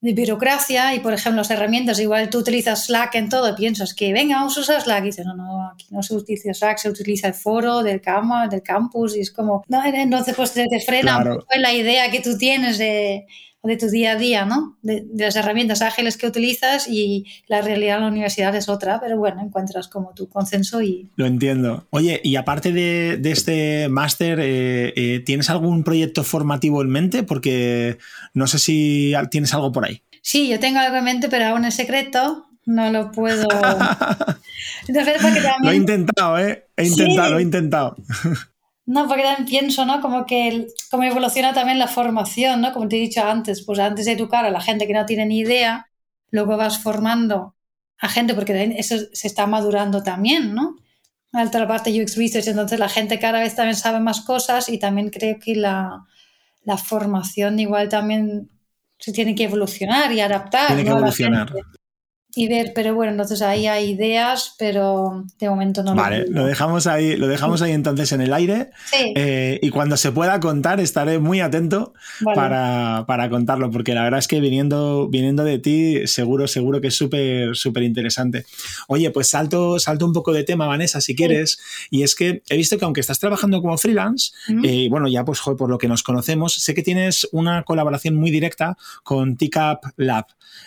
de 0.00 0.14
burocracia 0.14 0.94
y, 0.94 1.00
por 1.00 1.12
ejemplo, 1.12 1.42
las 1.42 1.50
herramientas, 1.50 2.00
igual 2.00 2.30
tú 2.30 2.38
utilizas 2.38 2.86
Slack 2.86 3.14
en 3.16 3.28
todo 3.28 3.54
piensas 3.54 3.92
que, 3.92 4.12
venga, 4.12 4.36
vamos 4.36 4.56
a 4.56 4.60
usar 4.60 4.80
Slack. 4.80 5.02
Y 5.02 5.06
dices, 5.06 5.26
no, 5.26 5.34
no, 5.34 5.68
aquí 5.68 5.86
no 5.90 6.02
se 6.02 6.14
utiliza 6.14 6.54
Slack, 6.54 6.78
se 6.78 6.88
utiliza 6.88 7.28
el 7.28 7.34
foro 7.34 7.82
del, 7.82 8.00
cama, 8.00 8.48
del 8.48 8.62
campus 8.62 9.16
y 9.16 9.20
es 9.20 9.30
como, 9.30 9.64
no, 9.68 9.84
entonces 9.84 10.34
pues 10.34 10.52
te, 10.52 10.66
frena 10.80 11.18
un 11.18 11.24
poco 11.38 11.46
la 11.56 11.72
idea 11.72 12.10
que 12.10 12.20
tú 12.20 12.38
tienes 12.38 12.78
de, 12.78 13.26
de 13.62 13.76
tu 13.76 13.88
día 13.88 14.12
a 14.12 14.16
día, 14.16 14.44
¿no? 14.44 14.78
De, 14.82 15.04
las 15.14 15.36
herramientas 15.36 15.82
ágiles 15.82 16.16
que 16.16 16.26
utilizas 16.26 16.88
y 16.88 17.26
la 17.46 17.60
realidad 17.60 17.96
en 17.96 18.02
la 18.02 18.08
universidad 18.08 18.54
es 18.54 18.68
otra, 18.68 19.00
pero 19.00 19.18
bueno, 19.18 19.42
encuentras 19.42 19.88
como 19.88 20.14
tu 20.14 20.28
consenso 20.28 20.80
y... 20.82 21.10
Lo 21.16 21.26
entiendo. 21.26 21.86
Oye, 21.90 22.20
y 22.24 22.36
aparte 22.36 22.72
de, 22.72 23.20
este 23.24 23.88
máster, 23.88 24.40
eh, 24.40 24.92
eh, 24.96 25.20
¿tienes 25.20 25.50
algún 25.50 25.84
proyecto 25.84 26.24
formativo 26.24 26.82
en 26.82 26.88
mente? 26.88 27.22
Porque 27.22 27.98
no 28.34 28.46
sé 28.46 28.58
si 28.58 29.12
tienes 29.30 29.52
algo 29.54 29.72
por 29.72 29.84
ahí. 29.84 30.02
Sí, 30.22 30.48
yo 30.48 30.58
tengo 30.58 30.78
algo 30.78 30.96
en 30.96 31.04
mente, 31.04 31.28
pero 31.28 31.46
aún 31.46 31.64
es 31.64 31.74
secreto. 31.74 32.46
No 32.66 32.90
lo 32.90 33.10
puedo. 33.10 33.48
Lo 35.62 35.70
he 35.70 35.76
intentado, 35.76 36.38
¿eh? 36.38 36.66
He 36.76 36.86
intentado, 36.86 37.32
lo 37.32 37.38
he 37.38 37.42
intentado. 37.42 37.96
No, 38.90 39.06
porque 39.06 39.22
también 39.22 39.46
pienso, 39.46 39.86
¿no? 39.86 40.00
Como 40.00 40.26
que 40.26 40.66
cómo 40.90 41.04
evoluciona 41.04 41.54
también 41.54 41.78
la 41.78 41.86
formación, 41.86 42.60
¿no? 42.60 42.72
Como 42.72 42.88
te 42.88 42.96
he 42.96 43.00
dicho 43.00 43.22
antes, 43.22 43.62
pues 43.64 43.78
antes 43.78 44.04
de 44.04 44.12
educar 44.12 44.44
a 44.44 44.50
la 44.50 44.60
gente 44.60 44.88
que 44.88 44.92
no 44.92 45.06
tiene 45.06 45.26
ni 45.26 45.38
idea, 45.38 45.88
luego 46.32 46.56
vas 46.56 46.82
formando 46.82 47.54
a 47.98 48.08
gente, 48.08 48.34
porque 48.34 48.74
eso 48.78 48.96
se 49.12 49.28
está 49.28 49.46
madurando 49.46 50.02
también, 50.02 50.56
¿no? 50.56 50.76
La 51.30 51.68
parte 51.68 52.02
UX 52.02 52.16
Research, 52.16 52.48
entonces 52.48 52.80
la 52.80 52.88
gente 52.88 53.20
cada 53.20 53.38
vez 53.38 53.54
también 53.54 53.76
sabe 53.76 54.00
más 54.00 54.22
cosas 54.22 54.68
y 54.68 54.80
también 54.80 55.10
creo 55.10 55.38
que 55.38 55.54
la, 55.54 56.04
la 56.64 56.76
formación 56.76 57.60
igual 57.60 57.88
también 57.88 58.50
se 58.98 59.12
tiene 59.12 59.36
que 59.36 59.44
evolucionar 59.44 60.10
y 60.10 60.20
adaptar. 60.20 60.66
Tiene 60.66 60.82
que 60.82 60.90
evolucionar 60.90 61.52
y 62.34 62.48
ver, 62.48 62.72
pero 62.74 62.94
bueno, 62.94 63.12
entonces 63.12 63.42
ahí 63.42 63.66
hay 63.66 63.90
ideas, 63.90 64.54
pero 64.58 65.24
de 65.40 65.48
momento 65.48 65.82
no 65.82 65.96
vale, 65.96 66.26
lo, 66.28 66.46
dejamos 66.46 66.86
ahí, 66.86 67.16
lo 67.16 67.26
dejamos 67.26 67.60
ahí 67.60 67.72
entonces 67.72 68.12
en 68.12 68.20
el 68.20 68.32
aire. 68.32 68.70
Eh, 69.16 69.58
y 69.60 69.70
cuando 69.70 69.96
se 69.96 70.12
pueda 70.12 70.38
contar, 70.38 70.78
estaré 70.78 71.18
muy 71.18 71.40
atento 71.40 71.92
para, 72.34 73.04
contarlo, 73.30 73.70
porque 73.70 73.94
la 73.94 74.04
verdad 74.04 74.20
es 74.20 74.28
que 74.28 74.40
viniendo, 74.40 75.08
viniendo 75.08 75.42
de 75.42 75.58
ti, 75.58 76.06
seguro, 76.06 76.46
seguro 76.46 76.80
que 76.80 76.88
es 76.88 76.94
súper, 76.94 77.56
súper 77.56 77.82
interesante. 77.82 78.44
Oye, 78.86 79.10
pues 79.10 79.28
salto, 79.28 79.80
salto 79.80 80.06
un 80.06 80.12
poco 80.12 80.32
de 80.32 80.44
tema, 80.44 80.66
Vanessa, 80.66 81.00
si 81.00 81.16
quieres. 81.16 81.58
Y 81.90 82.04
es 82.04 82.14
que 82.14 82.42
he 82.48 82.56
visto 82.56 82.78
que 82.78 82.84
aunque 82.84 83.00
estás 83.00 83.18
trabajando 83.18 83.60
como 83.60 83.76
freelance, 83.76 84.32
y 84.62 84.86
eh, 84.86 84.88
bueno, 84.88 85.08
ya 85.08 85.24
pues 85.24 85.40
por 85.40 85.68
lo 85.68 85.78
que 85.78 85.88
nos 85.88 86.04
conocemos, 86.04 86.54
sé 86.54 86.74
que 86.74 86.82
tienes 86.82 87.28
una 87.32 87.64
colaboración 87.64 88.14
muy 88.14 88.30
directa 88.30 88.76
con 89.02 89.36
TICAP 89.36 89.84
Lab. 89.96 90.26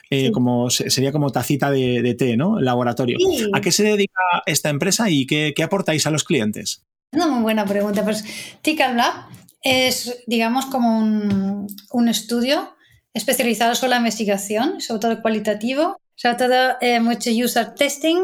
Eh, 0.09 0.31
como 0.31 0.69
sería 0.69 1.11
como 1.11 1.31
tacita 1.31 1.52
de, 1.57 2.15
té, 2.17 2.37
¿no? 2.37 2.59
Laboratorio. 2.59 3.17
¿A 3.53 3.61
qué 3.61 3.71
se 3.71 3.83
dedica 3.83 4.21
esta 4.45 4.69
empresa 4.69 5.09
y 5.09 5.25
qué, 5.25 5.53
aportáis 5.63 6.05
a 6.07 6.11
los 6.11 6.23
clientes? 6.23 6.83
Una 7.11 7.27
muy 7.27 7.41
buena 7.41 7.65
pregunta. 7.65 8.03
Pues 8.03 8.23
TICAP 8.61 8.95
Lab 8.95 9.13
es, 9.61 10.23
digamos, 10.27 10.65
como 10.65 10.99
un, 10.99 12.07
estudio 12.09 12.75
especializado 13.13 13.75
sobre 13.75 13.91
la 13.91 13.97
investigación, 13.97 14.81
sobre 14.81 14.99
todo 14.99 15.21
cualitativo, 15.21 15.97
sobre 16.15 16.35
todo 16.35 16.75
eh, 16.81 16.99
mucho 16.99 17.29
user 17.31 17.75
testing 17.75 18.23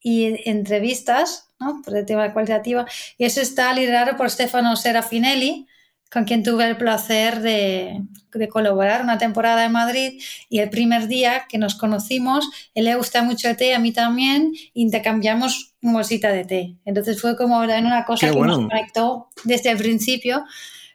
y 0.00 0.48
entrevistas, 0.48 1.48
¿no? 1.58 1.82
Por 1.84 1.96
el 1.96 2.06
tema 2.06 2.32
cualitativo. 2.32 2.84
Y 3.18 3.24
eso 3.24 3.40
está 3.40 3.72
liderado 3.72 4.16
por 4.16 4.30
Stefano 4.30 4.76
Serafinelli, 4.76 5.66
con 6.10 6.24
quien 6.24 6.42
tuve 6.42 6.68
el 6.68 6.76
placer 6.76 7.40
de, 7.40 8.02
colaborar 8.50 9.02
una 9.02 9.18
temporada 9.18 9.64
en 9.64 9.72
Madrid 9.72 10.22
y 10.48 10.58
el 10.58 10.70
primer 10.70 11.08
día 11.08 11.46
que 11.48 11.58
nos 11.58 11.74
conocimos, 11.74 12.48
él 12.74 12.84
le 12.84 12.94
gusta 12.94 13.22
mucho 13.22 13.48
el 13.48 13.56
té, 13.56 13.74
a 13.74 13.78
mí 13.78 13.92
también, 13.92 14.52
intercambiamos 14.74 15.74
una 15.82 15.94
bolsita 15.94 16.30
de 16.30 16.44
té. 16.44 16.76
Entonces 16.84 17.20
fue 17.20 17.36
como 17.36 17.58
una 17.58 18.04
cosa 18.04 18.30
que 18.30 18.38
nos 18.38 18.58
conectó 18.58 19.28
desde 19.44 19.70
el 19.70 19.78
principio 19.78 20.44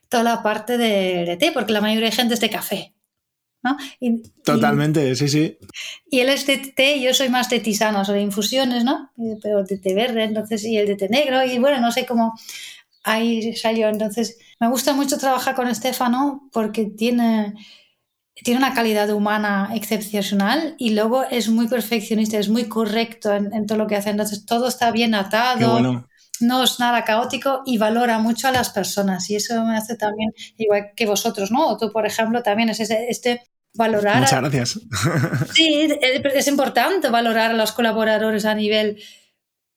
toda 0.07 0.23
la 0.23 0.43
parte 0.43 0.77
de, 0.77 1.37
té, 1.39 1.51
porque 1.51 1.73
la 1.73 1.81
mayoría 1.81 2.09
de 2.09 2.15
gente 2.15 2.33
es 2.33 2.39
de 2.39 2.49
café. 2.49 2.93
¿no? 3.63 3.77
Totalmente, 4.43 5.15
sí, 5.15 5.29
sí. 5.29 5.57
Y 6.09 6.19
él 6.19 6.29
es 6.29 6.47
de 6.47 6.57
té, 6.57 6.99
yo 6.99 7.13
soy 7.13 7.29
más 7.29 7.49
de 7.49 7.59
tisanos 7.59 8.09
o 8.09 8.13
de 8.13 8.21
infusiones, 8.21 8.83
¿no? 8.83 9.11
Pero 9.41 9.63
de 9.63 9.77
té 9.77 9.93
verde, 9.93 10.23
entonces, 10.23 10.63
y 10.65 10.77
el 10.77 10.87
de 10.87 10.95
té 10.95 11.09
negro, 11.09 11.45
y 11.45 11.59
bueno, 11.59 11.79
no 11.79 11.91
sé 11.91 12.05
cómo 12.05 12.33
ahí 13.03 13.55
salió. 13.55 13.87
Entonces, 13.87 14.37
me 14.61 14.69
gusta 14.69 14.93
mucho 14.93 15.17
trabajar 15.17 15.55
con 15.55 15.67
Estefano 15.67 16.47
porque 16.53 16.85
tiene, 16.85 17.55
tiene 18.35 18.59
una 18.59 18.75
calidad 18.75 19.09
humana 19.09 19.71
excepcional 19.73 20.75
y 20.77 20.91
luego 20.91 21.23
es 21.23 21.49
muy 21.49 21.67
perfeccionista, 21.67 22.37
es 22.37 22.47
muy 22.47 22.65
correcto 22.65 23.33
en, 23.33 23.65
todo 23.65 23.79
lo 23.79 23.87
que 23.87 23.95
hace. 23.95 24.11
Entonces, 24.11 24.45
todo 24.45 24.67
está 24.67 24.91
bien 24.91 25.15
atado. 25.15 26.05
No 26.41 26.63
es 26.63 26.79
nada 26.79 27.03
caótico 27.03 27.63
y 27.65 27.79
valora 27.79 28.19
mucho 28.19 28.49
a 28.49 28.51
las 28.51 28.69
personas. 28.69 29.27
Y 29.31 29.35
eso 29.35 29.65
me 29.65 29.75
hace 29.75 29.95
también, 29.95 30.31
igual 30.57 30.91
que 30.95 31.07
vosotros, 31.07 31.49
¿no? 31.49 31.67
O 31.67 31.77
tú, 31.77 31.91
por 31.91 32.05
ejemplo, 32.05 32.43
también 32.43 32.69
es 32.69 32.79
este 32.81 33.41
valorar. 33.73 34.19
Muchas 34.19 34.41
gracias. 34.41 34.79
Sí, 35.55 35.89
es 36.35 36.47
importante 36.47 37.09
valorar 37.09 37.49
a 37.49 37.55
los 37.55 37.71
colaboradores 37.71 38.45
a 38.45 38.53
nivel 38.53 39.01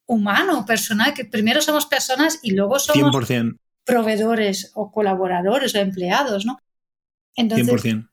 humano, 0.06 0.66
personal, 0.66 1.14
que 1.14 1.24
primero 1.24 1.62
somos 1.62 1.86
personas 1.86 2.38
y 2.42 2.50
luego 2.50 2.78
somos 2.78 3.10
proveedores 3.84 4.72
o 4.74 4.90
colaboradores 4.90 5.74
o 5.74 5.78
empleados, 5.78 6.46
¿no? 6.46 6.58
Entonces, 7.36 7.66
100%. 7.68 8.08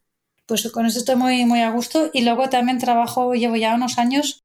pues 0.45 0.69
con 0.71 0.86
eso 0.86 0.99
estoy 0.99 1.15
muy, 1.15 1.45
muy 1.45 1.62
a 1.62 1.71
gusto 1.71 2.10
y 2.13 2.23
luego 2.23 2.49
también 2.49 2.79
trabajo, 2.79 3.34
llevo 3.34 3.55
ya 3.55 3.75
unos 3.75 3.97
años 3.97 4.43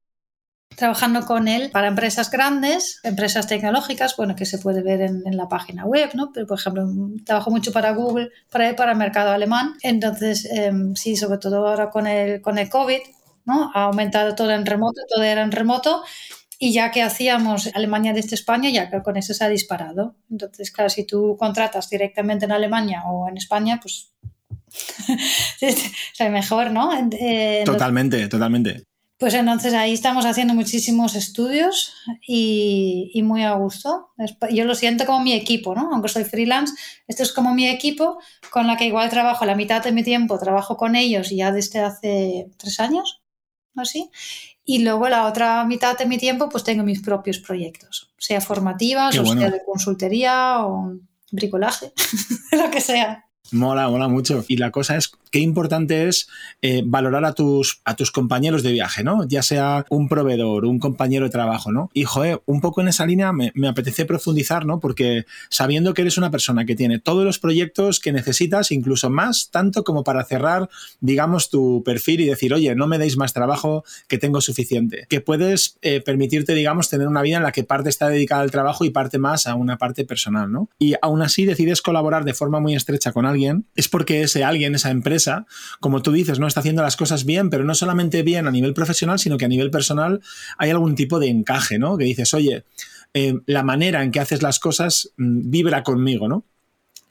trabajando 0.75 1.25
con 1.25 1.47
él 1.47 1.71
para 1.71 1.87
empresas 1.87 2.29
grandes, 2.29 2.99
empresas 3.03 3.47
tecnológicas, 3.47 4.15
bueno, 4.15 4.35
que 4.35 4.45
se 4.45 4.59
puede 4.59 4.83
ver 4.83 5.01
en, 5.01 5.35
la 5.35 5.47
página 5.49 5.85
web, 5.85 6.11
¿no? 6.13 6.31
Pero, 6.31 6.45
por 6.45 6.59
ejemplo, 6.59 6.87
trabajo 7.25 7.49
mucho 7.49 7.71
para 7.71 7.91
Google, 7.91 8.29
para, 8.51 8.75
para 8.75 8.91
el 8.91 8.97
mercado 8.97 9.31
alemán. 9.31 9.75
Entonces, 9.81 10.45
em, 10.45 10.95
sí, 10.95 11.15
sobre 11.15 11.39
todo 11.39 11.67
ahora 11.67 11.89
con 11.89 12.05
el, 12.05 12.41
con 12.41 12.57
el 12.59 12.69
COVID, 12.69 12.99
¿no? 13.45 13.71
Ha 13.73 13.83
aumentado 13.85 14.35
todo 14.35 14.51
en 14.51 14.65
remoto, 14.65 15.01
todo 15.09 15.23
era 15.23 15.41
en 15.41 15.51
remoto 15.51 16.03
y 16.59 16.73
ya 16.73 16.91
que 16.91 17.03
hacíamos 17.03 17.69
Alemania 17.73 18.13
desde 18.13 18.35
España, 18.35 18.69
ya 18.69 18.89
que 18.89 19.01
con 19.01 19.17
eso 19.17 19.33
se 19.33 19.43
ha 19.43 19.49
disparado. 19.49 20.15
Entonces, 20.29 20.71
claro, 20.71 20.89
si 20.89 21.05
tú 21.05 21.35
contratas 21.37 21.89
directamente 21.89 22.45
en 22.45 22.51
Alemania 22.51 23.03
o 23.05 23.27
en 23.27 23.37
España, 23.37 23.79
pues 23.81 24.11
es 25.61 26.31
mejor, 26.31 26.71
¿no? 26.71 26.91
totalmente, 27.65 28.27
totalmente. 28.27 28.83
Pues 29.19 29.33
entonces 29.33 29.73
ahí 29.73 29.93
estamos 29.93 30.25
haciendo 30.25 30.53
muchísimos 30.53 31.15
estudios 31.15 31.91
y, 32.27 33.09
y, 33.15 33.23
muy 33.23 33.43
a 33.43 33.53
gusto. 33.53 34.09
Yo 34.51 34.65
lo 34.65 34.75
siento 34.75 35.07
como 35.07 35.21
mi 35.21 35.33
equipo, 35.33 35.73
¿no? 35.73 35.89
Aunque 35.91 36.07
soy 36.07 36.23
freelance, 36.23 36.75
esto 37.07 37.23
es 37.23 37.31
como 37.31 37.55
mi 37.55 37.67
equipo 37.67 38.19
con 38.51 38.67
la 38.67 38.77
que 38.77 38.85
igual 38.85 39.09
trabajo 39.09 39.43
la 39.45 39.55
mitad 39.55 39.83
de 39.83 39.91
mi 39.91 40.03
tiempo, 40.03 40.37
trabajo 40.37 40.77
con 40.77 40.95
ellos 40.95 41.31
ya 41.31 41.51
desde 41.51 41.79
hace 41.79 42.51
tres 42.57 42.79
años, 42.79 43.23
¿no? 43.73 43.85
Y 44.69 44.79
luego 44.79 45.07
la 45.07 45.25
otra 45.27 45.63
mitad 45.63 45.97
de 45.97 46.05
mi 46.05 46.17
tiempo 46.17 46.49
pues 46.49 46.65
tengo 46.65 46.83
mis 46.83 47.01
propios 47.01 47.39
proyectos, 47.39 48.11
sea 48.17 48.41
formativas 48.41 49.17
o 49.17 49.25
sea 49.25 49.49
de 49.49 49.63
consultoría 49.63 50.65
o 50.65 50.93
bricolaje, 51.31 51.93
lo 52.51 52.69
que 52.69 52.81
sea. 52.81 53.26
Mola, 53.51 53.89
mola 53.89 54.07
mucho. 54.07 54.43
Y 54.47 54.57
la 54.57 54.71
cosa 54.71 54.97
es 54.97 55.11
qué 55.31 55.39
importante 55.39 56.07
es 56.07 56.27
eh, 56.61 56.83
valorar 56.85 57.25
a 57.25 57.33
tus, 57.33 57.81
a 57.85 57.95
tus 57.95 58.11
compañeros 58.11 58.63
de 58.63 58.71
viaje, 58.71 59.03
¿no? 59.03 59.27
Ya 59.27 59.41
sea 59.41 59.85
un 59.89 60.09
proveedor, 60.09 60.65
un 60.65 60.79
compañero 60.79 61.25
de 61.25 61.31
trabajo, 61.31 61.71
¿no? 61.71 61.89
Y, 61.93 62.05
un 62.45 62.61
poco 62.61 62.81
en 62.81 62.87
esa 62.87 63.05
línea 63.05 63.31
me, 63.31 63.51
apetece 63.67 64.05
profundizar, 64.05 64.65
¿no? 64.65 64.79
Porque 64.79 65.25
sabiendo 65.49 65.93
que 65.93 66.01
eres 66.01 66.17
una 66.17 66.31
persona 66.31 66.65
que 66.65 66.75
tiene 66.75 66.99
todos 66.99 67.23
los 67.23 67.37
proyectos 67.37 67.99
que 67.99 68.11
necesitas, 68.11 68.71
incluso 68.71 69.09
más, 69.09 69.49
tanto 69.51 69.83
como 69.83 70.03
para 70.03 70.23
cerrar, 70.23 70.69
digamos, 70.99 71.49
tu 71.49 71.83
perfil 71.85 72.21
y 72.21 72.25
decir, 72.25 72.53
oye, 72.53 72.73
no 72.75 72.87
me 72.87 72.97
deis 72.97 73.17
más 73.17 73.33
trabajo, 73.33 73.83
que 74.07 74.17
tengo 74.17 74.41
suficiente. 74.41 75.05
Que 75.09 75.21
puedes 75.21 75.77
eh, 75.81 76.01
permitirte, 76.01 76.55
digamos, 76.55 76.89
tener 76.89 77.07
una 77.07 77.21
vida 77.21 77.37
en 77.37 77.43
la 77.43 77.51
que 77.51 77.63
parte 77.63 77.89
está 77.89 78.09
dedicada 78.09 78.41
al 78.41 78.51
trabajo 78.51 78.85
y 78.85 78.89
parte 78.89 79.19
más 79.19 79.47
a 79.47 79.55
una 79.55 79.77
parte 79.77 80.05
personal, 80.05 80.51
¿no? 80.51 80.69
Y 80.79 80.95
aún 81.01 81.21
así 81.21 81.45
decides 81.45 81.81
colaborar 81.81 82.23
de 82.23 82.33
forma 82.33 82.59
muy 82.59 82.75
estrecha 82.75 83.11
con 83.11 83.25
alguien, 83.25 83.36
es 83.75 83.87
porque 83.87 84.21
ese 84.21 84.43
alguien, 84.43 84.75
esa 84.75 84.91
empresa, 84.91 85.45
como 85.79 86.01
tú 86.01 86.11
dices, 86.11 86.39
no 86.39 86.47
está 86.47 86.61
haciendo 86.61 86.81
las 86.81 86.95
cosas 86.95 87.25
bien, 87.25 87.49
pero 87.49 87.63
no 87.63 87.75
solamente 87.75 88.23
bien 88.23 88.47
a 88.47 88.51
nivel 88.51 88.73
profesional, 88.73 89.19
sino 89.19 89.37
que 89.37 89.45
a 89.45 89.49
nivel 89.49 89.71
personal 89.71 90.21
hay 90.57 90.69
algún 90.69 90.95
tipo 90.95 91.19
de 91.19 91.29
encaje, 91.29 91.79
¿no? 91.79 91.97
Que 91.97 92.05
dices, 92.05 92.33
oye, 92.33 92.65
eh, 93.13 93.35
la 93.45 93.63
manera 93.63 94.03
en 94.03 94.11
que 94.11 94.19
haces 94.19 94.41
las 94.41 94.59
cosas 94.59 95.11
mm, 95.17 95.49
vibra 95.49 95.83
conmigo, 95.83 96.27
¿no? 96.27 96.45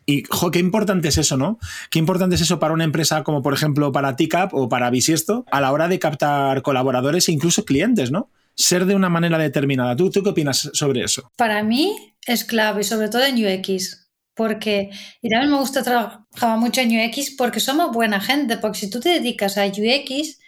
Y 0.09 0.23
qué 0.53 0.61
importante 0.61 1.09
es 1.09 1.19
eso, 1.19 1.37
¿no? 1.37 1.59
Qué 1.91 1.99
importante 1.99 2.37
es 2.37 2.41
eso 2.41 2.61
para 2.61 2.73
una 2.73 2.85
empresa 2.85 3.25
como 3.25 3.43
por 3.43 3.55
ejemplo 3.55 3.91
para 3.91 4.15
TICAP 4.15 4.55
o 4.55 4.69
para 4.69 4.89
Bisiesto 4.89 5.45
a 5.51 5.61
la 5.61 5.73
hora 5.73 5.89
de 5.89 5.99
captar 5.99 6.62
colaboradores 6.62 7.29
e 7.29 7.33
incluso 7.33 7.65
clientes, 7.65 8.12
¿no? 8.12 8.31
Ser 8.55 8.87
de 8.87 8.95
una 8.95 9.09
manera 9.09 9.37
determinada. 9.37 9.97
¿Tú, 9.97 10.11
¿Tú 10.11 10.23
qué 10.23 10.31
opinas 10.31 10.71
sobre 10.73 11.03
eso? 11.03 11.33
Para 11.37 11.65
mí 11.65 12.15
es 12.25 12.45
clave, 12.45 12.85
sobre 12.85 13.09
todo 13.09 13.25
en 13.25 13.35
UX 13.45 14.06
porque 14.37 14.90
y 15.22 15.31
también 15.31 15.51
me 15.51 15.59
gusta 15.59 15.83
trabajar 15.83 16.59
mucho 16.59 16.83
en 16.83 16.90
UX 16.90 17.33
porque 17.37 17.59
somos 17.59 17.90
buena 17.90 18.20
gente, 18.20 18.59
porque 18.59 18.79
si 18.79 18.90
tú 18.90 19.01
te 19.01 19.09
dedicas 19.09 19.57
a 19.59 19.66
UX, 19.66 20.38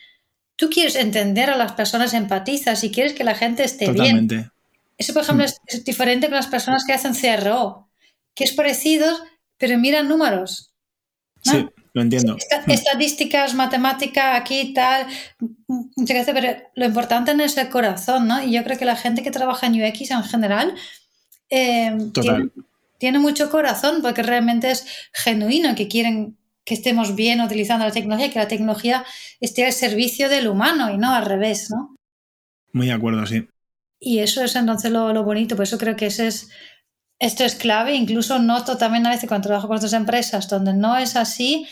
tú 0.56 0.68
quieres 0.68 0.94
entender 0.94 1.50
a 1.50 1.56
las 1.56 1.72
personas, 1.72 2.12
empatizas 2.14 2.84
y 2.84 2.92
quieres 2.92 3.14
que 3.14 3.24
la 3.24 3.34
gente 3.34 3.64
esté 3.64 3.86
Totalmente. 3.86 4.34
bien. 4.34 4.52
Eso, 4.98 5.14
por 5.14 5.22
ejemplo, 5.22 5.46
mm. 5.46 5.48
es, 5.66 5.84
diferente 5.84 6.26
con 6.26 6.36
las 6.36 6.48
personas 6.48 6.84
que 6.84 6.92
hacen 6.92 7.14
CRO, 7.14 7.88
que 8.34 8.44
es 8.44 8.52
parecido, 8.52 9.06
pero 9.56 9.78
miran 9.78 10.08
números. 10.08 10.74
Sí, 11.42 11.66
lo 11.94 12.02
entiendo. 12.02 12.34
Mm. 12.66 12.70
estadísticas, 12.70 13.54
matemática, 13.54 14.36
aquí 14.36 14.74
tal, 14.74 15.06
muchas 15.96 16.18
veces, 16.18 16.34
pero 16.34 16.62
lo 16.74 16.84
importante 16.84 17.34
no 17.34 17.44
es 17.44 17.56
el 17.56 17.70
corazón, 17.70 18.28
¿no? 18.28 18.42
Y 18.42 18.52
yo 18.52 18.64
creo 18.64 18.76
que 18.76 18.84
la 18.84 18.96
gente 18.96 19.22
que 19.22 19.30
trabaja 19.30 19.66
en 19.66 19.82
UX 19.82 20.10
en 20.10 20.24
general 20.24 20.74
eh, 21.48 21.96
tiene, 22.12 22.50
tiene 22.98 23.18
mucho 23.18 23.50
corazón 23.50 24.02
porque 24.02 24.22
realmente 24.22 24.70
es 24.70 24.86
genuino, 25.12 25.74
que 25.74 25.88
quieren 25.88 26.36
que 26.68 26.74
estemos 26.74 27.16
bien 27.16 27.40
utilizando 27.40 27.86
la 27.86 27.92
tecnología, 27.92 28.30
que 28.30 28.38
la 28.38 28.48
tecnología 28.48 29.04
esté 29.40 29.64
al 29.64 29.72
servicio 29.72 30.28
del 30.28 30.48
humano 30.48 30.90
y 30.90 30.98
no 30.98 31.14
al 31.14 31.24
revés, 31.24 31.70
¿no? 31.70 31.96
Muy 32.74 32.88
de 32.88 32.92
acuerdo, 32.92 33.24
sí. 33.24 33.48
Y 33.98 34.18
eso 34.18 34.44
es 34.44 34.54
entonces 34.54 34.92
lo, 34.92 35.24
bonito, 35.24 35.56
por 35.56 35.62
eso 35.62 35.78
creo 35.78 35.96
que 35.96 36.06
ese 36.06 36.26
es, 36.26 36.50
esto 37.18 37.42
es 37.44 37.54
clave, 37.54 37.94
incluso 37.94 38.38
noto 38.38 38.76
también 38.76 39.06
a 39.06 39.10
veces 39.10 39.28
cuando 39.28 39.48
trabajo 39.48 39.66
con 39.66 39.78
otras 39.78 39.94
empresas 39.94 40.46
donde 40.46 40.74
no 40.74 40.96
es 40.98 41.16
así, 41.16 41.66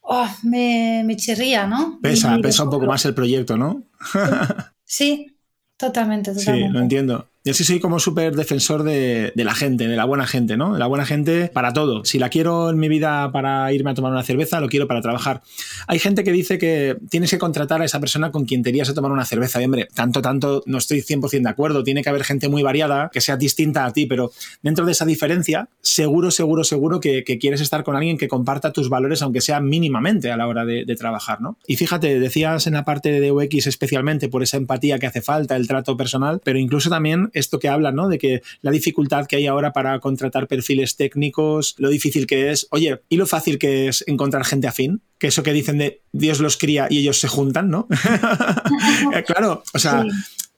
oh, 0.00 0.28
me, 0.42 1.02
me, 1.04 1.16
chirría, 1.16 1.66
¿no? 1.66 1.98
Pesa, 2.00 2.38
pesa 2.42 2.64
un 2.64 2.70
poco 2.70 2.86
más 2.86 3.04
el 3.04 3.14
proyecto, 3.14 3.58
¿no? 3.58 3.82
sí, 4.84 5.36
totalmente, 5.76 6.32
totalmente. 6.32 6.68
Sí, 6.68 6.72
lo 6.72 6.80
entiendo. 6.80 7.28
Yo 7.46 7.54
sí 7.54 7.62
soy 7.62 7.78
como 7.78 8.00
súper 8.00 8.34
defensor 8.34 8.82
de, 8.82 9.32
la 9.36 9.54
gente, 9.54 9.86
de 9.86 9.94
la 9.94 10.04
buena 10.04 10.26
gente, 10.26 10.56
¿no? 10.56 10.72
De 10.72 10.80
la 10.80 10.88
buena 10.88 11.06
gente 11.06 11.46
para 11.46 11.72
todo. 11.72 12.04
Si 12.04 12.18
la 12.18 12.28
quiero 12.28 12.70
en 12.70 12.76
mi 12.76 12.88
vida 12.88 13.30
para 13.30 13.72
irme 13.72 13.92
a 13.92 13.94
tomar 13.94 14.10
una 14.10 14.24
cerveza, 14.24 14.58
lo 14.58 14.68
quiero 14.68 14.88
para 14.88 15.00
trabajar. 15.00 15.42
Hay 15.86 16.00
gente 16.00 16.24
que 16.24 16.32
dice 16.32 16.58
que 16.58 16.96
tienes 17.08 17.30
que 17.30 17.38
contratar 17.38 17.82
a 17.82 17.84
esa 17.84 18.00
persona 18.00 18.32
con 18.32 18.46
quien 18.46 18.64
te 18.64 18.70
irías 18.70 18.88
a 18.88 18.94
tomar 18.94 19.12
una 19.12 19.24
cerveza. 19.24 19.62
Y 19.62 19.64
hombre, 19.66 19.86
tanto, 19.94 20.22
tanto, 20.22 20.64
no 20.66 20.78
estoy 20.78 21.02
100% 21.02 21.42
de 21.44 21.48
acuerdo. 21.48 21.84
Tiene 21.84 22.02
que 22.02 22.08
haber 22.08 22.24
gente 22.24 22.48
muy 22.48 22.64
variada 22.64 23.10
que 23.12 23.20
sea 23.20 23.36
distinta 23.36 23.84
a 23.84 23.92
ti, 23.92 24.06
pero 24.06 24.32
dentro 24.62 24.84
de 24.84 24.90
esa 24.90 25.04
diferencia, 25.04 25.68
seguro, 25.82 26.32
seguro, 26.32 26.64
seguro 26.64 26.98
que, 26.98 27.22
quieres 27.38 27.60
estar 27.60 27.84
con 27.84 27.94
alguien 27.94 28.18
que 28.18 28.26
comparta 28.26 28.72
tus 28.72 28.88
valores, 28.88 29.22
aunque 29.22 29.40
sea 29.40 29.60
mínimamente 29.60 30.32
a 30.32 30.36
la 30.36 30.48
hora 30.48 30.64
de, 30.64 30.84
de 30.84 30.96
trabajar, 30.96 31.40
¿no? 31.40 31.58
Y 31.68 31.76
fíjate, 31.76 32.18
decías 32.18 32.66
en 32.66 32.72
la 32.72 32.84
parte 32.84 33.20
de 33.20 33.30
UX 33.30 33.68
especialmente 33.68 34.28
por 34.28 34.42
esa 34.42 34.56
empatía 34.56 34.98
que 34.98 35.06
hace 35.06 35.22
falta, 35.22 35.54
el 35.54 35.68
trato 35.68 35.96
personal, 35.96 36.40
pero 36.42 36.58
incluso 36.58 36.90
también 36.90 37.30
esto 37.38 37.58
que 37.58 37.68
habla, 37.68 37.92
¿no? 37.92 38.08
De 38.08 38.18
que 38.18 38.42
la 38.62 38.70
dificultad 38.70 39.26
que 39.26 39.36
hay 39.36 39.46
ahora 39.46 39.72
para 39.72 39.98
contratar 40.00 40.48
perfiles 40.48 40.96
técnicos, 40.96 41.74
lo 41.78 41.88
difícil 41.88 42.26
que 42.26 42.50
es, 42.50 42.66
oye, 42.70 43.00
y 43.08 43.16
lo 43.16 43.26
fácil 43.26 43.58
que 43.58 43.88
es 43.88 44.04
encontrar 44.06 44.44
gente 44.44 44.66
afín, 44.66 45.02
que 45.18 45.28
eso 45.28 45.42
que 45.42 45.52
dicen 45.52 45.78
de 45.78 46.02
Dios 46.12 46.40
los 46.40 46.56
cría 46.56 46.86
y 46.90 46.98
ellos 46.98 47.18
se 47.18 47.28
juntan, 47.28 47.70
¿no? 47.70 47.88
claro, 49.26 49.62
o 49.72 49.78
sea, 49.78 50.04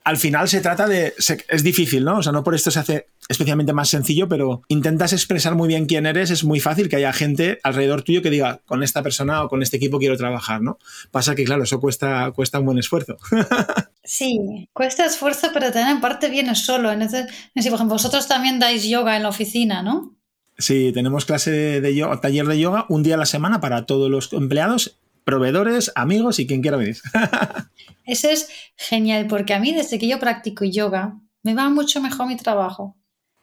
al 0.09 0.17
final 0.17 0.49
se 0.49 0.63
trata 0.63 0.87
de. 0.87 1.13
es 1.19 1.63
difícil, 1.63 2.03
¿no? 2.03 2.19
O 2.19 2.23
sea, 2.23 2.33
no 2.33 2.43
por 2.43 2.55
esto 2.55 2.71
se 2.71 2.79
hace 2.79 3.09
especialmente 3.29 3.75
más 3.75 3.91
sencillo, 3.91 4.27
pero 4.27 4.63
intentas 4.69 5.13
expresar 5.13 5.55
muy 5.55 5.69
bien 5.69 5.85
quién 5.85 6.07
eres, 6.07 6.31
es 6.31 6.45
muy 6.45 6.61
fácil 6.61 6.89
que 6.89 6.97
haya 6.97 7.13
gente 7.13 7.61
alrededor 7.63 8.03
tuyo 8.03 8.23
que 8.23 8.31
diga, 8.31 8.63
con 8.65 8.83
esta 8.83 9.03
persona 9.03 9.45
o 9.45 9.51
con 9.51 9.63
este 9.63 9.77
equipo 9.77 9.99
quiero 9.99 10.17
trabajar, 10.17 10.63
¿no? 10.63 10.79
Pasa 11.11 11.35
que, 11.35 11.45
claro, 11.45 11.65
eso 11.65 11.79
cuesta, 11.79 12.33
cuesta 12.35 12.59
un 12.59 12.65
buen 12.65 12.79
esfuerzo. 12.79 13.19
sí, 14.09 14.69
cuesta 14.73 15.05
esfuerzo, 15.05 15.49
pero 15.53 15.71
también 15.71 15.97
en 15.97 16.01
parte 16.01 16.31
viene 16.31 16.55
solo. 16.55 16.91
Entonces, 16.91 17.27
por 17.55 17.63
ejemplo, 17.63 17.95
vosotros 17.95 18.27
también 18.27 18.59
dais 18.59 18.85
yoga 18.85 19.17
en 19.17 19.23
la 19.23 19.29
oficina, 19.29 19.83
¿no? 19.83 20.17
Sí, 20.57 20.91
tenemos 20.93 21.27
clase 21.27 21.81
de 21.81 21.95
yoga, 21.95 22.21
taller 22.21 22.47
de 22.47 22.59
yoga 22.59 22.87
un 22.89 23.03
día 23.03 23.15
a 23.15 23.19
la 23.19 23.27
semana 23.27 23.61
para 23.61 23.87
todos 23.87 24.11
los 24.11 24.33
empleados 24.33 24.99
proveedores, 25.25 25.93
amigos 25.95 26.39
y 26.39 26.47
quien 26.47 26.63
quiera 26.63 26.79
venir. 26.79 26.97
Eso 28.07 28.31
es 28.31 28.49
genial, 28.77 29.27
porque 29.27 29.53
a 29.53 29.61
mí 29.61 29.75
desde 29.75 29.99
que 29.99 30.09
yo 30.09 30.19
practico 30.19 30.65
yoga, 30.65 31.21
me 31.43 31.55
va 31.55 31.69
mucho 31.69 32.01
mejor 32.01 32.27
mi 32.27 32.37
trabajo. 32.37 32.97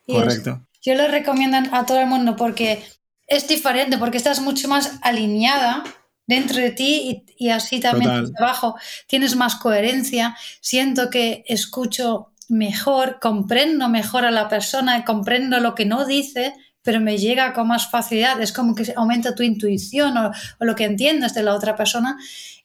Correcto. 0.07 0.67
yo 0.83 0.93
lo 0.93 1.07
recomiendo 1.07 1.57
a 1.71 1.85
todo 1.85 1.99
el 1.99 2.07
mundo 2.07 2.35
porque 2.35 2.83
es 3.27 3.47
diferente, 3.47 3.97
porque 3.97 4.17
estás 4.17 4.41
mucho 4.41 4.67
más 4.67 4.99
alineada 5.01 5.83
dentro 6.27 6.57
de 6.57 6.71
ti 6.71 7.23
y, 7.37 7.49
así 7.49 7.79
también 7.79 8.25
tu 8.25 8.33
trabajo 8.33 8.75
tienes 9.07 9.35
más 9.35 9.55
coherencia. 9.55 10.35
Siento 10.61 11.09
que 11.09 11.43
escucho 11.47 12.31
mejor, 12.49 13.19
comprendo 13.19 13.89
mejor 13.89 14.25
a 14.25 14.31
la 14.31 14.49
persona, 14.49 15.03
comprendo 15.05 15.59
lo 15.59 15.75
que 15.75 15.85
no 15.85 16.05
dice 16.05 16.53
pero 16.85 17.01
me 17.01 17.17
llega 17.17 17.51
con 17.53 17.67
más 17.67 17.89
facilidad. 17.89 18.39
Es 18.39 18.53
como 18.53 18.75
que 18.75 18.93
aumenta 18.95 19.35
tu 19.35 19.43
intuición 19.43 20.15
o, 20.17 20.31
lo 20.59 20.75
que 20.75 20.85
entiendes 20.85 21.33
de 21.33 21.41
la 21.43 21.55
otra 21.55 21.75
persona. 21.75 22.15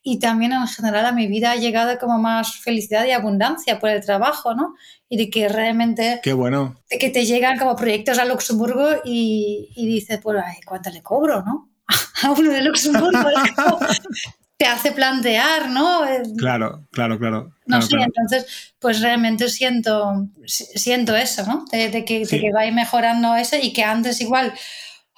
Y 0.02 0.18
también 0.18 0.52
en 0.52 0.66
general 0.68 1.06
a 1.06 1.12
mi 1.12 1.26
vida 1.26 1.52
ha 1.52 1.56
llegado 1.56 1.98
como 1.98 2.18
más 2.18 2.56
felicidad 2.56 3.06
y 3.06 3.12
abundancia 3.12 3.80
por 3.80 3.88
el 3.88 4.04
trabajo, 4.04 4.54
¿no? 4.54 4.74
Y 5.08 5.16
de 5.16 5.30
que 5.30 5.48
realmente... 5.48 6.20
Qué 6.22 6.34
bueno. 6.34 6.76
De 6.90 6.98
que 6.98 7.08
te 7.08 7.24
llegan 7.24 7.58
como 7.58 7.74
proyectos 7.76 8.18
a 8.18 8.26
Luxemburgo 8.26 8.88
y, 9.04 9.70
y 9.74 9.86
dices, 9.86 10.20
pues, 10.22 10.42
¿cuánto 10.66 10.90
le 10.90 11.02
cobro, 11.02 11.42
no? 11.42 11.69
A 12.22 12.30
uno 12.32 12.50
de 12.50 12.62
Luxemburgo 12.62 13.18
te 14.56 14.66
hace 14.66 14.92
plantear, 14.92 15.70
¿no? 15.70 16.06
Eh, 16.06 16.22
claro, 16.36 16.86
claro, 16.90 17.18
claro. 17.18 17.54
No 17.64 17.80
sé, 17.80 17.96
entonces, 17.96 18.74
pues 18.78 19.00
realmente 19.00 19.48
siento, 19.48 20.28
siento 20.46 21.16
eso, 21.16 21.46
¿no? 21.46 21.64
De, 21.72 22.04
que, 22.04 22.26
que 22.26 22.52
va 22.52 22.70
mejorando 22.70 23.34
eso 23.36 23.56
y 23.60 23.72
que 23.72 23.84
antes 23.84 24.20
igual 24.20 24.52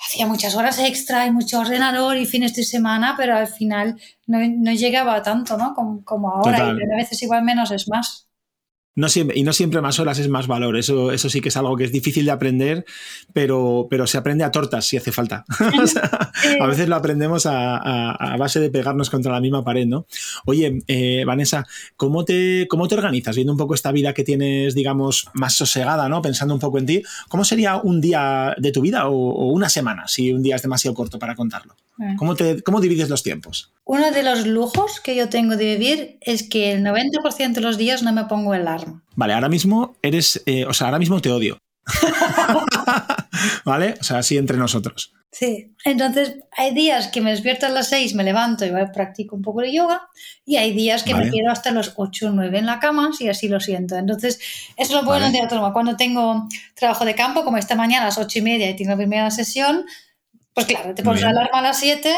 hacía 0.04 0.26
muchas 0.26 0.54
horas 0.54 0.78
extra 0.78 1.26
y 1.26 1.30
mucho 1.30 1.60
ordenador 1.60 2.16
y 2.16 2.26
fines 2.26 2.54
de 2.54 2.64
semana, 2.64 3.14
pero 3.16 3.36
al 3.36 3.48
final 3.48 4.00
no, 4.26 4.72
llegaba 4.72 5.22
tanto, 5.22 5.56
¿no? 5.56 5.74
Como, 5.74 6.04
como 6.04 6.30
ahora 6.30 6.58
y 6.58 6.92
a 6.92 6.96
veces 6.96 7.22
igual 7.22 7.42
menos 7.42 7.70
es 7.70 7.88
más. 7.88 8.28
No 8.94 9.08
siempre, 9.08 9.38
y 9.38 9.42
no 9.42 9.54
siempre 9.54 9.80
más 9.80 9.98
horas 9.98 10.18
es 10.18 10.28
más 10.28 10.46
valor. 10.46 10.76
Eso, 10.76 11.12
eso 11.12 11.30
sí 11.30 11.40
que 11.40 11.48
es 11.48 11.56
algo 11.56 11.76
que 11.76 11.84
es 11.84 11.92
difícil 11.92 12.26
de 12.26 12.30
aprender, 12.30 12.84
pero, 13.32 13.86
pero 13.88 14.06
se 14.06 14.18
aprende 14.18 14.44
a 14.44 14.50
tortas 14.50 14.84
si 14.84 14.98
hace 14.98 15.12
falta. 15.12 15.44
a 16.60 16.66
veces 16.66 16.88
lo 16.88 16.96
aprendemos 16.96 17.46
a, 17.46 18.36
base 18.38 18.60
de 18.60 18.70
pegarnos 18.70 19.08
contra 19.08 19.32
la 19.32 19.40
misma 19.40 19.64
pared, 19.64 19.86
¿no? 19.86 20.06
Oye, 20.44 20.82
eh, 20.88 21.24
Vanessa, 21.26 21.66
¿cómo 21.96 22.24
te, 22.24 22.66
¿cómo 22.68 22.86
te 22.86 22.94
organizas? 22.94 23.34
Viendo 23.34 23.52
un 23.52 23.58
poco 23.58 23.74
esta 23.74 23.92
vida 23.92 24.12
que 24.12 24.24
tienes, 24.24 24.74
digamos, 24.74 25.26
más 25.32 25.54
sosegada, 25.54 26.08
¿no? 26.10 26.20
Pensando 26.20 26.52
un 26.52 26.60
poco 26.60 26.78
en 26.78 26.86
ti, 26.86 27.02
¿cómo 27.28 27.44
sería 27.44 27.76
un 27.76 28.00
día 28.00 28.54
de 28.58 28.72
tu 28.72 28.82
vida 28.82 29.08
o, 29.08 29.52
una 29.52 29.70
semana 29.70 30.06
si 30.06 30.32
un 30.32 30.42
día 30.42 30.56
es 30.56 30.62
demasiado 30.62 30.94
corto 30.94 31.18
para 31.18 31.34
contarlo? 31.34 31.76
¿Cómo, 32.18 32.34
te, 32.34 32.62
¿Cómo 32.62 32.80
divides 32.80 33.08
los 33.08 33.22
tiempos? 33.22 33.72
Uno 33.84 34.10
de 34.10 34.22
los 34.22 34.46
lujos 34.46 35.00
que 35.00 35.14
yo 35.14 35.28
tengo 35.28 35.56
de 35.56 35.76
vivir 35.76 36.18
es 36.20 36.42
que 36.42 36.72
el 36.72 36.84
90% 36.84 37.52
de 37.54 37.60
los 37.60 37.78
días 37.78 38.02
no 38.02 38.12
me 38.12 38.24
pongo 38.24 38.54
el 38.54 38.66
Vale, 39.14 39.34
ahora 39.34 39.48
mismo 39.48 39.96
eres, 40.02 40.42
eh, 40.46 40.64
o 40.64 40.72
sea, 40.72 40.88
ahora 40.88 40.98
mismo 40.98 41.20
te 41.20 41.30
odio. 41.30 41.58
¿Vale? 43.64 43.94
O 44.00 44.04
sea, 44.04 44.18
así 44.18 44.38
entre 44.38 44.56
nosotros. 44.56 45.12
Sí, 45.32 45.74
entonces 45.86 46.40
hay 46.54 46.74
días 46.74 47.08
que 47.08 47.22
me 47.22 47.30
despierto 47.30 47.64
a 47.64 47.70
las 47.70 47.88
6, 47.88 48.14
me 48.14 48.22
levanto 48.22 48.66
y 48.66 48.70
practico 48.92 49.34
un 49.34 49.40
poco 49.40 49.62
de 49.62 49.72
yoga 49.72 50.02
y 50.44 50.56
hay 50.56 50.74
días 50.74 51.04
que 51.04 51.14
me 51.14 51.30
quedo 51.30 51.50
hasta 51.50 51.70
los 51.70 51.94
8 51.96 52.28
o 52.28 52.30
9 52.32 52.58
en 52.58 52.66
la 52.66 52.80
cama 52.80 53.12
si 53.16 53.30
así 53.30 53.48
lo 53.48 53.58
siento. 53.58 53.96
Entonces, 53.96 54.38
eso 54.76 54.92
lo 54.92 55.06
puedo 55.06 55.20
vale. 55.20 55.32
de 55.32 55.42
otra 55.42 55.72
Cuando 55.72 55.96
tengo 55.96 56.46
trabajo 56.74 57.06
de 57.06 57.14
campo, 57.14 57.44
como 57.44 57.56
esta 57.56 57.74
mañana 57.74 58.02
a 58.02 58.06
las 58.08 58.18
8 58.18 58.40
y 58.40 58.42
media 58.42 58.68
y 58.68 58.76
tengo 58.76 58.90
la 58.90 58.98
primera 58.98 59.30
sesión, 59.30 59.86
pues 60.52 60.66
claro, 60.66 60.94
te 60.94 61.02
pones 61.02 61.22
la 61.22 61.30
alarma 61.30 61.60
a 61.60 61.62
las 61.62 61.78
7 61.78 62.14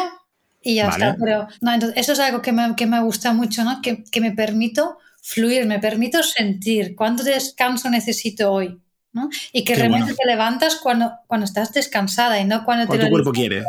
y 0.62 0.75
ya 0.75 0.89
está. 0.89 1.17
Pero 1.17 1.47
no, 1.61 1.73
entonces, 1.73 1.97
eso 1.97 2.15
es 2.15 2.19
algo 2.19 2.43
que 2.43 2.51
me, 2.51 2.75
que 2.75 2.87
me 2.87 3.01
gusta 3.01 3.33
mucho, 3.33 3.62
¿no? 3.62 3.81
Que, 3.81 4.03
que, 4.03 4.21
me 4.21 4.33
permito 4.33 4.99
fluir, 5.25 5.64
me 5.64 5.79
permito 5.79 6.22
sentir 6.22 6.95
cuánto 6.95 7.22
descanso 7.25 7.89
necesito 7.89 8.53
hoy. 8.53 8.79
¿no? 9.12 9.31
Y 9.53 9.64
que 9.64 9.77
realmente 9.77 10.12
te 10.12 10.27
levantas 10.27 10.75
cuando, 10.75 11.12
cuando 11.29 11.45
estás 11.45 11.72
descansada 11.72 12.41
y 12.41 12.45
no 12.45 12.64
cuando, 12.64 12.87
cuando 12.87 13.07
tu 13.07 13.11
cuerpo 13.11 13.33
quiere. 13.33 13.62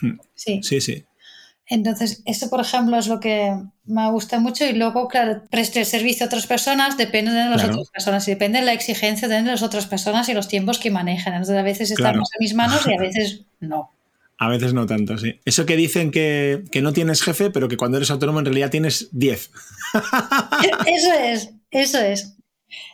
Hmm. 0.00 0.18
Sí. 0.34 0.60
Sí, 0.62 0.80
sí. 0.80 1.04
Entonces, 1.66 2.22
eso, 2.26 2.50
por 2.50 2.60
ejemplo, 2.60 2.98
es 2.98 3.06
lo 3.06 3.18
que 3.18 3.56
me 3.86 4.10
gusta 4.10 4.38
mucho. 4.38 4.66
Y 4.66 4.74
luego, 4.74 5.08
claro, 5.08 5.42
prestar 5.50 5.86
servicio 5.86 6.24
a 6.24 6.26
otras 6.26 6.46
personas 6.46 6.98
depende 6.98 7.32
de 7.32 7.48
las 7.48 7.64
otras 7.64 7.88
personas 7.88 8.28
y 8.28 8.32
depende 8.32 8.58
de 8.58 8.66
la 8.66 8.74
exigencia 8.74 9.26
de 9.26 9.42
las 9.42 9.62
otras 9.62 9.86
personas 9.86 10.28
y 10.28 10.34
los 10.34 10.48
tiempos 10.48 10.78
que 10.78 10.90
manejan. 10.90 11.32
Entonces, 11.32 11.56
a 11.56 11.62
veces 11.62 11.90
estamos 11.90 12.28
en 12.34 12.44
mis 12.44 12.54
manos 12.54 12.86
y 12.86 12.92
a 12.92 12.98
veces 13.00 13.44
no. 13.60 13.90
A 14.42 14.48
veces 14.48 14.74
no 14.74 14.86
tanto, 14.86 15.16
sí. 15.18 15.38
Eso 15.44 15.66
que 15.66 15.76
dicen 15.76 16.10
que, 16.10 16.64
no 16.82 16.92
tienes 16.92 17.22
jefe, 17.22 17.50
pero 17.50 17.68
que 17.68 17.76
cuando 17.76 17.98
eres 17.98 18.10
autónomo 18.10 18.40
en 18.40 18.46
realidad 18.46 18.70
tienes 18.70 19.08
10. 19.12 19.50
Eso 20.84 21.12
es, 21.12 21.50
eso 21.70 21.98
es. 21.98 22.36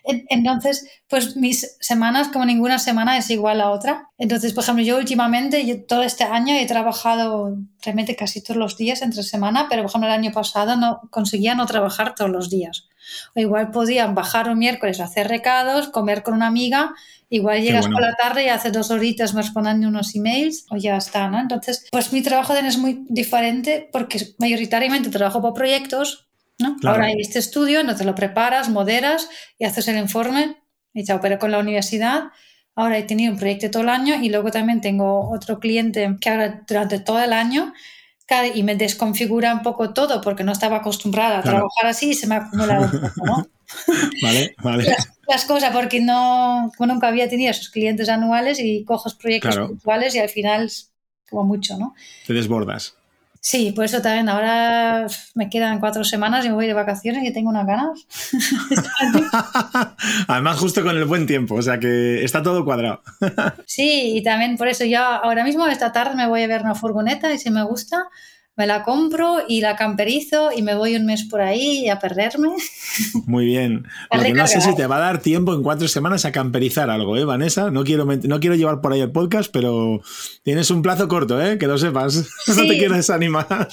Entonces, 0.05 0.87
pues 1.09 1.37
mis 1.37 1.79
semanas, 1.81 2.29
como 2.29 2.45
ninguna 2.45 2.79
semana 2.79 3.17
es 3.17 3.31
igual 3.31 3.63
a 3.63 3.71
otra. 3.71 4.11
Entonces, 4.19 4.53
por 4.53 4.63
ejemplo, 4.63 4.85
yo 4.85 4.99
últimamente, 4.99 5.65
yo 5.65 5.83
todo 5.85 6.03
este 6.03 6.25
año 6.25 6.55
he 6.55 6.67
trabajado 6.67 7.57
realmente 7.83 8.15
casi 8.15 8.43
todos 8.43 8.59
los 8.59 8.77
días 8.77 9.01
entre 9.01 9.23
semana, 9.23 9.69
pero 9.71 9.83
por 9.83 9.91
ejemplo 9.91 10.09
el 10.09 10.15
año 10.15 10.33
pasado 10.33 10.77
no 10.77 11.01
conseguía 11.11 11.55
no 11.55 11.65
trabajar 11.65 12.15
todos 12.15 12.31
los 12.31 12.51
días. 12.51 12.89
O 13.35 13.41
igual 13.41 13.71
podía 13.71 14.07
bajar 14.09 14.51
un 14.51 14.59
miércoles 14.59 15.01
a 15.01 15.05
hacer 15.05 15.29
recados, 15.29 15.89
comer 15.89 16.23
con 16.23 16.35
una 16.35 16.49
amiga 16.49 16.95
Igual 17.31 17.61
llegas 17.61 17.87
por 17.87 18.01
la 18.01 18.14
tarde 18.14 18.45
y 18.45 18.49
haces 18.49 18.72
dos 18.72 18.91
horitas 18.91 19.35
respondiendo 19.35 19.87
unos 19.89 20.14
emails 20.14 20.64
o 20.70 20.76
ya 20.76 20.97
está, 20.97 21.29
¿no? 21.29 21.39
Entonces, 21.39 21.87
pues 21.93 22.11
mi 22.12 22.22
trabajo 22.22 22.55
es 22.55 22.79
muy 22.79 23.05
diferente 23.09 23.89
porque 23.93 24.35
mayoritariamente 24.39 25.11
trabajo 25.11 25.43
por 25.43 25.53
proyectos, 25.53 26.29
¿no? 26.59 26.76
Ahora 26.85 27.07
hay 27.07 27.20
este 27.20 27.39
estudio, 27.39 27.81
entonces 27.81 28.07
lo 28.07 28.14
preparas, 28.14 28.70
moderas 28.70 29.29
y 29.59 29.66
haces 29.66 29.89
el 29.89 29.99
informe 29.99 30.57
y 30.95 31.05
chao, 31.05 31.20
pero 31.20 31.39
con 31.39 31.51
la 31.51 31.59
universidad 31.59 32.31
ahora 32.74 32.97
he 32.97 33.03
tenido 33.03 33.33
un 33.33 33.39
proyecto 33.39 33.70
todo 33.70 33.83
el 33.83 33.91
año 33.91 34.14
y 34.22 34.31
luego 34.31 34.51
también 34.51 34.81
tengo 34.81 35.31
otro 35.31 35.59
cliente 35.59 36.16
que 36.20 36.31
ahora 36.31 36.64
durante 36.66 36.99
todo 36.99 37.22
el 37.22 37.35
año 37.35 37.74
y 38.55 38.62
me 38.62 38.76
desconfigura 38.76 39.53
un 39.53 39.62
poco 39.62 39.93
todo 39.93 40.20
porque 40.20 40.45
no 40.45 40.53
estaba 40.53 40.79
acostumbrada 40.79 41.39
a 41.39 41.43
trabajar 41.43 41.87
así 41.87 42.11
y 42.11 42.14
se 42.14 42.26
me 42.26 42.37
ha 42.37 42.39
acumulado 42.39 42.85
un 42.85 43.01
poco, 43.01 43.26
¿no? 43.26 43.47
vale, 44.22 44.55
vale. 44.62 44.97
Las, 45.29 45.45
cosas 45.45 45.70
porque 45.74 46.01
no, 46.01 46.72
nunca 46.79 47.09
había 47.09 47.29
tenido 47.29 47.51
esos 47.51 47.68
clientes 47.68 48.09
anuales 48.09 48.59
y 48.61 48.85
coges 48.85 49.14
proyectos 49.14 49.57
puntuales 49.59 50.14
y 50.14 50.18
al 50.18 50.29
final 50.29 50.70
como 51.29 51.45
mucho, 51.45 51.76
¿no? 51.79 51.95
Te 52.26 52.33
desbordas. 52.33 52.95
Sí, 53.41 53.72
por 53.72 53.85
eso 53.85 54.03
también 54.03 54.29
ahora 54.29 55.07
me 55.35 55.49
quedan 55.49 55.79
cuatro 55.79 56.03
semanas 56.03 56.45
y 56.45 56.49
me 56.49 56.55
voy 56.55 56.66
de 56.66 56.74
vacaciones 56.74 57.24
y 57.24 57.33
tengo 57.33 57.51
unas 57.51 57.66
ganas. 57.66 58.07
Además, 60.29 60.59
justo 60.59 60.83
con 60.83 60.97
el 60.97 61.05
buen 61.05 61.26
tiempo, 61.26 61.55
o 61.55 61.62
sea 61.62 61.79
que 61.79 62.24
está 62.24 62.43
todo 62.43 62.64
cuadrado. 62.64 63.03
sí, 63.66 64.16
y 64.16 64.22
también 64.22 64.57
por 64.57 64.68
eso 64.68 64.85
yo 64.85 65.01
ahora 65.01 65.45
mismo 65.45 65.66
esta 65.66 65.93
tarde 65.93 66.16
me 66.16 66.26
voy 66.26 66.43
a 66.43 66.49
ver 66.49 66.62
una 66.62 66.74
furgoneta 66.74 67.33
y 67.33 67.39
si 67.39 67.51
me 67.51 67.62
gusta, 67.62 68.09
me 68.59 68.67
la 68.67 68.83
compro 68.83 69.37
y 69.47 69.61
la 69.61 69.77
camperizo 69.77 70.51
y 70.55 70.63
me 70.63 70.75
voy 70.75 70.97
un 70.97 71.07
mes 71.07 71.23
por 71.23 71.41
ahí 71.41 71.89
a 71.89 72.01
perderme. 72.01 72.49
Muy 73.25 73.47
bien. 73.47 73.87
Lo 74.13 74.21
que 74.21 74.33
no 74.33 74.49
sé 74.49 74.61
si 74.61 74.75
te 74.75 74.89
va 74.89 74.97
a 74.97 75.01
dar 75.01 75.21
tiempo 75.21 75.55
en 75.55 75.63
cuatro 75.63 75.87
semanas 75.87 76.25
a 76.25 76.33
camperizar 76.33 76.91
algo, 76.91 77.17
¿eh, 77.17 77.25
Vanessa? 77.25 77.71
No 77.71 77.85
quiero, 77.85 78.05
no 78.05 78.41
quiero 78.41 78.57
llevar 78.57 78.81
por 78.81 78.93
ahí 78.93 79.01
el 79.01 79.13
podcast, 79.13 79.53
pero 79.53 80.01
tienes 80.43 80.73
un 80.73 80.83
plazo 80.83 81.07
corto, 81.07 81.41
¿eh? 81.41 81.57
Que 81.57 81.69
lo 81.69 81.79
sepas. 81.79 82.29
No 82.49 82.67
te 82.67 82.77
quiero 82.77 82.97
desanimar. 82.97 83.69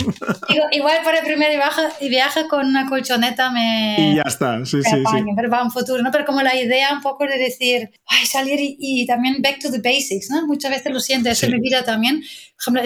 Igual 0.72 0.98
por 1.04 1.16
el 1.16 1.24
primer 1.24 1.50
viaje, 1.56 1.82
viaje 2.08 2.48
con 2.48 2.68
una 2.68 2.88
colchoneta 2.88 3.50
me... 3.50 4.12
Y 4.12 4.16
ya 4.18 4.24
está, 4.24 4.64
sí, 4.66 4.84
sí, 4.84 4.98
sí. 4.98 5.26
Pero 5.36 5.50
va 5.50 5.64
un 5.64 5.72
futuro, 5.72 6.04
¿no? 6.04 6.12
Pero 6.12 6.26
como 6.26 6.44
la 6.44 6.56
idea 6.56 6.94
un 6.94 7.02
poco 7.02 7.26
de 7.26 7.40
decir, 7.40 7.90
ay, 8.06 8.28
salir 8.28 8.60
y, 8.60 9.08
también 9.08 9.42
back 9.42 9.60
to 9.60 9.72
the 9.72 9.80
basics, 9.80 10.30
¿no? 10.30 10.46
Muchas 10.46 10.70
veces 10.70 10.94
lo 10.94 11.00
siento, 11.00 11.30
eso 11.30 11.48
en 11.48 11.54
mi 11.54 11.60
vida 11.60 11.84
también. 11.84 12.20
Por 12.20 12.62
ejemplo, 12.62 12.84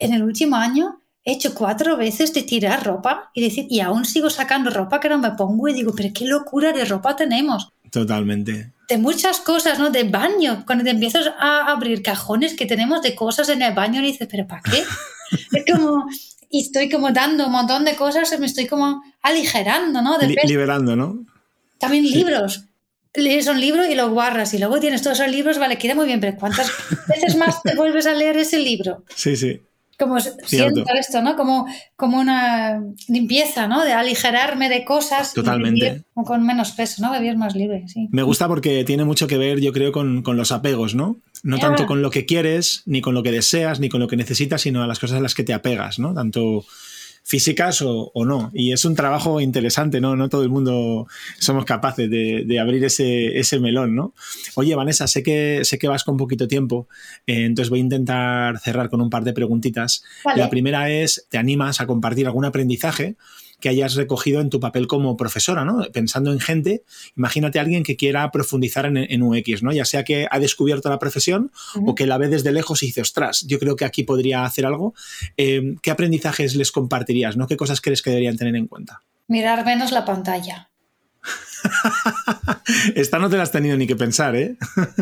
en 0.00 0.12
el 0.12 0.24
último 0.24 0.56
año 0.56 1.00
he 1.28 1.32
hecho 1.32 1.54
cuatro 1.54 1.98
veces 1.98 2.32
de 2.32 2.42
tirar 2.42 2.86
ropa 2.86 3.30
y 3.34 3.42
decir, 3.42 3.66
y 3.68 3.80
aún 3.80 4.06
sigo 4.06 4.30
sacando 4.30 4.70
ropa 4.70 4.98
que 4.98 5.10
no 5.10 5.18
me 5.18 5.32
pongo 5.32 5.68
y 5.68 5.74
digo, 5.74 5.92
pero 5.94 6.08
qué 6.14 6.24
locura 6.24 6.72
de 6.72 6.86
ropa 6.86 7.16
tenemos. 7.16 7.68
Totalmente. 7.90 8.72
De 8.88 8.96
muchas 8.96 9.40
cosas, 9.40 9.78
¿no? 9.78 9.90
De 9.90 10.04
baño. 10.04 10.64
Cuando 10.64 10.84
te 10.84 10.90
empiezas 10.90 11.30
a 11.38 11.70
abrir 11.70 12.02
cajones 12.02 12.54
que 12.54 12.64
tenemos 12.64 13.02
de 13.02 13.14
cosas 13.14 13.50
en 13.50 13.60
el 13.60 13.74
baño 13.74 14.00
y 14.00 14.06
dices, 14.06 14.26
pero 14.30 14.46
¿para 14.46 14.62
qué? 14.62 14.82
es 15.52 15.64
como, 15.70 16.06
y 16.48 16.62
estoy 16.62 16.88
como 16.88 17.10
dando 17.10 17.44
un 17.44 17.52
montón 17.52 17.84
de 17.84 17.94
cosas 17.94 18.32
y 18.32 18.38
me 18.38 18.46
estoy 18.46 18.66
como 18.66 19.02
aligerando, 19.20 20.00
¿no? 20.00 20.16
liberando, 20.44 20.96
¿no? 20.96 21.26
También 21.78 22.04
libros. 22.04 22.64
Lees 23.12 23.48
un 23.48 23.60
libro 23.60 23.86
y 23.86 23.94
lo 23.94 24.08
guardas 24.10 24.54
y 24.54 24.58
luego 24.58 24.80
tienes 24.80 25.02
todos 25.02 25.20
esos 25.20 25.30
libros, 25.30 25.58
vale, 25.58 25.76
queda 25.76 25.94
muy 25.94 26.06
bien, 26.06 26.20
pero 26.20 26.38
¿cuántas 26.38 26.70
veces 27.06 27.36
más 27.36 27.62
te 27.62 27.74
vuelves 27.74 28.06
a 28.06 28.14
leer 28.14 28.38
ese 28.38 28.58
libro? 28.60 29.04
Sí, 29.14 29.36
sí. 29.36 29.60
Como 29.98 30.20
siento 30.20 30.84
esto, 30.98 31.22
¿no? 31.22 31.34
Como, 31.34 31.66
como 31.96 32.18
una 32.20 32.80
limpieza, 33.08 33.66
¿no? 33.66 33.84
De 33.84 33.92
aligerarme 33.92 34.68
de 34.68 34.84
cosas. 34.84 35.34
Totalmente. 35.34 36.04
con 36.14 36.46
menos 36.46 36.70
peso, 36.72 37.02
¿no? 37.02 37.12
Vivir 37.12 37.36
más 37.36 37.56
libre, 37.56 37.84
sí. 37.88 38.08
Me 38.12 38.22
gusta 38.22 38.46
porque 38.46 38.84
tiene 38.84 39.04
mucho 39.04 39.26
que 39.26 39.38
ver, 39.38 39.60
yo 39.60 39.72
creo, 39.72 39.90
con, 39.90 40.22
con 40.22 40.36
los 40.36 40.52
apegos, 40.52 40.94
¿no? 40.94 41.16
No 41.42 41.58
tanto 41.58 41.86
con 41.86 42.02
lo 42.02 42.10
que 42.10 42.26
quieres, 42.26 42.82
ni 42.86 43.00
con 43.00 43.14
lo 43.14 43.22
que 43.22 43.32
deseas, 43.32 43.80
ni 43.80 43.88
con 43.88 44.00
lo 44.00 44.08
que 44.08 44.16
necesitas, 44.16 44.62
sino 44.62 44.82
a 44.82 44.86
las 44.86 44.98
cosas 44.98 45.18
a 45.18 45.20
las 45.20 45.34
que 45.34 45.44
te 45.44 45.54
apegas, 45.54 45.98
¿no? 45.98 46.14
Tanto 46.14 46.64
físicas 47.28 47.82
o, 47.82 48.10
no. 48.24 48.50
Y 48.54 48.72
es 48.72 48.86
un 48.86 48.94
trabajo 48.94 49.38
interesante, 49.38 50.00
¿no? 50.00 50.16
No 50.16 50.30
todo 50.30 50.44
el 50.44 50.48
mundo 50.48 51.06
somos 51.38 51.66
capaces 51.66 52.08
de, 52.08 52.58
abrir 52.58 52.82
ese, 52.86 53.38
ese, 53.38 53.60
melón, 53.60 53.94
¿no? 53.94 54.14
Oye, 54.54 54.74
Vanessa, 54.74 55.06
sé 55.06 55.22
que, 55.22 55.60
sé 55.62 55.78
que 55.78 55.88
vas 55.88 56.04
con 56.04 56.16
poquito 56.16 56.48
tiempo, 56.48 56.88
eh, 57.26 57.44
entonces 57.44 57.68
voy 57.68 57.80
a 57.80 57.82
intentar 57.82 58.58
cerrar 58.60 58.88
con 58.88 59.02
un 59.02 59.10
par 59.10 59.24
de 59.24 59.34
preguntitas. 59.34 60.02
La 60.36 60.48
primera 60.48 60.90
es, 60.90 61.26
¿te 61.28 61.36
animas 61.36 61.82
a 61.82 61.86
compartir 61.86 62.26
algún 62.26 62.46
aprendizaje? 62.46 63.16
Que 63.60 63.68
hayas 63.68 63.94
recogido 63.94 64.40
en 64.40 64.50
tu 64.50 64.60
papel 64.60 64.86
como 64.86 65.16
profesora, 65.16 65.64
¿no? 65.64 65.84
Pensando 65.92 66.32
en 66.32 66.40
gente, 66.40 66.84
imagínate 67.16 67.58
a 67.58 67.62
alguien 67.62 67.82
que 67.82 67.96
quiera 67.96 68.30
profundizar 68.30 68.86
en, 68.86 69.22
UX, 69.22 69.62
¿no? 69.62 69.72
Ya 69.72 69.84
sea 69.84 70.04
que 70.04 70.28
ha 70.30 70.38
descubierto 70.38 70.88
la 70.88 70.98
profesión 70.98 71.50
o 71.84 71.94
que 71.94 72.06
la 72.06 72.18
ve 72.18 72.28
desde 72.28 72.52
lejos 72.52 72.82
y 72.82 72.86
dice, 72.86 73.00
ostras, 73.00 73.44
yo 73.46 73.58
creo 73.58 73.76
que 73.76 73.84
aquí 73.84 74.04
podría 74.04 74.44
hacer 74.44 74.66
algo. 74.66 74.94
Eh, 75.36 75.76
¿Qué 75.82 75.90
aprendizajes 75.90 76.54
les 76.54 76.70
compartirías, 76.70 77.36
¿no? 77.36 77.46
¿Qué 77.46 77.56
cosas 77.56 77.80
crees 77.80 78.02
que 78.02 78.10
deberían 78.10 78.36
tener 78.36 78.54
en 78.54 78.66
cuenta? 78.66 79.02
Mirar 79.26 79.64
menos 79.64 79.92
la 79.92 80.04
pantalla. 80.04 80.70
Esta 82.94 83.18
no 83.18 83.28
te 83.28 83.36
la 83.36 83.42
has 83.42 83.52
tenido 83.52 83.76
ni 83.76 83.86
que 83.86 83.96
pensar, 83.96 84.36
¿eh? 84.36 84.56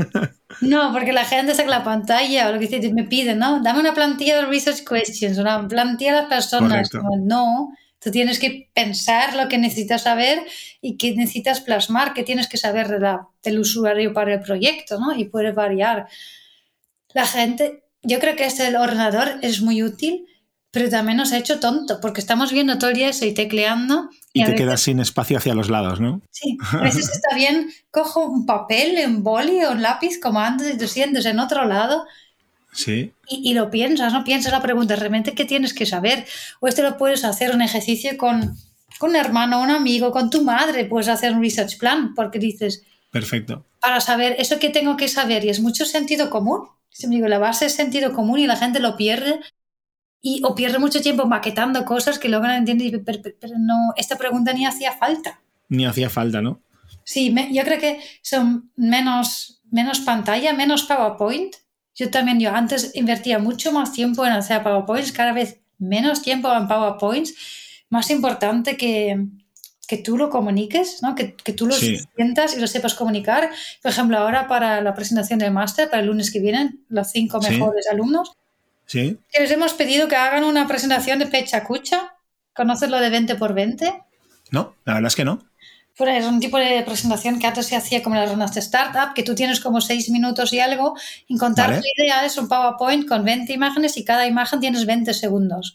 no, 0.60 0.92
porque 0.92 1.12
la 1.12 1.24
gente 1.24 1.54
saca 1.54 1.68
la 1.68 1.84
pantalla 1.84 2.48
o 2.48 2.52
lo 2.52 2.58
que 2.58 2.92
me 2.92 3.04
piden, 3.04 3.38
¿no? 3.38 3.62
Dame 3.62 3.80
una 3.80 3.94
plantilla 3.94 4.36
de 4.36 4.46
research 4.46 4.84
questions, 4.84 5.38
una 5.38 5.66
plantilla 5.68 6.14
de 6.14 6.20
las 6.22 6.28
personas. 6.28 6.88
no, 7.22 7.70
Tú 8.06 8.12
tienes 8.12 8.38
que 8.38 8.70
pensar 8.72 9.34
lo 9.34 9.48
que 9.48 9.58
necesitas 9.58 10.04
saber 10.04 10.38
y 10.80 10.96
qué 10.96 11.16
necesitas 11.16 11.60
plasmar, 11.60 12.14
qué 12.14 12.22
tienes 12.22 12.46
que 12.46 12.56
saber 12.56 13.00
del 13.42 13.58
usuario 13.58 14.12
para 14.12 14.34
el 14.34 14.40
proyecto, 14.42 15.00
¿no? 15.00 15.18
Y 15.18 15.24
puede 15.24 15.50
variar. 15.50 16.06
La 17.14 17.26
gente, 17.26 17.82
yo 18.04 18.20
creo 18.20 18.36
que 18.36 18.44
este 18.44 18.76
ordenador 18.76 19.40
es 19.42 19.60
muy 19.60 19.82
útil, 19.82 20.24
pero 20.70 20.88
también 20.88 21.16
nos 21.16 21.32
ha 21.32 21.38
hecho 21.38 21.58
tonto, 21.58 22.00
porque 22.00 22.20
estamos 22.20 22.52
viendo 22.52 22.78
todo 22.78 22.90
el 22.90 22.96
día 22.96 23.08
eso 23.08 23.24
y 23.24 23.34
tecleando. 23.34 24.08
Y, 24.32 24.44
te 24.44 24.54
quedas 24.54 24.82
sin 24.82 25.00
espacio 25.00 25.38
hacia 25.38 25.56
los 25.56 25.68
lados, 25.68 25.98
¿no? 25.98 26.22
Sí, 26.30 26.56
a 26.74 26.82
veces 26.82 27.10
está 27.10 27.34
bien, 27.34 27.70
cojo 27.90 28.24
un 28.24 28.46
papel, 28.46 29.04
un 29.04 29.24
boli 29.24 29.64
o 29.64 29.72
un 29.72 29.82
lápiz, 29.82 30.20
como 30.20 30.38
antes, 30.38 30.72
y 30.72 30.78
te 30.78 30.86
sientes 30.86 31.26
en 31.26 31.40
otro 31.40 31.64
lado 31.64 32.06
y, 33.28 33.54
lo 33.54 33.70
piensas, 33.70 34.12
¿no? 34.12 34.24
Piensas 34.24 34.52
la 34.52 34.62
pregunta, 34.62 34.96
¿realmente 34.96 35.34
qué 35.34 35.44
tienes 35.44 35.74
que 35.74 35.86
saber? 35.86 36.26
O 36.60 36.68
este 36.68 36.82
lo 36.82 36.96
puedes 36.96 37.24
hacer 37.24 37.54
un 37.54 37.62
ejercicio 37.62 38.16
con, 38.16 38.56
con 38.98 39.10
un 39.10 39.16
hermano, 39.16 39.60
un 39.60 39.70
amigo, 39.70 40.12
con 40.12 40.30
tu 40.30 40.42
madre, 40.42 40.84
puedes 40.84 41.08
hacer 41.08 41.32
un 41.32 41.42
research 41.42 41.78
plan, 41.78 42.14
porque 42.14 42.38
dices... 42.38 42.84
Perfecto. 43.10 43.66
Para 43.80 44.00
saber 44.00 44.36
eso 44.38 44.58
que 44.58 44.70
tengo 44.70 44.96
que 44.96 45.08
saber, 45.08 45.44
y 45.44 45.48
es 45.48 45.60
mucho 45.60 45.84
sentido 45.84 46.30
común. 46.30 46.68
Digo, 46.98 47.28
la 47.28 47.38
base 47.38 47.66
es 47.66 47.74
sentido 47.74 48.12
común 48.12 48.38
y 48.38 48.46
la 48.46 48.56
gente 48.56 48.80
lo 48.80 48.96
pierde 48.96 49.40
y, 50.22 50.40
o 50.44 50.54
pierde 50.54 50.78
mucho 50.78 51.00
tiempo 51.00 51.26
maquetando 51.26 51.84
cosas 51.84 52.18
que 52.18 52.28
luego 52.28 52.46
no 52.46 52.54
entiende, 52.54 52.98
pero, 53.04 53.20
pero, 53.22 53.54
no, 53.58 53.92
esta 53.96 54.16
pregunta 54.16 54.52
ni 54.52 54.66
hacía 54.66 54.92
falta. 54.92 55.40
Ni 55.68 55.84
hacía 55.84 56.10
falta, 56.10 56.40
¿no? 56.40 56.62
Sí, 57.04 57.34
yo 57.52 57.62
creo 57.62 57.78
que 57.78 58.00
son 58.22 58.70
menos, 58.76 59.62
menos 59.70 60.00
pantalla, 60.00 60.52
menos 60.52 60.84
PowerPoint 60.84 61.54
yo 61.96 62.10
también, 62.10 62.38
yo 62.38 62.54
antes 62.54 62.92
invertía 62.94 63.38
mucho 63.38 63.72
más 63.72 63.92
tiempo 63.92 64.24
en 64.26 64.32
hacer 64.32 64.62
PowerPoints, 64.62 65.12
cada 65.12 65.32
vez 65.32 65.60
menos 65.78 66.22
tiempo 66.22 66.52
en 66.52 66.68
PowerPoints. 66.68 67.34
Más 67.88 68.10
importante 68.10 68.76
que, 68.76 69.24
que 69.88 69.96
tú 69.96 70.18
lo 70.18 70.28
comuniques, 70.28 71.02
¿no? 71.02 71.14
que, 71.14 71.34
que 71.34 71.54
tú 71.54 71.66
lo 71.66 71.74
sientas 71.74 72.54
y 72.54 72.60
lo 72.60 72.66
sepas 72.66 72.94
comunicar. 72.94 73.50
Por 73.80 73.90
ejemplo, 73.90 74.18
ahora 74.18 74.46
para 74.46 74.82
la 74.82 74.94
presentación 74.94 75.38
del 75.38 75.52
máster, 75.52 75.88
para 75.88 76.02
el 76.02 76.08
lunes 76.08 76.30
que 76.30 76.40
vienen, 76.40 76.84
los 76.90 77.10
cinco 77.10 77.40
mejores 77.40 77.86
alumnos, 77.90 78.32
¿Sí? 78.84 79.18
que 79.32 79.40
les 79.40 79.50
hemos 79.50 79.72
pedido 79.72 80.06
que 80.06 80.16
hagan 80.16 80.44
una 80.44 80.68
presentación 80.68 81.18
de 81.18 81.26
pecha 81.26 81.64
cucha. 81.64 82.14
¿Conoces 82.54 82.90
lo 82.90 83.00
de 83.00 83.10
20 83.10 83.36
por 83.36 83.54
20? 83.54 84.02
No, 84.50 84.76
la 84.84 84.94
verdad 84.94 85.08
es 85.08 85.16
que 85.16 85.24
no. 85.24 85.42
Es 85.98 86.26
un 86.26 86.40
tipo 86.40 86.58
de 86.58 86.82
presentación 86.82 87.38
que 87.38 87.46
antes 87.46 87.66
se 87.66 87.76
hacía 87.76 88.02
como 88.02 88.16
en 88.16 88.20
las 88.20 88.30
rondas 88.30 88.52
de 88.52 88.60
startup, 88.60 89.14
que 89.14 89.22
tú 89.22 89.34
tienes 89.34 89.60
como 89.60 89.80
seis 89.80 90.10
minutos 90.10 90.52
y 90.52 90.60
algo, 90.60 90.94
y 91.26 91.38
contar 91.38 91.80
tu 91.80 91.86
idea 91.96 92.26
es 92.26 92.36
un 92.36 92.48
PowerPoint 92.48 93.08
con 93.08 93.24
20 93.24 93.50
imágenes 93.52 93.96
y 93.96 94.04
cada 94.04 94.26
imagen 94.26 94.60
tienes 94.60 94.84
20 94.84 95.14
segundos. 95.14 95.74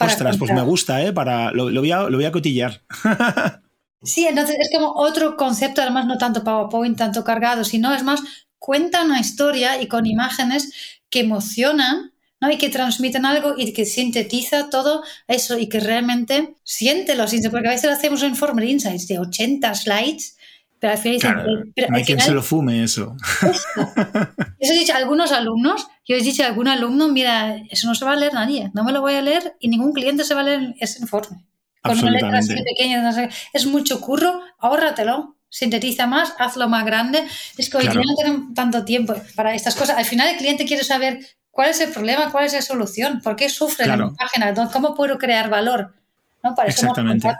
Ostras, 0.00 0.36
pues 0.36 0.52
me 0.52 0.62
gusta, 0.62 1.00
¿eh? 1.00 1.12
Para, 1.12 1.52
lo, 1.52 1.64
voy, 1.64 1.92
a, 1.92 2.02
lo 2.10 2.18
voy 2.18 2.24
a 2.24 2.32
cotillar. 2.32 2.82
sí, 4.02 4.26
entonces 4.26 4.56
es 4.58 4.70
como 4.72 4.92
otro 4.92 5.36
concepto, 5.36 5.80
además 5.80 6.06
no 6.06 6.18
tanto 6.18 6.42
PowerPoint, 6.42 6.98
tanto 6.98 7.22
cargado, 7.22 7.62
sino 7.62 7.94
es 7.94 8.02
más, 8.02 8.20
cuenta 8.58 9.04
una 9.04 9.20
historia 9.20 9.80
y 9.80 9.86
con 9.86 10.06
imágenes 10.06 10.72
que 11.08 11.20
emocionan 11.20 12.12
¿no? 12.40 12.50
y 12.50 12.58
que 12.58 12.68
transmiten 12.68 13.24
algo 13.24 13.54
y 13.56 13.72
que 13.72 13.84
sintetiza 13.84 14.70
todo 14.70 15.02
eso 15.26 15.58
y 15.58 15.68
que 15.68 15.80
realmente 15.80 16.54
siente 16.64 17.14
los 17.16 17.32
insights, 17.32 17.52
porque 17.52 17.68
a 17.68 17.72
veces 17.72 17.90
hacemos 17.90 18.22
un 18.22 18.30
Informer 18.30 18.68
Insights 18.68 19.08
de 19.08 19.18
80 19.18 19.74
slides, 19.74 20.36
pero 20.78 20.92
al 20.92 20.98
final 20.98 21.72
dicen, 21.74 21.94
hay 21.94 22.04
quien 22.04 22.20
se 22.20 22.32
lo 22.32 22.42
fume 22.42 22.82
eso. 22.82 23.16
Eso, 24.58 24.72
he 24.72 24.78
dicho 24.78 24.92
a 24.94 24.96
algunos 24.96 25.32
alumnos, 25.32 25.86
yo 26.06 26.16
he 26.16 26.22
dicho 26.22 26.42
a 26.42 26.46
algún 26.46 26.68
alumno, 26.68 27.08
mira, 27.08 27.56
eso 27.70 27.86
no 27.88 27.94
se 27.94 28.04
va 28.04 28.12
a 28.12 28.16
leer 28.16 28.34
nadie, 28.34 28.70
no 28.74 28.84
me 28.84 28.92
lo 28.92 29.00
voy 29.00 29.14
a 29.14 29.22
leer 29.22 29.56
y 29.60 29.68
ningún 29.68 29.92
cliente 29.92 30.24
se 30.24 30.34
va 30.34 30.40
a 30.40 30.44
leer 30.44 30.74
ese 30.80 31.00
informe. 31.00 31.44
Con 31.82 31.98
una 31.98 32.10
letra 32.10 32.38
así 32.38 32.54
pequeña, 32.54 33.30
es 33.52 33.66
mucho 33.66 34.00
curro, 34.00 34.40
ahórratelo, 34.58 35.36
sintetiza 35.48 36.06
más, 36.06 36.34
hazlo 36.38 36.68
más 36.68 36.84
grande. 36.84 37.22
Es 37.56 37.70
que 37.70 37.78
hoy 37.78 37.86
no 37.86 38.14
tenemos 38.16 38.54
tanto 38.54 38.84
tiempo 38.84 39.14
para 39.34 39.54
estas 39.54 39.76
cosas. 39.76 39.96
Al 39.96 40.04
final 40.04 40.28
el 40.28 40.36
cliente 40.36 40.64
quiere 40.64 40.84
saber 40.84 41.20
¿Cuál 41.56 41.70
es 41.70 41.80
el 41.80 41.90
problema? 41.90 42.30
¿Cuál 42.30 42.44
es 42.44 42.52
la 42.52 42.60
solución? 42.60 43.22
¿Por 43.22 43.34
qué 43.34 43.48
sufre 43.48 43.86
la 43.86 44.12
página? 44.12 44.52
¿Cómo 44.70 44.94
puedo 44.94 45.16
crear 45.16 45.48
valor? 45.48 45.94
¿No? 46.42 46.54
Para 46.54 46.68
eso 46.68 46.82
Exactamente. 46.82 47.30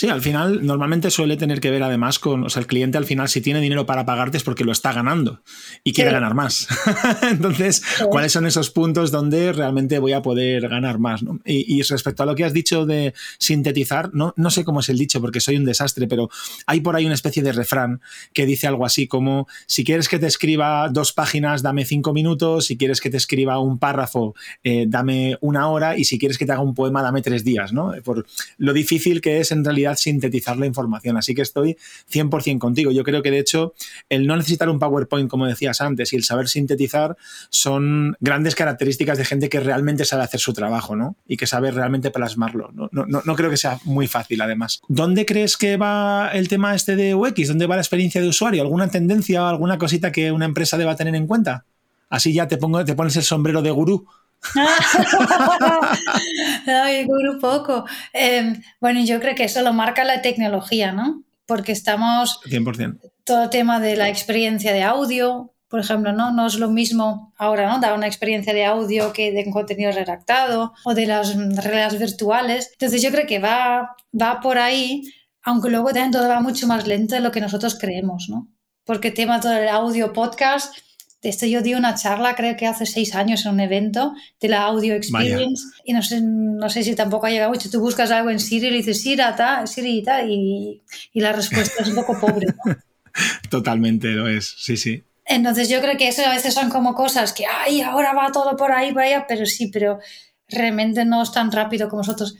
Sí, 0.00 0.08
al 0.08 0.22
final 0.22 0.64
normalmente 0.64 1.10
suele 1.10 1.36
tener 1.36 1.60
que 1.60 1.70
ver 1.70 1.82
además 1.82 2.18
con, 2.18 2.42
o 2.44 2.48
sea, 2.48 2.60
el 2.60 2.66
cliente 2.66 2.96
al 2.96 3.04
final 3.04 3.28
si 3.28 3.42
tiene 3.42 3.60
dinero 3.60 3.84
para 3.84 4.06
pagarte 4.06 4.38
es 4.38 4.42
porque 4.42 4.64
lo 4.64 4.72
está 4.72 4.94
ganando 4.94 5.42
y 5.84 5.92
quiere 5.92 6.10
ganar 6.10 6.32
más. 6.32 6.68
Entonces, 7.30 7.82
¿cuáles 8.08 8.32
son 8.32 8.46
esos 8.46 8.70
puntos 8.70 9.10
donde 9.10 9.52
realmente 9.52 9.98
voy 9.98 10.14
a 10.14 10.22
poder 10.22 10.70
ganar 10.70 10.98
más? 10.98 11.20
Y, 11.44 11.82
respecto 11.82 12.22
a 12.22 12.26
lo 12.26 12.34
que 12.34 12.46
has 12.46 12.54
dicho 12.54 12.86
de 12.86 13.12
sintetizar, 13.38 14.08
no, 14.14 14.32
no 14.38 14.48
sé 14.48 14.64
cómo 14.64 14.80
es 14.80 14.88
el 14.88 14.96
dicho 14.96 15.20
porque 15.20 15.38
soy 15.38 15.58
un 15.58 15.66
desastre, 15.66 16.06
pero 16.06 16.30
hay 16.64 16.80
por 16.80 16.96
ahí 16.96 17.04
una 17.04 17.12
especie 17.12 17.42
de 17.42 17.52
refrán 17.52 18.00
que 18.32 18.46
dice 18.46 18.66
algo 18.66 18.86
así 18.86 19.06
como, 19.06 19.48
si 19.66 19.84
quieres 19.84 20.08
que 20.08 20.18
te 20.18 20.26
escriba 20.26 20.88
dos 20.88 21.12
páginas, 21.12 21.60
dame 21.60 21.84
cinco 21.84 22.14
minutos, 22.14 22.64
si 22.64 22.78
quieres 22.78 23.02
que 23.02 23.10
te 23.10 23.18
escriba 23.18 23.58
un 23.58 23.78
párrafo, 23.78 24.34
eh, 24.64 24.86
dame 24.88 25.36
una 25.42 25.68
hora 25.68 25.98
y 25.98 26.04
si 26.04 26.18
quieres 26.18 26.38
que 26.38 26.46
te 26.46 26.52
haga 26.52 26.62
un 26.62 26.74
poema, 26.74 27.02
dame 27.02 27.20
tres 27.20 27.44
días, 27.44 27.74
¿no? 27.74 27.92
Por 28.02 28.24
lo 28.56 28.72
difícil 28.72 29.20
que 29.20 29.40
es 29.40 29.52
en 29.52 29.62
realidad 29.62 29.89
sintetizar 29.96 30.56
la 30.56 30.66
información. 30.66 31.16
Así 31.16 31.34
que 31.34 31.42
estoy 31.42 31.76
100% 32.12 32.58
contigo. 32.58 32.90
Yo 32.90 33.04
creo 33.04 33.22
que 33.22 33.30
de 33.30 33.38
hecho 33.38 33.74
el 34.08 34.26
no 34.26 34.36
necesitar 34.36 34.68
un 34.68 34.78
PowerPoint, 34.78 35.30
como 35.30 35.46
decías 35.46 35.80
antes, 35.80 36.12
y 36.12 36.16
el 36.16 36.24
saber 36.24 36.48
sintetizar 36.48 37.16
son 37.50 38.16
grandes 38.20 38.54
características 38.54 39.18
de 39.18 39.24
gente 39.24 39.48
que 39.48 39.60
realmente 39.60 40.04
sabe 40.04 40.22
hacer 40.22 40.40
su 40.40 40.52
trabajo, 40.52 40.96
¿no? 40.96 41.16
Y 41.26 41.36
que 41.36 41.46
sabe 41.46 41.70
realmente 41.70 42.10
plasmarlo. 42.10 42.70
No, 42.72 42.88
no, 42.92 43.22
no 43.24 43.36
creo 43.36 43.50
que 43.50 43.56
sea 43.56 43.78
muy 43.84 44.06
fácil, 44.06 44.40
además. 44.40 44.80
¿Dónde 44.88 45.26
crees 45.26 45.56
que 45.56 45.76
va 45.76 46.30
el 46.32 46.48
tema 46.48 46.74
este 46.74 46.96
de 46.96 47.14
UX? 47.14 47.48
¿Dónde 47.48 47.66
va 47.66 47.76
la 47.76 47.82
experiencia 47.82 48.20
de 48.20 48.28
usuario? 48.28 48.62
¿Alguna 48.62 48.88
tendencia 48.88 49.44
o 49.44 49.46
alguna 49.46 49.78
cosita 49.78 50.12
que 50.12 50.32
una 50.32 50.44
empresa 50.44 50.76
deba 50.76 50.96
tener 50.96 51.14
en 51.14 51.26
cuenta? 51.26 51.64
Así 52.08 52.32
ya 52.32 52.48
te, 52.48 52.56
pongo, 52.56 52.84
te 52.84 52.94
pones 52.94 53.16
el 53.16 53.22
sombrero 53.22 53.62
de 53.62 53.70
gurú. 53.70 54.06
Ay, 56.66 57.04
gurú 57.04 57.38
poco. 57.38 57.84
Em, 58.12 58.60
bueno, 58.80 59.00
yo 59.04 59.20
creo 59.20 59.34
que 59.34 59.44
eso 59.44 59.62
lo 59.62 59.72
marca 59.72 60.04
la 60.04 60.22
tecnología, 60.22 60.92
¿no? 60.92 61.24
Porque 61.46 61.72
estamos... 61.72 62.40
100%. 62.44 63.00
Todo 63.24 63.44
el 63.44 63.50
tema 63.50 63.80
de 63.80 63.96
la 63.96 64.08
experiencia 64.08 64.72
de 64.72 64.82
audio, 64.82 65.54
por 65.68 65.80
ejemplo, 65.80 66.12
¿no? 66.12 66.32
No 66.32 66.46
es 66.46 66.56
lo 66.56 66.70
mismo 66.70 67.32
ahora, 67.36 67.68
¿no? 67.68 67.80
Dar 67.80 67.94
una 67.94 68.06
experiencia 68.06 68.52
de 68.52 68.64
audio 68.64 69.12
que 69.12 69.32
de 69.32 69.50
contenido 69.50 69.92
redactado 69.92 70.72
o 70.84 70.94
de 70.94 71.06
las 71.06 71.36
redes 71.36 71.98
virtuales. 71.98 72.70
Entonces 72.72 73.02
yo 73.02 73.10
creo 73.10 73.26
que 73.26 73.38
va, 73.38 73.96
va 74.20 74.40
por 74.40 74.58
ahí, 74.58 75.02
aunque 75.42 75.70
luego 75.70 75.88
también 75.88 76.10
todo 76.10 76.28
va 76.28 76.40
mucho 76.40 76.66
más 76.66 76.86
lento 76.86 77.14
de 77.14 77.20
lo 77.20 77.30
que 77.30 77.40
nosotros 77.40 77.78
creemos, 77.78 78.28
¿no? 78.28 78.48
Porque 78.84 79.08
el 79.08 79.14
tema 79.14 79.40
todo 79.40 79.52
el 79.52 79.68
audio 79.68 80.12
podcast 80.12 80.74
esto 81.22 81.46
yo 81.46 81.60
di 81.60 81.74
una 81.74 81.94
charla, 81.94 82.34
creo 82.34 82.56
que 82.56 82.66
hace 82.66 82.86
seis 82.86 83.14
años 83.14 83.44
en 83.44 83.52
un 83.52 83.60
evento 83.60 84.14
de 84.40 84.48
la 84.48 84.62
Audio 84.62 84.94
Experience 84.94 85.64
y 85.84 85.92
no 85.92 86.02
sé, 86.02 86.20
no 86.22 86.68
sé 86.70 86.82
si 86.82 86.94
tampoco 86.94 87.26
ha 87.26 87.30
llegado 87.30 87.50
mucho. 87.50 87.70
Tú 87.70 87.80
buscas 87.80 88.10
algo 88.10 88.30
en 88.30 88.40
Siri 88.40 88.68
y 88.68 88.70
le 88.70 88.76
dices 88.78 89.02
Siri, 89.02 89.22
ta, 89.36 89.66
Siri 89.66 89.98
y 89.98 90.02
tal 90.02 90.30
y, 90.30 90.82
y, 91.12 91.20
la 91.20 91.32
respuesta 91.32 91.82
es 91.82 91.88
un 91.88 91.96
poco 91.96 92.18
pobre. 92.18 92.46
Totalmente 93.50 94.08
lo 94.08 94.28
es, 94.28 94.54
sí, 94.58 94.76
sí. 94.76 95.04
Entonces 95.26 95.68
yo 95.68 95.80
creo 95.80 95.96
que 95.96 96.08
eso 96.08 96.24
a 96.24 96.34
veces 96.34 96.54
son 96.54 96.70
como 96.70 96.94
cosas 96.94 97.32
que, 97.32 97.44
ay, 97.46 97.82
ahora 97.82 98.14
va 98.14 98.32
todo 98.32 98.56
por 98.56 98.72
ahí, 98.72 98.92
allá, 98.96 99.26
pero 99.28 99.46
sí, 99.46 99.68
pero 99.68 100.00
realmente 100.48 101.04
no 101.04 101.22
es 101.22 101.30
tan 101.32 101.52
rápido 101.52 101.88
como 101.88 102.00
nosotros 102.00 102.34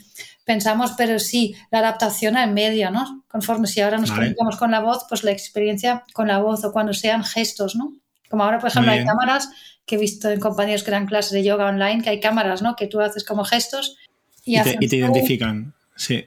pensamos, 0.44 0.92
pero 0.96 1.18
sí, 1.18 1.54
la 1.70 1.78
adaptación 1.80 2.36
al 2.36 2.52
medio, 2.52 2.90
¿no? 2.90 3.24
Conforme 3.28 3.68
si 3.68 3.80
ahora 3.80 3.98
nos 3.98 4.10
comunicamos 4.10 4.56
con 4.56 4.70
la 4.70 4.80
voz, 4.80 5.04
pues 5.08 5.22
la 5.22 5.30
experiencia 5.30 6.04
con 6.12 6.26
la 6.26 6.38
voz 6.38 6.64
o 6.64 6.72
cuando 6.72 6.92
sean 6.92 7.22
gestos, 7.22 7.76
¿no? 7.76 7.92
Como 8.30 8.44
ahora, 8.44 8.60
por 8.60 8.70
ejemplo, 8.70 8.92
hay 8.92 9.04
cámaras 9.04 9.50
que 9.84 9.96
he 9.96 9.98
visto 9.98 10.30
en 10.30 10.38
compañeros 10.38 10.84
que 10.84 10.92
dan 10.92 11.06
clases 11.06 11.32
de 11.32 11.42
yoga 11.42 11.66
online, 11.66 12.00
que 12.02 12.10
hay 12.10 12.20
cámaras, 12.20 12.62
¿no? 12.62 12.76
Que 12.76 12.86
tú 12.86 13.00
haces 13.00 13.24
como 13.24 13.44
gestos 13.44 13.96
y, 14.44 14.60
te, 14.62 14.96
identifican, 14.96 15.74
sí. 15.96 16.26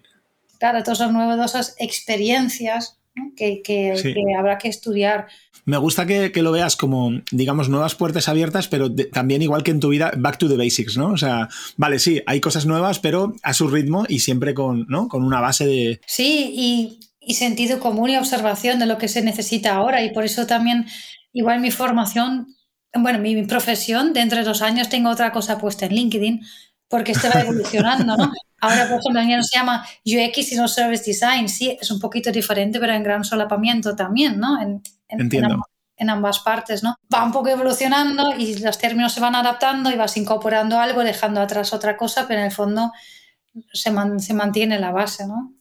Claro, 0.60 0.84
todas 0.84 0.98
son 0.98 1.14
novedosas 1.14 1.76
experiencias 1.80 3.00
que, 3.38 3.62
que, 3.64 3.94
habrá 4.38 4.58
que 4.58 4.68
estudiar. 4.68 5.28
Me 5.66 5.78
gusta 5.78 6.06
que, 6.06 6.30
lo 6.42 6.52
veas 6.52 6.76
como, 6.76 7.12
digamos, 7.32 7.70
nuevas 7.70 7.96
puertas 7.96 8.28
abiertas, 8.28 8.68
pero 8.68 8.94
también 8.94 9.42
igual 9.42 9.64
que 9.64 9.72
en 9.72 9.80
tu 9.80 9.90
vida, 9.90 10.12
back 10.18 10.38
to 10.38 10.50
the 10.50 10.58
basics, 10.58 10.98
¿no? 10.98 11.12
O 11.12 11.18
sea, 11.18 11.48
vale, 11.78 12.00
sí, 12.00 12.22
hay 12.26 12.42
cosas 12.42 12.66
nuevas, 12.66 13.00
pero 13.00 13.34
a 13.44 13.54
su 13.54 13.70
ritmo 13.70 14.06
y 14.10 14.20
siempre 14.20 14.54
con, 14.54 14.86
¿no? 14.90 15.08
con 15.08 15.24
una 15.24 15.40
base 15.40 15.66
de... 15.66 16.02
Sí, 16.06 16.52
y, 16.54 17.00
y 17.22 17.36
sentido 17.36 17.80
común 17.80 18.10
y 18.10 18.18
observación 18.18 18.80
de 18.80 18.88
lo 18.88 18.98
que 18.98 19.08
se 19.08 19.22
necesita 19.22 19.74
ahora. 19.74 20.04
Y 20.04 20.12
por 20.12 20.26
eso 20.26 20.46
también 20.48 20.86
Igual 21.34 21.60
mi 21.60 21.72
formación, 21.72 22.56
bueno, 22.94 23.20
mi, 23.20 23.44
profesión, 23.46 24.14
dentro 24.14 24.38
de 24.38 24.44
dos 24.46 24.62
años 24.62 24.88
tengo 24.88 25.10
otra 25.10 25.32
cosa 25.32 25.58
puesta 25.58 25.88
en 25.88 25.96
LinkedIn 25.96 26.46
porque 26.88 27.14
esto 27.14 27.28
va 27.34 27.42
evolucionando, 27.42 28.16
¿no? 28.16 28.32
Ahora, 28.62 28.88
por 28.88 29.00
ejemplo, 29.00 29.22
ya 29.22 29.36
no 29.36 29.44
se 29.44 29.58
llama 29.58 29.86
UX 30.06 30.48
sino 30.48 30.68
Service 30.68 31.04
Design. 31.04 31.50
Sí, 31.50 31.78
es 31.82 31.92
un 31.92 32.00
poquito 32.00 32.32
diferente, 32.32 32.80
pero 32.80 32.94
en 32.94 33.04
gran 33.04 33.26
solapamiento 33.26 33.96
también, 33.96 34.40
¿no? 34.40 34.62
En, 34.62 34.82
Entiendo. 35.10 35.60
En, 35.98 36.10
ambas 36.10 36.40
partes, 36.40 36.82
¿no? 36.82 36.96
Va 37.14 37.26
un 37.26 37.32
poco 37.32 37.50
evolucionando 37.50 38.34
y 38.38 38.58
los 38.60 38.78
términos 38.78 39.14
se 39.14 39.20
van 39.20 39.36
adaptando 39.36 39.92
y 39.92 39.96
vas 39.96 40.16
incorporando 40.18 40.80
algo, 40.80 41.04
dejando 41.04 41.42
atrás 41.42 41.74
otra 41.74 41.98
cosa, 41.98 42.26
pero 42.28 42.40
en 42.40 42.48
el 42.48 42.52
fondo 42.52 42.92
se, 43.72 43.92
se 44.20 44.34
mantiene 44.34 44.80
la 44.80 44.92
base, 44.92 45.28
¿no? 45.28 45.54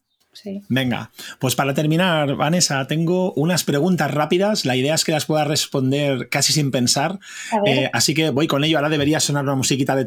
Venga, 0.68 1.10
pues 1.38 1.54
para 1.54 1.74
terminar, 1.74 2.34
Vanessa, 2.36 2.86
tengo 2.86 3.32
unas 3.34 3.64
preguntas 3.64 4.10
rápidas. 4.10 4.64
La 4.64 4.76
idea 4.76 4.94
es 4.94 5.04
que 5.04 5.12
las 5.12 5.26
puedas 5.26 5.46
responder 5.46 6.28
casi 6.28 6.52
sin 6.52 6.70
pensar. 6.70 7.18
Eh, 7.66 7.90
así 7.92 8.14
que 8.14 8.30
voy 8.30 8.46
con 8.46 8.64
ello. 8.64 8.78
Ahora 8.78 8.88
debería 8.88 9.20
sonar 9.20 9.44
una 9.44 9.54
musiquita 9.54 9.94
de... 9.94 10.06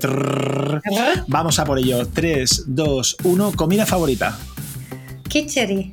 Vamos 1.28 1.60
a 1.60 1.66
por 1.66 1.80
ello. 1.80 2.08
3, 2.08 2.66
2, 2.68 3.18
1. 3.24 3.52
Comida 3.54 3.86
favorita. 3.86 4.38
Kicheri. 5.28 5.92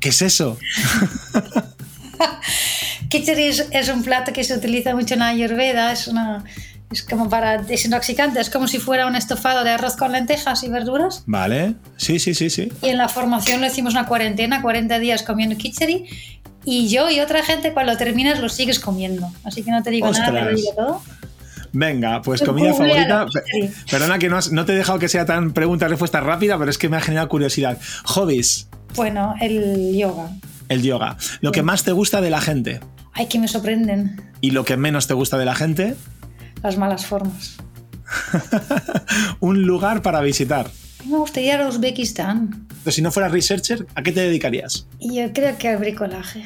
¿Qué 0.00 0.10
es 0.10 0.22
eso? 0.22 0.58
Kicheri 3.08 3.48
es, 3.70 3.88
un 3.88 4.02
plato 4.02 4.32
que 4.32 4.44
se 4.44 4.56
utiliza 4.56 4.94
mucho 4.94 5.14
en 5.14 5.22
Ayurveda. 5.22 5.92
Es 5.92 6.08
una 6.08 6.44
es 6.90 7.02
como 7.02 7.28
para 7.28 7.58
desintoxicante, 7.58 8.40
es 8.40 8.50
como 8.50 8.66
si 8.66 8.78
fuera 8.78 9.06
un 9.06 9.14
estofado 9.14 9.62
de 9.62 9.70
arroz 9.70 9.96
con 9.96 10.12
lentejas 10.12 10.62
y 10.62 10.68
verduras. 10.68 11.22
Vale, 11.26 11.74
sí, 11.96 12.18
sí, 12.18 12.34
sí, 12.34 12.48
sí. 12.48 12.72
Y 12.82 12.88
en 12.88 12.96
la 12.96 13.08
formación 13.08 13.60
le 13.60 13.66
hicimos 13.66 13.92
una 13.92 14.06
cuarentena, 14.06 14.62
40 14.62 14.98
días 14.98 15.22
comiendo 15.22 15.56
kicheri. 15.56 16.06
Y 16.64 16.88
yo 16.88 17.10
y 17.10 17.20
otra 17.20 17.42
gente 17.42 17.72
cuando 17.72 17.96
terminas 17.96 18.40
lo 18.40 18.48
sigues 18.48 18.78
comiendo. 18.78 19.30
Así 19.44 19.62
que 19.62 19.70
no 19.70 19.82
te 19.82 19.90
digo 19.90 20.10
nada, 20.10 20.48
te 20.48 20.54
digo 20.54 20.72
todo. 20.76 21.02
Venga, 21.72 22.22
pues 22.22 22.42
comida 22.42 22.72
favorita. 22.72 23.26
Perdona 23.90 24.18
que 24.18 24.28
no, 24.28 24.38
no, 24.52 24.64
te 24.64 24.72
he 24.72 24.76
dejado 24.76 24.98
que 24.98 25.08
sea 25.08 25.26
tan 25.26 25.52
pregunta-respuesta 25.52 26.20
rápida, 26.20 26.58
pero 26.58 26.70
es 26.70 26.78
que 26.78 26.88
me 26.88 26.96
ha 26.96 27.00
generado 27.00 27.28
curiosidad. 27.28 27.78
Hobbies. 28.04 28.68
Bueno, 28.94 29.34
el 29.40 29.94
yoga. 29.96 30.30
El 30.68 30.82
yoga. 30.82 31.16
Lo 31.40 31.52
que 31.52 31.62
más 31.62 31.84
te 31.84 31.92
gusta 31.92 32.20
de 32.20 32.30
la 32.30 32.40
gente. 32.40 32.80
Ay, 33.12 33.26
que 33.26 33.38
me 33.38 33.48
sorprenden. 33.48 34.22
¿Y 34.40 34.52
lo 34.52 34.64
que 34.64 34.76
menos 34.76 35.06
te 35.06 35.14
gusta 35.14 35.36
de 35.38 35.44
la 35.44 35.54
gente? 35.54 35.96
Las 36.62 36.76
malas 36.76 37.06
formas. 37.06 37.56
un 39.40 39.62
lugar 39.62 40.02
para 40.02 40.20
visitar. 40.20 40.70
Me 41.04 41.16
gustaría 41.18 41.54
ir 41.54 41.60
a 41.60 41.68
Uzbekistán. 41.68 42.66
Pero 42.84 42.92
si 42.92 43.02
no 43.02 43.10
fueras 43.10 43.32
researcher, 43.32 43.86
¿a 43.94 44.02
qué 44.02 44.12
te 44.12 44.20
dedicarías? 44.20 44.86
Yo 45.00 45.32
creo 45.32 45.56
que 45.58 45.68
al 45.68 45.78
bricolaje. 45.78 46.44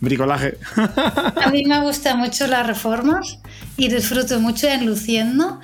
Bricolaje. 0.00 0.58
a 0.76 1.50
mí 1.50 1.64
me 1.66 1.80
gustan 1.82 2.18
mucho 2.18 2.46
las 2.46 2.66
reformas 2.66 3.38
y 3.76 3.88
disfruto 3.88 4.38
mucho 4.40 4.68
enluciendo 4.68 5.60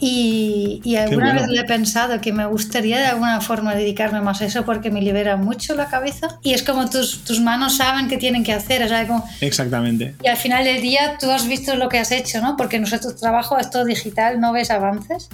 y, 0.00 0.96
alguna 0.96 1.32
vez 1.32 1.48
le 1.48 1.60
he 1.60 1.64
pensado 1.64 2.20
que 2.20 2.32
me 2.32 2.46
gustaría 2.46 2.98
de 2.98 3.06
alguna 3.06 3.40
forma 3.40 3.74
dedicarme 3.74 4.20
más 4.20 4.40
a 4.40 4.46
eso 4.46 4.64
porque 4.64 4.90
me 4.90 5.00
libera 5.00 5.36
mucho 5.36 5.74
la 5.74 5.88
cabeza. 5.88 6.38
Y 6.42 6.54
es 6.54 6.62
como 6.62 6.88
tus, 6.88 7.24
tus 7.24 7.40
manos 7.40 7.76
saben 7.76 8.08
qué 8.08 8.16
tienen 8.16 8.44
que 8.44 8.52
hacer. 8.52 8.82
Es 8.82 8.92
algo... 8.92 9.24
Exactamente. 9.40 10.14
Y 10.22 10.28
al 10.28 10.36
final 10.36 10.64
del 10.64 10.80
día 10.82 11.16
tú 11.18 11.30
has 11.30 11.46
visto 11.46 11.76
lo 11.76 11.88
que 11.88 11.98
has 11.98 12.12
hecho, 12.12 12.40
¿no? 12.40 12.56
Porque 12.56 12.78
nuestro 12.78 13.14
trabajo 13.14 13.58
es 13.58 13.70
todo 13.70 13.84
digital, 13.84 14.40
no 14.40 14.52
ves 14.52 14.70
avances. 14.70 15.28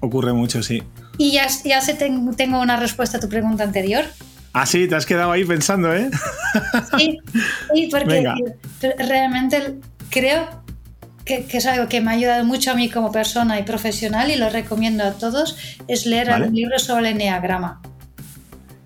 Ocurre 0.00 0.32
mucho, 0.32 0.62
sí. 0.62 0.82
Y 1.18 1.32
ya, 1.32 1.46
ya 1.64 1.80
sé, 1.80 1.94
tengo 1.94 2.60
una 2.60 2.76
respuesta 2.76 3.18
a 3.18 3.20
tu 3.20 3.28
pregunta 3.28 3.64
anterior. 3.64 4.04
Ah, 4.52 4.64
sí, 4.64 4.88
te 4.88 4.94
has 4.94 5.04
quedado 5.04 5.32
ahí 5.32 5.44
pensando, 5.44 5.94
¿eh? 5.94 6.10
Sí, 6.96 7.18
sí 7.74 7.88
porque 7.90 8.24
realmente 8.98 9.74
creo 10.08 10.65
que, 11.26 11.44
es 11.50 11.66
algo 11.66 11.88
que 11.88 12.00
me 12.00 12.10
ha 12.10 12.14
ayudado 12.14 12.44
mucho 12.44 12.70
a 12.70 12.74
mí 12.74 12.88
como 12.88 13.12
persona 13.12 13.58
y 13.58 13.64
profesional 13.64 14.30
y 14.30 14.36
lo 14.36 14.48
recomiendo 14.48 15.04
a 15.04 15.12
todos, 15.12 15.58
es 15.88 16.06
leer 16.06 16.30
un 16.30 16.54
libro 16.54 16.78
sobre 16.78 17.10
el 17.10 17.16
enneagrama. 17.16 17.82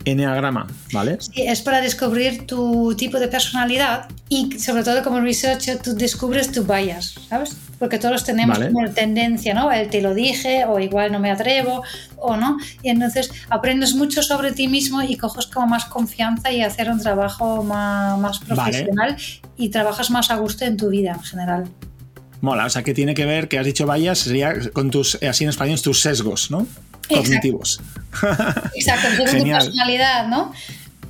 Enneagrama, 0.06 0.66
¿vale? 0.94 1.18
Sí, 1.20 1.42
es 1.42 1.60
para 1.60 1.82
descubrir 1.82 2.46
tu 2.46 2.94
tipo 2.96 3.20
de 3.20 3.28
personalidad 3.28 4.08
y 4.30 4.58
sobre 4.58 4.82
todo 4.82 5.02
como 5.02 5.20
researcher 5.20 5.78
tú 5.82 5.94
descubres 5.94 6.50
tu 6.50 6.64
bias, 6.64 7.16
¿sabes? 7.28 7.54
Porque 7.78 7.98
todos 7.98 8.24
tenemos 8.24 8.58
una 8.58 8.90
tendencia, 8.92 9.52
¿no? 9.52 9.70
El 9.70 9.90
te 9.90 10.00
lo 10.00 10.14
dije 10.14 10.64
o 10.64 10.78
igual 10.78 11.12
no 11.12 11.18
me 11.18 11.30
atrevo 11.30 11.82
o 12.16 12.36
no. 12.36 12.56
Y 12.82 12.88
entonces 12.88 13.30
aprendes 13.50 13.94
mucho 13.94 14.22
sobre 14.22 14.52
ti 14.52 14.68
mismo 14.68 15.02
y 15.02 15.16
coges 15.16 15.46
como 15.46 15.66
más 15.66 15.84
confianza 15.84 16.50
y 16.50 16.62
hacer 16.62 16.90
un 16.90 17.00
trabajo 17.00 17.62
más, 17.62 18.18
más 18.18 18.38
profesional 18.38 19.16
y 19.58 19.68
trabajas 19.68 20.10
más 20.10 20.30
a 20.30 20.36
gusto 20.36 20.64
en 20.64 20.78
tu 20.78 20.88
vida 20.88 21.12
en 21.12 21.22
general. 21.22 21.64
Mola, 22.40 22.66
o 22.66 22.70
sea, 22.70 22.82
que 22.82 22.94
tiene 22.94 23.14
que 23.14 23.26
ver, 23.26 23.48
que 23.48 23.58
has 23.58 23.66
dicho 23.66 23.86
vayas, 23.86 24.18
sería 24.18 24.54
con 24.72 24.90
tus, 24.90 25.16
así 25.22 25.44
en 25.44 25.50
español, 25.50 25.80
tus 25.82 26.00
sesgos, 26.00 26.50
¿no? 26.50 26.66
Cognitivos. 27.08 27.80
Exacto, 28.74 29.08
tu 29.16 29.24
personalidad, 29.24 30.28
¿no? 30.28 30.52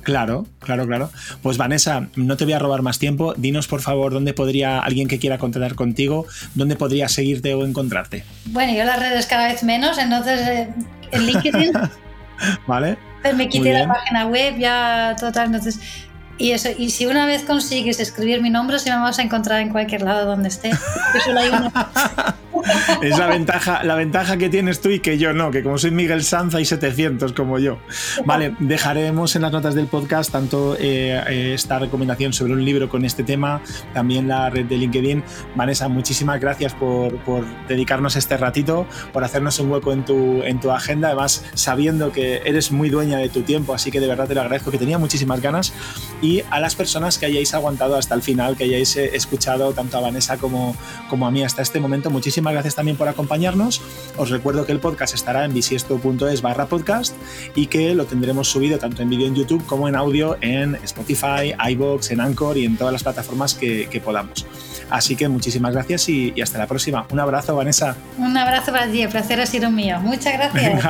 Claro, 0.03 0.47
claro, 0.59 0.87
claro. 0.87 1.11
Pues 1.43 1.57
Vanessa, 1.57 2.07
no 2.15 2.35
te 2.37 2.45
voy 2.45 2.53
a 2.53 2.59
robar 2.59 2.81
más 2.81 2.97
tiempo. 2.99 3.33
Dinos, 3.37 3.67
por 3.67 3.81
favor, 3.81 4.11
dónde 4.11 4.33
podría 4.33 4.79
alguien 4.79 5.07
que 5.07 5.19
quiera 5.19 5.37
contratar 5.37 5.75
contigo, 5.75 6.25
dónde 6.55 6.75
podría 6.75 7.07
seguirte 7.07 7.53
o 7.53 7.65
encontrarte. 7.65 8.23
Bueno, 8.45 8.73
yo 8.73 8.83
las 8.83 8.99
redes 8.99 9.27
cada 9.27 9.47
vez 9.47 9.63
menos, 9.63 9.97
entonces 9.97 10.41
eh, 10.47 10.69
en 11.11 11.25
LinkedIn. 11.27 11.71
vale. 12.67 12.97
Me 13.35 13.47
quité 13.47 13.73
la 13.73 13.87
página 13.87 14.25
web 14.25 14.57
ya 14.57 15.15
total, 15.19 15.47
entonces 15.47 15.79
y, 16.41 16.51
eso, 16.51 16.69
y 16.77 16.89
si 16.89 17.05
una 17.05 17.25
vez 17.25 17.43
consigues 17.43 17.99
escribir 17.99 18.41
mi 18.41 18.49
nombre, 18.49 18.79
se 18.79 18.89
me 18.89 18.97
vas 18.97 19.19
a 19.19 19.21
encontrar 19.21 19.61
en 19.61 19.69
cualquier 19.69 20.01
lado 20.01 20.25
donde 20.25 20.49
esté. 20.49 20.71
es 23.01 23.17
la 23.17 23.27
ventaja, 23.27 23.83
la 23.83 23.95
ventaja 23.95 24.37
que 24.37 24.49
tienes 24.49 24.81
tú 24.81 24.89
y 24.89 24.99
que 24.99 25.17
yo 25.17 25.33
no, 25.33 25.51
que 25.51 25.63
como 25.63 25.77
soy 25.77 25.91
Miguel 25.91 26.23
Sanz 26.23 26.55
hay 26.55 26.65
700 26.65 27.33
como 27.33 27.59
yo. 27.59 27.79
Vale, 28.25 28.55
dejaremos 28.59 29.35
en 29.35 29.43
las 29.43 29.51
notas 29.51 29.75
del 29.75 29.87
podcast 29.87 30.31
tanto 30.31 30.75
eh, 30.75 31.21
eh, 31.29 31.53
esta 31.53 31.79
recomendación 31.79 32.33
sobre 32.33 32.53
un 32.53 32.63
libro 32.63 32.89
con 32.89 33.05
este 33.05 33.23
tema, 33.23 33.61
también 33.93 34.27
la 34.27 34.49
red 34.49 34.65
de 34.65 34.77
LinkedIn. 34.77 35.23
Vanessa, 35.55 35.87
muchísimas 35.87 36.39
gracias 36.39 36.73
por, 36.73 37.15
por 37.23 37.45
dedicarnos 37.67 38.15
este 38.15 38.37
ratito, 38.37 38.85
por 39.13 39.23
hacernos 39.23 39.59
un 39.59 39.71
hueco 39.71 39.93
en 39.93 40.05
tu, 40.05 40.43
en 40.43 40.59
tu 40.59 40.71
agenda, 40.71 41.09
además 41.09 41.45
sabiendo 41.53 42.11
que 42.11 42.41
eres 42.45 42.71
muy 42.71 42.89
dueña 42.89 43.17
de 43.17 43.29
tu 43.29 43.41
tiempo, 43.41 43.73
así 43.73 43.91
que 43.91 43.99
de 43.99 44.07
verdad 44.07 44.27
te 44.27 44.35
lo 44.35 44.41
agradezco, 44.41 44.71
que 44.71 44.77
tenía 44.77 44.97
muchísimas 44.97 45.41
ganas. 45.41 45.73
Y 46.21 46.43
a 46.49 46.59
las 46.59 46.75
personas 46.75 47.17
que 47.17 47.25
hayáis 47.25 47.53
aguantado 47.53 47.95
hasta 47.95 48.15
el 48.15 48.21
final, 48.21 48.55
que 48.55 48.65
hayáis 48.65 48.95
eh, 48.97 49.11
escuchado 49.13 49.73
tanto 49.73 49.97
a 49.97 50.01
Vanessa 50.01 50.37
como, 50.37 50.75
como 51.09 51.27
a 51.27 51.31
mí 51.31 51.43
hasta 51.43 51.61
este 51.61 51.79
momento, 51.79 52.09
muchísimas 52.09 52.50
gracias 52.53 52.75
también 52.75 52.97
por 52.97 53.07
acompañarnos. 53.07 53.81
Os 54.17 54.29
recuerdo 54.29 54.65
que 54.65 54.71
el 54.71 54.79
podcast 54.79 55.13
estará 55.13 55.45
en 55.45 55.53
bisiesto.es 55.53 56.41
barra 56.41 56.67
podcast 56.67 57.15
y 57.55 57.67
que 57.67 57.93
lo 57.95 58.05
tendremos 58.05 58.47
subido 58.47 58.79
tanto 58.79 59.01
en 59.01 59.09
vídeo 59.09 59.27
en 59.27 59.35
YouTube 59.35 59.65
como 59.65 59.87
en 59.87 59.95
audio 59.95 60.37
en 60.41 60.75
Spotify, 60.83 61.53
iBox, 61.71 62.11
en 62.11 62.21
Anchor 62.21 62.57
y 62.57 62.65
en 62.65 62.77
todas 62.77 62.93
las 62.93 63.03
plataformas 63.03 63.53
que, 63.55 64.01
podamos. 64.03 64.45
Así 64.89 65.15
que 65.15 65.27
muchísimas 65.27 65.73
gracias 65.73 66.09
y, 66.09 66.33
hasta 66.41 66.57
la 66.57 66.67
próxima. 66.67 67.05
Un 67.11 67.19
abrazo, 67.19 67.55
Vanessa. 67.55 67.95
Un 68.17 68.35
abrazo 68.35 68.71
para 68.71 68.91
ti, 68.91 69.03
el 69.03 69.09
placer 69.09 69.39
ha 69.39 69.45
sido 69.45 69.69
mío. 69.69 69.99
Muchas 70.01 70.33
gracias. 70.33 70.83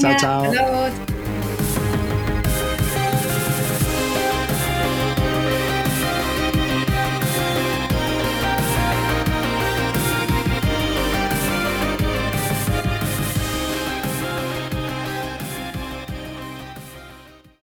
chao, 0.00 0.16
chao. 0.18 1.43